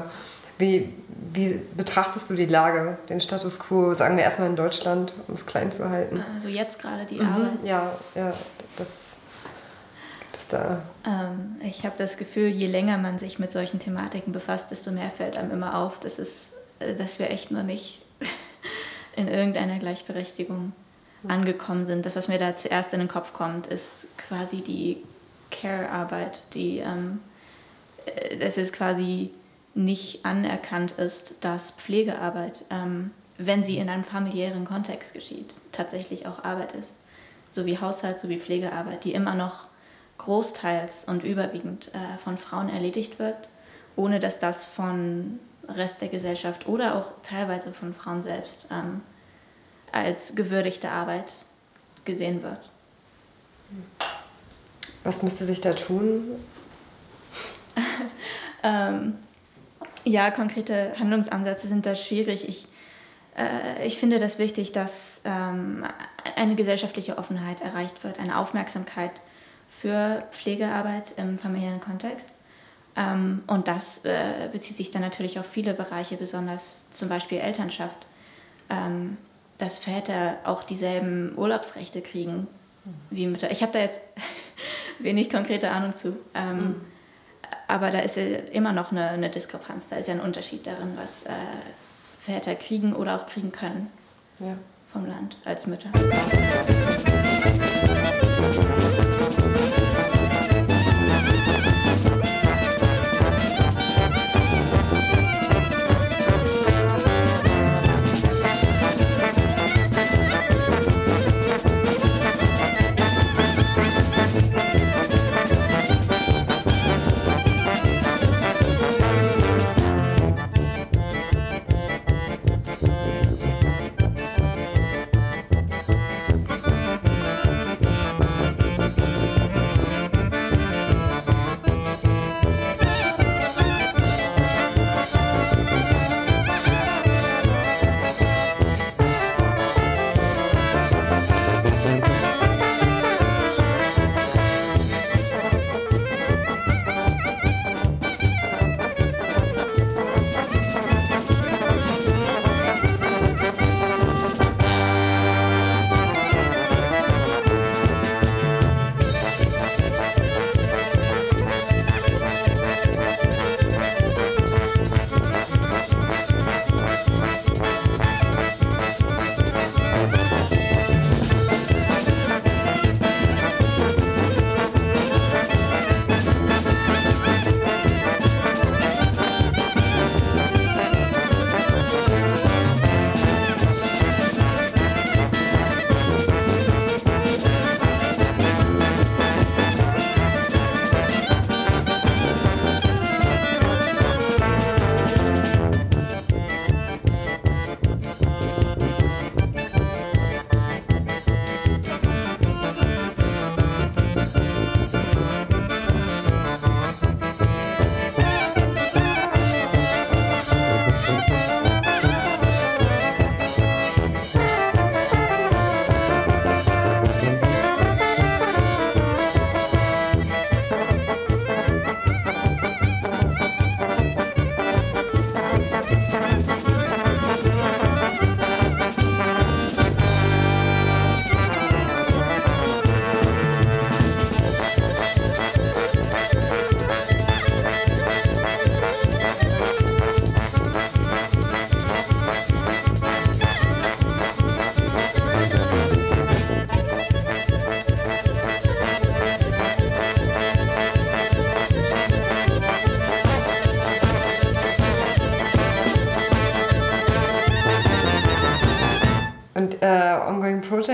wie, 0.57 0.93
wie 1.33 1.61
betrachtest 1.75 2.29
du 2.29 2.33
die 2.33 2.45
Lage, 2.45 2.97
den 3.09 3.19
Status 3.19 3.59
quo, 3.59 3.93
sagen 3.93 4.15
wir 4.15 4.23
erstmal 4.23 4.49
in 4.49 4.55
Deutschland, 4.55 5.13
um 5.27 5.33
es 5.35 5.45
klein 5.45 5.71
zu 5.71 5.89
halten? 5.89 6.23
Also 6.33 6.47
jetzt 6.47 6.79
gerade 6.79 7.05
die 7.05 7.15
Mhm. 7.19 7.27
Arbeit. 7.27 7.63
Ja, 7.63 7.91
ja, 8.15 8.33
das 8.77 9.21
da. 10.47 10.81
Ähm, 11.05 11.55
ich 11.63 11.85
habe 11.85 11.95
das 11.97 12.17
Gefühl, 12.17 12.47
je 12.47 12.67
länger 12.67 12.97
man 12.97 13.19
sich 13.19 13.39
mit 13.39 13.51
solchen 13.51 13.79
Thematiken 13.79 14.33
befasst, 14.33 14.71
desto 14.71 14.91
mehr 14.91 15.09
fällt 15.09 15.37
einem 15.37 15.51
immer 15.51 15.77
auf, 15.77 15.99
dass, 15.99 16.19
es, 16.19 16.47
äh, 16.79 16.95
dass 16.95 17.19
wir 17.19 17.31
echt 17.31 17.51
noch 17.51 17.63
nicht 17.63 18.01
in 19.15 19.27
irgendeiner 19.27 19.79
Gleichberechtigung 19.79 20.73
angekommen 21.27 21.85
sind. 21.85 22.05
Das, 22.05 22.15
was 22.15 22.27
mir 22.27 22.37
da 22.37 22.55
zuerst 22.55 22.93
in 22.93 22.99
den 22.99 23.09
Kopf 23.09 23.33
kommt, 23.33 23.67
ist 23.67 24.07
quasi 24.17 24.61
die 24.61 24.97
Care-Arbeit, 25.49 26.41
die 26.53 26.79
ähm, 26.79 27.19
äh, 28.05 28.37
dass 28.37 28.57
es 28.57 28.71
quasi 28.71 29.31
nicht 29.73 30.25
anerkannt 30.25 30.91
ist, 30.91 31.35
dass 31.41 31.71
Pflegearbeit, 31.71 32.63
ähm, 32.69 33.11
wenn 33.37 33.63
sie 33.63 33.77
in 33.77 33.89
einem 33.89 34.05
familiären 34.05 34.65
Kontext 34.65 35.13
geschieht, 35.13 35.53
tatsächlich 35.71 36.27
auch 36.27 36.43
Arbeit 36.43 36.71
ist. 36.73 36.95
So 37.51 37.65
wie 37.65 37.77
Haushalt, 37.79 38.19
so 38.19 38.29
wie 38.29 38.39
Pflegearbeit, 38.39 39.03
die 39.03 39.13
immer 39.13 39.35
noch 39.35 39.65
großteils 40.17 41.05
und 41.05 41.23
überwiegend 41.23 41.91
äh, 41.93 42.17
von 42.17 42.37
Frauen 42.37 42.69
erledigt 42.69 43.19
wird, 43.19 43.35
ohne 43.95 44.19
dass 44.19 44.39
das 44.39 44.65
von 44.65 45.39
Rest 45.67 46.01
der 46.01 46.09
Gesellschaft 46.09 46.67
oder 46.67 46.95
auch 46.95 47.11
teilweise 47.23 47.73
von 47.73 47.93
Frauen 47.93 48.21
selbst 48.21 48.67
ähm, 48.71 49.01
als 49.91 50.35
gewürdigte 50.35 50.89
Arbeit 50.89 51.33
gesehen 52.03 52.43
wird. 52.43 52.69
Was 55.03 55.23
müsste 55.23 55.45
sich 55.45 55.61
da 55.61 55.73
tun? 55.73 56.23
Ähm, 58.67 59.13
ja, 60.05 60.31
konkrete 60.31 60.99
Handlungsansätze 60.99 61.67
sind 61.67 61.85
da 61.85 61.93
schwierig. 61.93 62.49
Ich, 62.49 62.67
äh, 63.37 63.85
ich 63.85 63.99
finde 63.99 64.17
das 64.17 64.39
wichtig, 64.39 64.71
dass 64.71 65.21
ähm, 65.23 65.83
eine 66.35 66.55
gesellschaftliche 66.55 67.19
Offenheit 67.19 67.61
erreicht 67.61 68.03
wird, 68.03 68.19
eine 68.19 68.39
Aufmerksamkeit 68.39 69.11
für 69.79 70.23
Pflegearbeit 70.31 71.13
im 71.17 71.37
familiären 71.37 71.81
Kontext. 71.81 72.29
Ähm, 72.95 73.43
und 73.47 73.67
das 73.67 74.05
äh, 74.05 74.47
bezieht 74.51 74.77
sich 74.77 74.91
dann 74.91 75.01
natürlich 75.01 75.37
auf 75.39 75.45
viele 75.45 75.73
Bereiche, 75.73 76.15
besonders 76.15 76.89
zum 76.91 77.09
Beispiel 77.09 77.39
Elternschaft, 77.39 77.97
ähm, 78.69 79.17
dass 79.57 79.77
Väter 79.79 80.37
auch 80.45 80.63
dieselben 80.63 81.33
Urlaubsrechte 81.37 82.01
kriegen 82.01 82.47
wie 83.09 83.27
Mütter. 83.27 83.51
Ich 83.51 83.61
habe 83.63 83.71
da 83.73 83.79
jetzt 83.79 83.99
wenig 84.99 85.29
konkrete 85.29 85.71
Ahnung 85.71 85.95
zu. 85.97 86.15
Ähm, 86.33 86.81
aber 87.67 87.89
da 87.91 87.99
ist 87.99 88.15
ja 88.15 88.23
immer 88.53 88.71
noch 88.73 88.91
eine, 88.91 89.09
eine 89.09 89.29
Diskrepanz, 89.29 89.89
da 89.89 89.97
ist 89.97 90.07
ja 90.07 90.13
ein 90.13 90.21
Unterschied 90.21 90.65
darin, 90.67 90.93
was 90.95 91.23
äh, 91.23 91.29
Väter 92.19 92.55
kriegen 92.55 92.93
oder 92.93 93.15
auch 93.15 93.25
kriegen 93.25 93.51
können 93.51 93.89
Ja. 94.39 94.55
vom 94.91 95.05
Land 95.07 95.37
als 95.45 95.65
Mütter. 95.67 95.89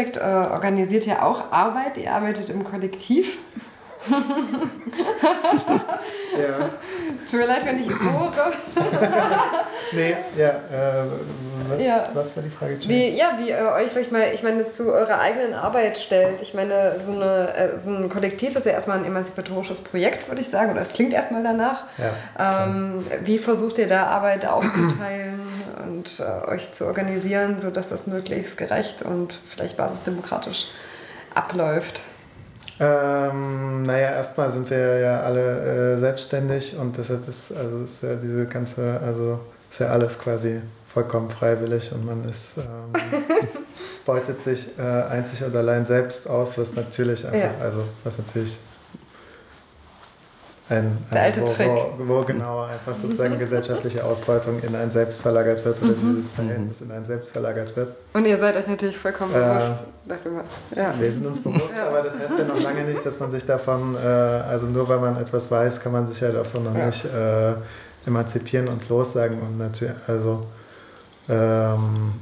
Project 0.01 0.17
äh, 0.17 0.21
organisiert 0.21 1.05
ja 1.05 1.21
auch 1.21 1.51
Arbeit. 1.51 1.97
Ihr 1.97 2.11
arbeitet 2.13 2.49
im 2.49 2.63
Kollektiv. 2.63 3.37
ja. 4.09 4.17
Tut 7.29 7.39
mir 7.39 7.45
leid, 7.45 7.65
wenn 7.65 7.79
ich 7.81 7.87
bohre. 7.87 8.51
nee, 9.91 10.15
ja, 10.37 10.61
was, 12.13 12.35
war 12.35 12.43
die 12.43 12.49
Frage? 12.49 12.77
Wie, 12.87 13.09
ja, 13.09 13.37
wie 13.39 13.49
ihr 13.49 13.73
euch, 13.75 13.91
sag 13.91 14.01
ich 14.01 14.11
mal, 14.11 14.31
ich 14.33 14.43
meine, 14.43 14.67
zu 14.67 14.91
eurer 14.91 15.19
eigenen 15.19 15.53
Arbeit 15.53 15.97
stellt. 15.97 16.41
Ich 16.41 16.53
meine, 16.53 16.95
so, 17.01 17.13
eine, 17.13 17.53
äh, 17.55 17.77
so 17.79 17.91
ein 17.91 18.09
Kollektiv 18.09 18.55
ist 18.55 18.65
ja 18.65 18.73
erstmal 18.73 18.99
ein 18.99 19.05
emanzipatorisches 19.05 19.81
Projekt, 19.81 20.27
würde 20.27 20.41
ich 20.41 20.49
sagen, 20.49 20.71
oder 20.71 20.81
es 20.81 20.93
klingt 20.93 21.13
erstmal 21.13 21.43
danach. 21.43 21.85
Ja, 21.97 22.65
Ähm, 22.65 23.05
wie 23.21 23.37
versucht 23.37 23.77
ihr 23.77 23.87
da 23.87 24.07
Arbeit 24.07 24.45
aufzuteilen 24.47 25.41
und 25.83 26.19
äh, 26.19 26.49
euch 26.49 26.71
zu 26.73 26.85
organisieren, 26.85 27.59
sodass 27.59 27.89
das 27.89 28.07
möglichst 28.07 28.57
gerecht 28.57 29.01
und 29.01 29.33
vielleicht 29.33 29.77
basisdemokratisch 29.77 30.67
abläuft? 31.33 32.01
Ähm, 32.79 33.83
naja, 33.83 34.11
erstmal 34.13 34.49
sind 34.49 34.69
wir 34.71 34.99
ja 34.99 35.21
alle 35.21 35.93
äh, 35.93 35.97
selbstständig 35.97 36.75
und 36.77 36.97
deshalb 36.97 37.27
ist, 37.27 37.55
also 37.55 37.83
ist 37.83 38.01
ja 38.01 38.15
diese 38.15 38.47
ganze, 38.47 38.99
also 39.05 39.39
ist 39.69 39.79
ja 39.79 39.87
alles 39.89 40.17
quasi 40.17 40.61
vollkommen 40.93 41.29
freiwillig 41.29 41.91
und 41.93 42.05
man 42.05 42.27
ist, 42.29 42.57
ähm, 42.57 42.63
beutet 44.05 44.39
sich 44.41 44.77
äh, 44.77 44.81
einzig 44.81 45.43
und 45.43 45.55
allein 45.55 45.85
selbst 45.85 46.29
aus, 46.29 46.57
was 46.57 46.75
natürlich 46.75 47.25
einfach, 47.25 47.39
Ja. 47.39 47.51
also 47.61 47.83
was 48.03 48.17
natürlich 48.17 48.59
ein, 50.69 50.97
Der 51.11 51.21
alte 51.23 51.41
wo, 51.41 51.45
Trick. 51.47 51.67
Wo, 51.67 52.07
wo 52.07 52.21
genau 52.23 52.61
einfach 52.61 52.95
sozusagen 52.95 53.37
gesellschaftliche 53.37 54.05
Ausbeutung 54.05 54.59
in 54.61 54.73
ein 54.73 54.89
Selbst 54.89 55.21
verlagert 55.21 55.65
wird 55.65 55.81
oder 55.81 55.91
Mhm. 55.91 56.15
dieses 56.15 56.31
Verhältnis 56.31 56.79
in 56.81 56.91
ein 56.91 57.03
Selbst 57.03 57.31
verlagert 57.31 57.75
wird. 57.75 57.89
Und 58.13 58.25
ihr 58.25 58.37
seid 58.37 58.55
euch 58.55 58.67
natürlich 58.67 58.97
vollkommen 58.97 59.33
Äh, 59.35 59.37
bewusst 59.39 59.83
darüber. 60.07 60.43
Ja. 60.75 60.93
Wir 60.97 61.11
sind 61.11 61.25
uns 61.25 61.43
bewusst, 61.43 61.71
Ja. 61.75 61.89
aber 61.89 62.03
das 62.03 62.13
heißt 62.17 62.39
ja 62.39 62.45
noch 62.45 62.59
lange 62.61 62.83
nicht, 62.85 63.05
dass 63.05 63.19
man 63.19 63.31
sich 63.31 63.45
davon, 63.45 63.95
äh, 64.01 64.07
also 64.07 64.67
nur 64.67 64.87
weil 64.87 64.99
man 64.99 65.17
etwas 65.21 65.51
weiß, 65.51 65.81
kann 65.81 65.91
man 65.91 66.07
sich 66.07 66.21
ja 66.21 66.31
davon 66.31 66.63
noch 66.63 66.75
Ja. 66.75 66.85
nicht 66.85 67.03
äh, 67.05 67.53
emanzipieren 68.07 68.69
und 68.69 68.87
lossagen. 68.87 69.41
Und 69.41 69.57
natürlich, 69.57 69.93
also, 70.07 70.45
ähm, 71.29 72.13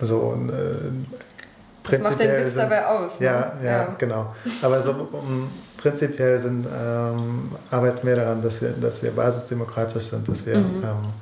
so, 0.00 0.36
äh, 0.48 1.90
Das 1.90 2.00
macht 2.00 2.18
den 2.20 2.30
Witz 2.44 2.54
sind- 2.54 2.62
dabei 2.62 2.86
aus. 2.86 3.20
Ne? 3.20 3.26
Ja, 3.26 3.52
ja, 3.62 3.94
genau. 3.98 4.34
Aber 4.62 4.82
so 4.82 4.90
um, 4.92 5.50
prinzipiell 5.76 6.38
sind, 6.38 6.66
ähm, 6.66 7.52
arbeiten 7.70 8.06
wir 8.06 8.16
daran, 8.16 8.42
dass 8.42 8.60
wir, 8.62 8.70
dass 8.70 9.02
wir 9.02 9.10
basisdemokratisch 9.12 10.04
sind, 10.04 10.26
dass 10.28 10.46
wir, 10.46 10.58
Mhm. 10.58 10.82
ähm, 10.84 11.12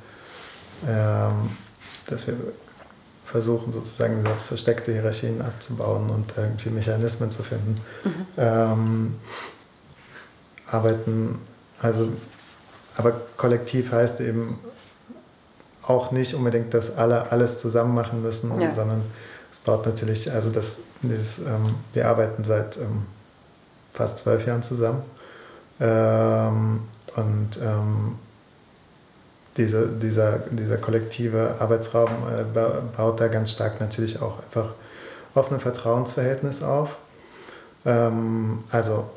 ähm, 0.87 1.33
dass 2.07 2.27
wir 2.27 2.35
versuchen, 3.25 3.73
sozusagen 3.73 4.23
selbst 4.23 4.47
versteckte 4.47 4.91
Hierarchien 4.93 5.41
abzubauen 5.41 6.09
und 6.09 6.31
irgendwie 6.37 6.69
Mechanismen 6.69 7.29
zu 7.31 7.43
finden. 7.43 7.79
Mhm. 8.03 8.11
Ähm, 8.37 9.15
arbeiten, 10.67 11.41
also, 11.81 12.09
aber 12.95 13.13
kollektiv 13.37 13.91
heißt 13.91 14.21
eben 14.21 14.59
auch 15.87 16.11
nicht 16.11 16.33
unbedingt, 16.33 16.73
dass 16.73 16.97
alle 16.97 17.31
alles 17.31 17.61
zusammen 17.61 17.93
machen 17.93 18.21
müssen, 18.21 18.59
Ja. 18.59 18.73
sondern 18.75 19.01
es 19.51 19.59
braucht 19.59 19.85
natürlich, 19.85 20.31
also 20.31 20.49
das, 20.49 20.79
dieses, 21.01 21.39
ähm, 21.39 21.75
wir 21.93 22.07
arbeiten 22.07 22.43
seit 22.43 22.77
ähm, 22.77 23.05
fast 23.91 24.19
zwölf 24.19 24.45
Jahren 24.47 24.63
zusammen 24.63 25.03
ähm, 25.79 26.83
und 27.15 27.49
ähm, 27.61 28.15
diese, 29.57 29.87
dieser, 29.87 30.39
dieser 30.49 30.77
kollektive 30.77 31.55
Arbeitsraum 31.59 32.09
äh, 32.09 32.43
ba- 32.43 32.81
baut 32.97 33.19
da 33.19 33.27
ganz 33.27 33.51
stark 33.51 33.79
natürlich 33.79 34.21
auch 34.21 34.39
einfach 34.43 34.69
auf 35.35 35.51
ein 35.51 35.59
Vertrauensverhältnis 35.59 36.63
auf. 36.63 36.97
Ähm, 37.85 38.63
also, 38.71 39.09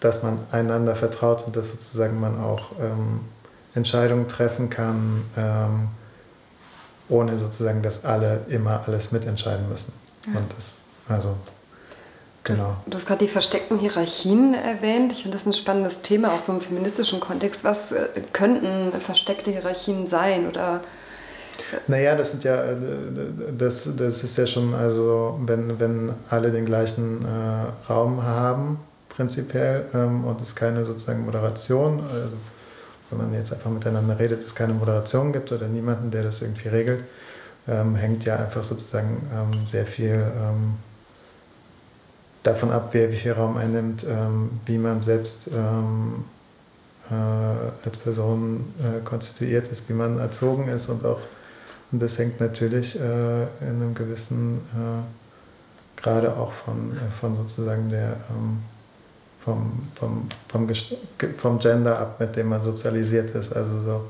dass 0.00 0.22
man 0.22 0.38
einander 0.50 0.96
vertraut 0.96 1.44
und 1.46 1.54
dass 1.56 1.70
sozusagen 1.70 2.18
man 2.20 2.40
auch 2.42 2.72
ähm, 2.80 3.20
Entscheidungen 3.78 4.28
treffen 4.28 4.68
kann, 4.68 5.24
ähm, 5.36 5.88
ohne 7.08 7.38
sozusagen, 7.38 7.82
dass 7.82 8.04
alle 8.04 8.44
immer 8.48 8.82
alles 8.86 9.12
mitentscheiden 9.12 9.68
müssen. 9.70 9.92
Ja. 10.26 10.38
Und 10.40 10.52
das, 10.56 10.76
also, 11.08 11.34
Du 12.44 12.52
hast- 12.52 12.58
genau. 12.60 12.76
Du 12.86 12.96
hast 12.96 13.06
gerade 13.06 13.24
die 13.24 13.30
versteckten 13.30 13.78
Hierarchien 13.78 14.54
erwähnt. 14.54 15.12
Ich 15.12 15.22
finde 15.22 15.36
das 15.36 15.44
ein 15.46 15.52
spannendes 15.52 16.00
Thema, 16.02 16.32
auch 16.32 16.38
so 16.40 16.52
im 16.52 16.60
feministischen 16.60 17.20
Kontext. 17.20 17.62
Was 17.64 17.92
äh, 17.92 18.08
könnten 18.32 18.92
versteckte 19.00 19.50
Hierarchien 19.50 20.06
sein? 20.06 20.46
Oder 20.48 20.80
Naja, 21.88 22.14
das 22.14 22.30
sind 22.30 22.44
ja, 22.44 22.54
äh, 22.62 22.76
das, 23.56 23.88
das 23.96 24.22
ist 24.24 24.38
ja 24.38 24.46
schon, 24.46 24.74
also 24.74 25.38
wenn, 25.44 25.78
wenn 25.80 26.12
alle 26.30 26.50
den 26.50 26.64
gleichen 26.66 27.24
äh, 27.24 27.90
Raum 27.92 28.22
haben, 28.22 28.78
prinzipiell, 29.10 29.86
ähm, 29.92 30.24
und 30.24 30.40
es 30.40 30.54
keine 30.54 30.86
sozusagen 30.86 31.24
Moderation, 31.26 32.00
also 32.12 32.32
wenn 33.10 33.18
man 33.18 33.34
jetzt 33.34 33.52
einfach 33.52 33.70
miteinander 33.70 34.18
redet, 34.18 34.42
es 34.42 34.54
keine 34.54 34.74
Moderation 34.74 35.32
gibt 35.32 35.52
oder 35.52 35.66
niemanden, 35.66 36.10
der 36.10 36.22
das 36.22 36.42
irgendwie 36.42 36.68
regelt, 36.68 37.04
ähm, 37.66 37.96
hängt 37.96 38.24
ja 38.24 38.36
einfach 38.36 38.64
sozusagen 38.64 39.28
ähm, 39.34 39.66
sehr 39.66 39.86
viel 39.86 40.14
ähm, 40.14 40.74
davon 42.42 42.70
ab, 42.70 42.90
wer 42.92 43.10
wie 43.10 43.16
viel 43.16 43.32
Raum 43.32 43.56
einnimmt, 43.56 44.04
ähm, 44.08 44.60
wie 44.66 44.78
man 44.78 45.02
selbst 45.02 45.48
ähm, 45.48 46.24
äh, 47.10 47.14
als 47.84 47.96
Person 47.98 48.72
äh, 48.82 49.00
konstituiert 49.04 49.68
ist, 49.68 49.88
wie 49.88 49.94
man 49.94 50.18
erzogen 50.18 50.68
ist 50.68 50.88
und 50.88 51.04
auch 51.04 51.20
und 51.90 52.02
das 52.02 52.18
hängt 52.18 52.40
natürlich 52.40 53.00
äh, 53.00 53.42
in 53.60 53.76
einem 53.76 53.94
gewissen 53.94 54.58
äh, 54.74 56.00
Grade 56.00 56.36
auch 56.36 56.52
von, 56.52 56.92
äh, 56.92 57.10
von 57.10 57.34
sozusagen 57.34 57.88
der 57.88 58.16
vom, 59.48 59.72
vom, 59.94 60.28
vom, 60.48 60.68
vom 61.36 61.58
Gender 61.58 61.98
ab, 61.98 62.20
mit 62.20 62.36
dem 62.36 62.48
man 62.48 62.62
sozialisiert 62.62 63.34
ist. 63.34 63.54
Also 63.54 63.80
so 63.80 64.04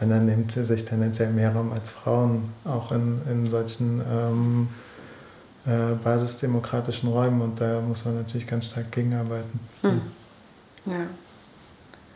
Männer 0.00 0.20
nimmt 0.20 0.52
sich 0.52 0.84
tendenziell 0.84 1.30
mehr 1.32 1.54
Raum 1.54 1.72
als 1.72 1.90
Frauen, 1.90 2.50
auch 2.64 2.92
in, 2.92 3.20
in 3.30 3.50
solchen 3.50 4.00
ähm, 4.10 4.68
äh, 5.66 5.94
basisdemokratischen 6.02 7.10
Räumen 7.10 7.40
und 7.42 7.60
da 7.60 7.80
muss 7.80 8.04
man 8.04 8.16
natürlich 8.16 8.46
ganz 8.46 8.66
stark 8.66 8.92
gegenarbeiten. 8.92 9.60
Hm. 9.82 10.00
ja. 10.86 11.06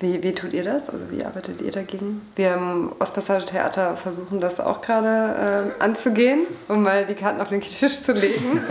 Wie, 0.01 0.22
wie 0.22 0.32
tut 0.32 0.55
ihr 0.55 0.64
das? 0.64 0.88
Also 0.88 1.11
wie 1.11 1.22
arbeitet 1.22 1.61
ihr 1.61 1.70
dagegen? 1.70 2.22
Wir 2.34 2.55
im 2.55 2.92
Ostpassage 2.98 3.44
Theater 3.44 3.98
versuchen 3.98 4.40
das 4.40 4.59
auch 4.59 4.80
gerade 4.80 5.74
äh, 5.78 5.82
anzugehen, 5.82 6.46
um 6.68 6.82
mal 6.82 7.05
die 7.05 7.14
Karten 7.14 7.38
auf 7.38 7.51
den 7.51 7.61
Tisch 7.61 8.01
zu 8.01 8.12
legen. 8.12 8.62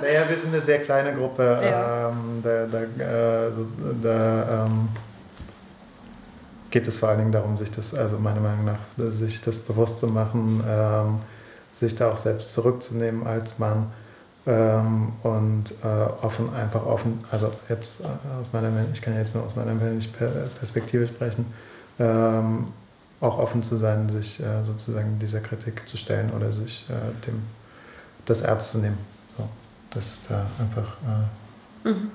Naja, 0.00 0.28
wir 0.28 0.36
sind 0.36 0.52
eine 0.52 0.60
sehr 0.60 0.82
kleine 0.82 1.14
Gruppe. 1.14 1.60
Ja. 1.62 2.10
Ähm, 2.10 2.42
da 2.42 2.66
da, 2.66 2.82
äh, 2.82 3.52
so, 3.52 3.66
da 4.02 4.66
ähm, 4.66 4.88
geht 6.70 6.86
es 6.86 6.98
vor 6.98 7.08
allen 7.08 7.18
Dingen 7.18 7.32
darum, 7.32 7.56
sich 7.56 7.70
das, 7.70 7.94
also 7.94 8.18
meiner 8.18 8.40
Meinung 8.40 8.66
nach, 8.66 9.12
sich 9.12 9.40
das 9.40 9.60
bewusst 9.60 9.98
zu 9.98 10.08
machen, 10.08 10.62
ähm, 10.68 11.20
sich 11.72 11.94
da 11.94 12.10
auch 12.10 12.18
selbst 12.18 12.52
zurückzunehmen 12.52 13.26
als 13.26 13.58
Mann 13.58 13.92
ähm, 14.46 15.12
und 15.22 15.64
äh, 15.82 15.86
offen, 16.22 16.54
einfach 16.54 16.84
offen, 16.84 17.24
also 17.30 17.52
jetzt 17.68 18.00
äh, 18.00 18.04
aus 18.40 18.52
meiner, 18.52 18.70
ich 18.92 19.00
kann 19.00 19.14
jetzt 19.16 19.34
nur 19.34 19.44
aus 19.44 19.56
meiner 19.56 19.74
Perspektive 20.58 21.08
sprechen, 21.08 21.46
ähm, 21.98 22.66
auch 23.20 23.38
offen 23.38 23.62
zu 23.62 23.76
sein, 23.76 24.10
sich 24.10 24.40
äh, 24.40 24.64
sozusagen 24.66 25.18
dieser 25.18 25.40
Kritik 25.40 25.88
zu 25.88 25.96
stellen 25.96 26.30
oder 26.32 26.52
sich 26.52 26.84
äh, 26.90 27.26
dem, 27.26 27.42
das 28.26 28.42
ernst 28.42 28.72
zu 28.72 28.78
nehmen. 28.78 28.98
So, 29.38 29.48
dass 29.90 30.04
es 30.04 30.20
da 30.28 30.46
einfach 30.58 30.88
äh, 31.02 31.24
Mhm. 31.84 32.10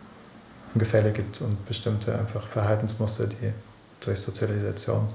ein 0.73 0.80
Gefälle 0.80 1.11
gibt 1.11 1.41
und 1.41 1.65
bestimmte 1.67 2.17
einfach 2.17 2.45
Verhaltensmuster, 2.47 3.27
die 3.27 3.53
durch 4.01 4.19
Sozialisation 4.19 5.07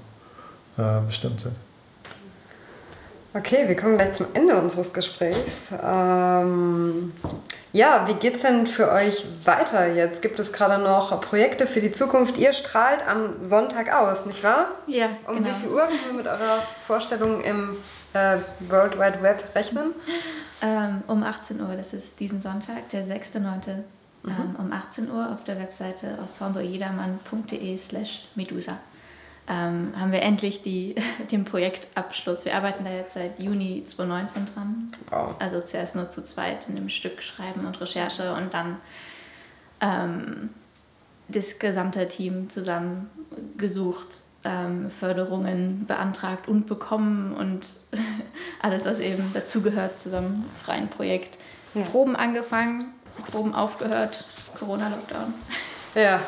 äh, 0.79 1.01
bestimmt 1.07 1.41
sind. 1.41 1.57
Okay, 3.37 3.67
wir 3.67 3.75
kommen 3.75 3.97
gleich 3.97 4.13
zum 4.13 4.27
Ende 4.33 4.55
unseres 4.57 4.93
Gesprächs. 4.93 5.73
Ähm, 5.73 7.13
ja, 7.73 8.07
wie 8.07 8.15
geht's 8.15 8.43
denn 8.43 8.65
für 8.69 8.93
euch 8.93 9.27
weiter 9.45 9.93
jetzt? 9.93 10.23
Gibt 10.23 10.39
es 10.39 10.53
gerade 10.53 10.81
noch 10.81 11.21
Projekte 11.21 11.67
für 11.67 11.81
die 11.81 11.91
Zukunft? 11.91 12.39
Ihr 12.39 12.53
strahlt 12.53 13.05
am 13.09 13.43
Sonntag 13.43 13.93
aus, 13.93 14.25
nicht 14.25 14.45
wahr? 14.45 14.69
Ja, 14.87 15.09
Um 15.27 15.35
genau. 15.35 15.49
wie 15.49 15.53
viel 15.55 15.69
Uhr 15.71 15.83
können 15.87 16.01
wir 16.07 16.13
mit 16.15 16.27
eurer 16.29 16.63
Vorstellung 16.87 17.41
im 17.41 17.71
äh, 18.13 18.37
World 18.69 19.01
Wide 19.01 19.21
Web 19.21 19.45
rechnen? 19.57 19.95
Ähm, 20.63 21.03
um 21.09 21.25
18 21.25 21.61
Uhr, 21.61 21.75
das 21.77 21.93
ist 21.93 22.21
diesen 22.21 22.41
Sonntag, 22.41 22.89
der 22.91 23.03
6.9. 23.05 23.83
Ähm, 24.27 24.57
um 24.59 24.73
18 24.73 25.11
Uhr 25.11 25.33
auf 25.33 25.43
der 25.43 25.59
Webseite 25.59 26.07
ensemblejedermann.de 26.23 27.77
slash 27.79 28.29
medusa 28.37 28.79
ähm, 29.47 29.93
haben 29.99 30.13
wir 30.13 30.23
endlich 30.23 30.63
die, 30.63 30.95
den 31.31 31.45
Projektabschluss. 31.45 32.45
Wir 32.45 32.55
arbeiten 32.57 32.85
da 32.85 32.91
jetzt 32.91 33.15
seit 33.15 33.39
Juni 33.39 33.83
2019 33.85 34.47
dran. 34.47 34.93
Wow. 35.11 35.35
Also 35.39 35.61
zuerst 35.61 35.97
nur 35.97 36.09
zu 36.09 36.25
zweit 36.25 36.69
in 36.69 36.77
dem 36.77 36.89
Stück 36.89 37.23
schreiben 37.23 37.67
und 37.67 37.81
Recherche 37.81 38.35
und 38.35 38.55
dann 38.55 38.77
ähm, 39.81 40.51
das 41.29 41.59
gesamte 41.59 42.09
Team 42.09 42.49
zusammengesucht, 42.49 44.09
ähm, 44.45 44.91
Förderungen 44.91 45.87
beantragt 45.87 46.49
und 46.49 46.67
bekommen 46.67 47.35
und 47.35 47.67
alles, 48.63 48.85
was 48.85 48.99
eben 48.99 49.33
dazugehört 49.33 49.97
zu 49.97 50.11
so 50.11 50.17
einem 50.17 50.45
freien 50.63 50.89
Projekt. 50.89 51.39
Ja. 51.75 51.83
Proben 51.83 52.15
angefangen, 52.17 52.87
Proben 53.31 53.55
aufgehört, 53.55 54.25
Corona-Lockdown. 54.59 55.35
Ja. 55.95 56.21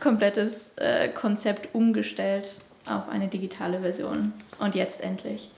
Komplettes 0.00 0.66
äh, 0.76 1.08
Konzept 1.08 1.74
umgestellt 1.74 2.60
auf 2.86 3.08
eine 3.08 3.28
digitale 3.28 3.80
Version. 3.80 4.32
Und 4.58 4.74
jetzt 4.74 5.00
endlich 5.00 5.50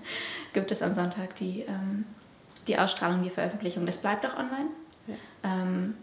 gibt 0.52 0.70
es 0.70 0.82
am 0.82 0.94
Sonntag 0.94 1.34
die, 1.36 1.64
ähm, 1.68 2.04
die 2.66 2.78
Ausstrahlung, 2.78 3.22
die 3.22 3.30
Veröffentlichung. 3.30 3.86
Das 3.86 3.98
bleibt 3.98 4.26
auch 4.26 4.34
online. 4.34 4.68
Ja. 5.06 5.14
Ähm, 5.44 5.94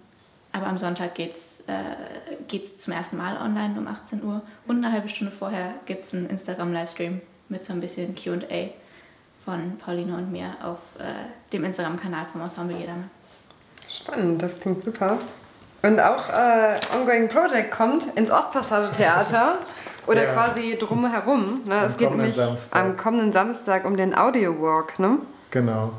aber 0.52 0.68
am 0.68 0.78
Sonntag 0.78 1.16
geht 1.16 1.34
es 1.34 1.64
äh, 1.68 2.62
zum 2.78 2.94
ersten 2.94 3.18
Mal 3.18 3.36
online 3.38 3.78
um 3.78 3.88
18 3.88 4.24
Uhr. 4.24 4.42
Und 4.68 4.78
eine 4.78 4.94
halbe 4.94 5.10
Stunde 5.10 5.32
vorher 5.32 5.74
gibt 5.86 6.04
es 6.04 6.14
einen 6.14 6.30
Instagram-Livestream 6.30 7.22
mit 7.50 7.66
so 7.66 7.74
ein 7.74 7.82
bisschen 7.82 8.16
QA 8.16 8.70
von 9.44 9.78
Pauline 9.78 10.16
und 10.16 10.32
mir 10.32 10.56
auf 10.64 10.80
äh, 10.98 11.52
dem 11.52 11.66
Instagram-Kanal 11.66 12.26
vom 12.32 12.42
Ensemble 12.42 12.78
Jedermann. 12.78 13.12
Spannend, 13.90 14.42
das 14.42 14.60
klingt 14.60 14.82
super. 14.82 15.20
Und 15.86 16.00
auch 16.00 16.30
äh, 16.30 16.80
Ongoing 16.98 17.28
Project 17.28 17.70
kommt 17.70 18.08
ins 18.16 18.32
Ostpassage-Theater 18.32 19.58
oder 20.08 20.26
ja. 20.26 20.34
quasi 20.34 20.78
drumherum. 20.80 21.62
Ne? 21.66 21.86
Es 21.86 21.98
geht 21.98 22.10
nämlich 22.10 22.36
Samstag. 22.36 22.80
am 22.80 22.98
kommenden 22.98 23.32
Samstag 23.32 23.86
um 23.86 23.96
den 23.96 24.16
Audio 24.18 24.60
Walk. 24.60 24.98
Ne? 24.98 25.20
Genau. 25.52 25.92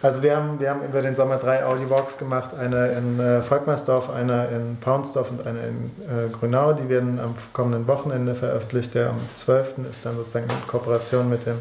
Also 0.00 0.22
wir 0.22 0.36
haben, 0.36 0.58
wir 0.58 0.70
haben 0.70 0.82
über 0.84 1.02
den 1.02 1.14
Sommer 1.14 1.36
drei 1.36 1.66
Audio 1.66 1.90
Walks 1.90 2.16
gemacht. 2.16 2.54
Eine 2.54 2.92
in 2.92 3.20
äh, 3.20 3.42
Volkmersdorf, 3.42 4.08
eine 4.08 4.46
in 4.46 4.78
Paunsdorf 4.80 5.32
und 5.32 5.46
eine 5.46 5.58
in 5.58 5.90
äh, 6.08 6.30
Grünau. 6.30 6.72
Die 6.72 6.88
werden 6.88 7.20
am 7.20 7.34
kommenden 7.52 7.86
Wochenende 7.88 8.34
veröffentlicht. 8.36 8.94
Der 8.94 9.10
am 9.10 9.18
12. 9.34 9.88
ist 9.90 10.06
dann 10.06 10.16
sozusagen 10.16 10.46
in 10.46 10.66
Kooperation 10.66 11.28
mit 11.28 11.44
dem 11.44 11.58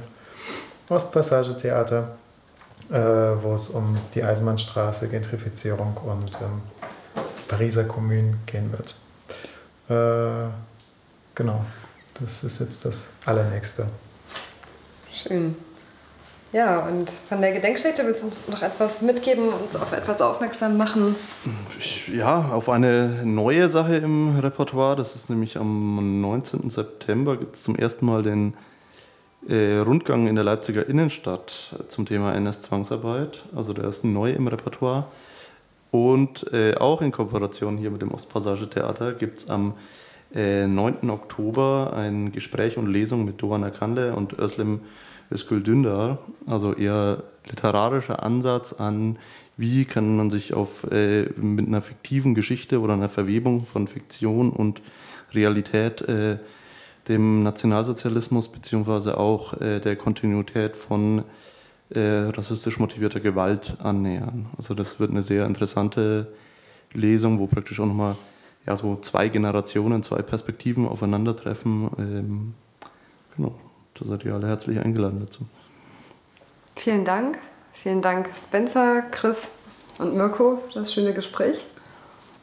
Ostpassage-Theater, 0.87 2.09
äh, 2.89 2.95
wo 3.41 3.53
es 3.53 3.69
um 3.69 3.97
die 4.13 4.23
Eisenbahnstraße, 4.23 5.09
Gentrifizierung 5.09 5.97
und 6.05 6.31
ähm, 6.39 6.61
Pariser 7.47 7.85
Kommune 7.85 8.35
gehen 8.45 8.71
wird. 8.71 8.95
Äh, 9.89 10.51
genau, 11.35 11.65
das 12.19 12.43
ist 12.43 12.59
jetzt 12.59 12.85
das 12.85 13.09
Allernächste. 13.25 13.87
Schön. 15.11 15.55
Ja, 16.53 16.79
und 16.79 17.11
von 17.11 17.41
der 17.41 17.51
Gedenkstätte 17.51 18.05
willst 18.05 18.23
du 18.23 18.27
uns 18.27 18.47
noch 18.47 18.61
etwas 18.61 19.01
mitgeben, 19.01 19.49
uns 19.49 19.75
auf 19.75 19.91
etwas 19.91 20.21
aufmerksam 20.21 20.77
machen? 20.77 21.15
Ja, 22.13 22.49
auf 22.53 22.69
eine 22.69 23.25
neue 23.25 23.67
Sache 23.67 23.97
im 23.97 24.39
Repertoire. 24.39 24.95
Das 24.95 25.15
ist 25.15 25.29
nämlich 25.29 25.57
am 25.57 26.21
19. 26.21 26.69
September 26.69 27.35
gibt 27.35 27.55
es 27.55 27.63
zum 27.63 27.75
ersten 27.75 28.05
Mal 28.05 28.23
den 28.23 28.53
äh, 29.49 29.77
Rundgang 29.79 30.27
in 30.27 30.35
der 30.35 30.45
Leipziger 30.45 30.87
Innenstadt 30.87 31.75
zum 31.89 32.05
Thema 32.05 32.33
NS-Zwangsarbeit. 32.33 33.43
Also 33.53 33.73
der 33.73 33.85
ist 33.85 34.05
neu 34.05 34.31
im 34.31 34.47
Repertoire. 34.47 35.05
Und 35.91 36.51
äh, 36.53 36.75
auch 36.75 37.01
in 37.01 37.11
Kooperation 37.11 37.77
hier 37.77 37.91
mit 37.91 38.01
dem 38.01 38.11
Ostpassage 38.11 38.69
Theater 38.69 39.13
gibt 39.13 39.39
es 39.39 39.49
am 39.49 39.73
äh, 40.35 40.67
9. 40.67 41.09
Oktober 41.09 41.93
ein 41.95 42.31
Gespräch 42.31 42.77
und 42.77 42.87
Lesung 42.87 43.25
mit 43.25 43.41
Doana 43.41 43.69
Kandle 43.69 44.13
und 44.15 44.37
Özlem 44.37 44.81
Özgül 45.31 45.63
Dündar. 45.63 46.19
Also 46.45 46.73
eher 46.73 47.23
literarischer 47.49 48.23
Ansatz 48.23 48.73
an, 48.73 49.17
wie 49.55 49.85
kann 49.85 50.17
man 50.17 50.29
sich 50.29 50.53
auf, 50.53 50.83
äh, 50.91 51.29
mit 51.37 51.67
einer 51.67 51.81
fiktiven 51.81 52.35
Geschichte 52.35 52.81
oder 52.81 52.93
einer 52.93 53.09
Verwebung 53.09 53.65
von 53.65 53.87
Fiktion 53.87 54.51
und 54.51 54.81
Realität 55.33 56.01
äh, 56.01 56.37
dem 57.07 57.43
Nationalsozialismus 57.43 58.49
beziehungsweise 58.49 59.17
auch 59.17 59.59
äh, 59.61 59.79
der 59.79 59.95
Kontinuität 59.95 60.75
von 60.75 61.23
äh, 61.89 62.29
rassistisch 62.29 62.79
motivierter 62.79 63.19
Gewalt 63.19 63.77
annähern. 63.79 64.47
Also 64.57 64.73
das 64.73 64.99
wird 64.99 65.11
eine 65.11 65.23
sehr 65.23 65.45
interessante 65.45 66.27
Lesung, 66.93 67.39
wo 67.39 67.47
praktisch 67.47 67.79
auch 67.79 67.85
nochmal 67.85 68.15
ja, 68.65 68.75
so 68.75 68.97
zwei 68.97 69.29
Generationen, 69.29 70.03
zwei 70.03 70.21
Perspektiven 70.21 70.87
aufeinandertreffen. 70.87 71.89
Ähm, 71.97 72.53
genau, 73.35 73.55
da 73.93 74.05
seid 74.05 74.25
ihr 74.25 74.33
alle 74.33 74.47
herzlich 74.47 74.79
eingeladen 74.79 75.21
dazu. 75.21 75.45
Vielen 76.75 77.05
Dank. 77.05 77.37
Vielen 77.71 78.01
Dank 78.01 78.29
Spencer, 78.35 79.03
Chris 79.11 79.49
und 79.99 80.15
Mirko 80.15 80.61
für 80.67 80.79
das 80.79 80.93
schöne 80.93 81.13
Gespräch. 81.13 81.65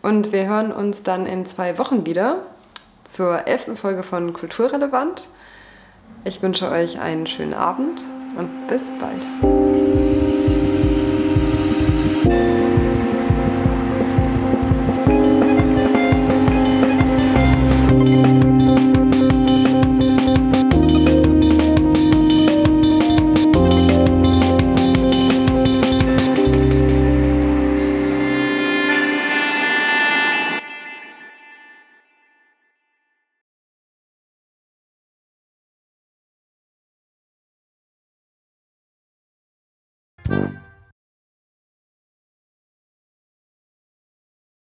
Und 0.01 0.33
wir 0.33 0.47
hören 0.47 0.73
uns 0.73 1.03
dann 1.03 1.27
in 1.27 1.45
zwei 1.45 1.79
Wochen 1.79 2.07
wieder 2.07 2.43
zur 3.05 3.47
elften 3.47 3.77
Folge 3.77 4.03
von 4.03 4.33
Kulturrelevant. 4.33 5.29
Ich 6.25 6.41
wünsche 6.43 6.71
euch 6.71 6.99
einen 7.01 7.27
schönen 7.27 7.55
Abend 7.55 8.05
und 8.37 8.67
bis 8.69 8.91
bald. 8.99 9.94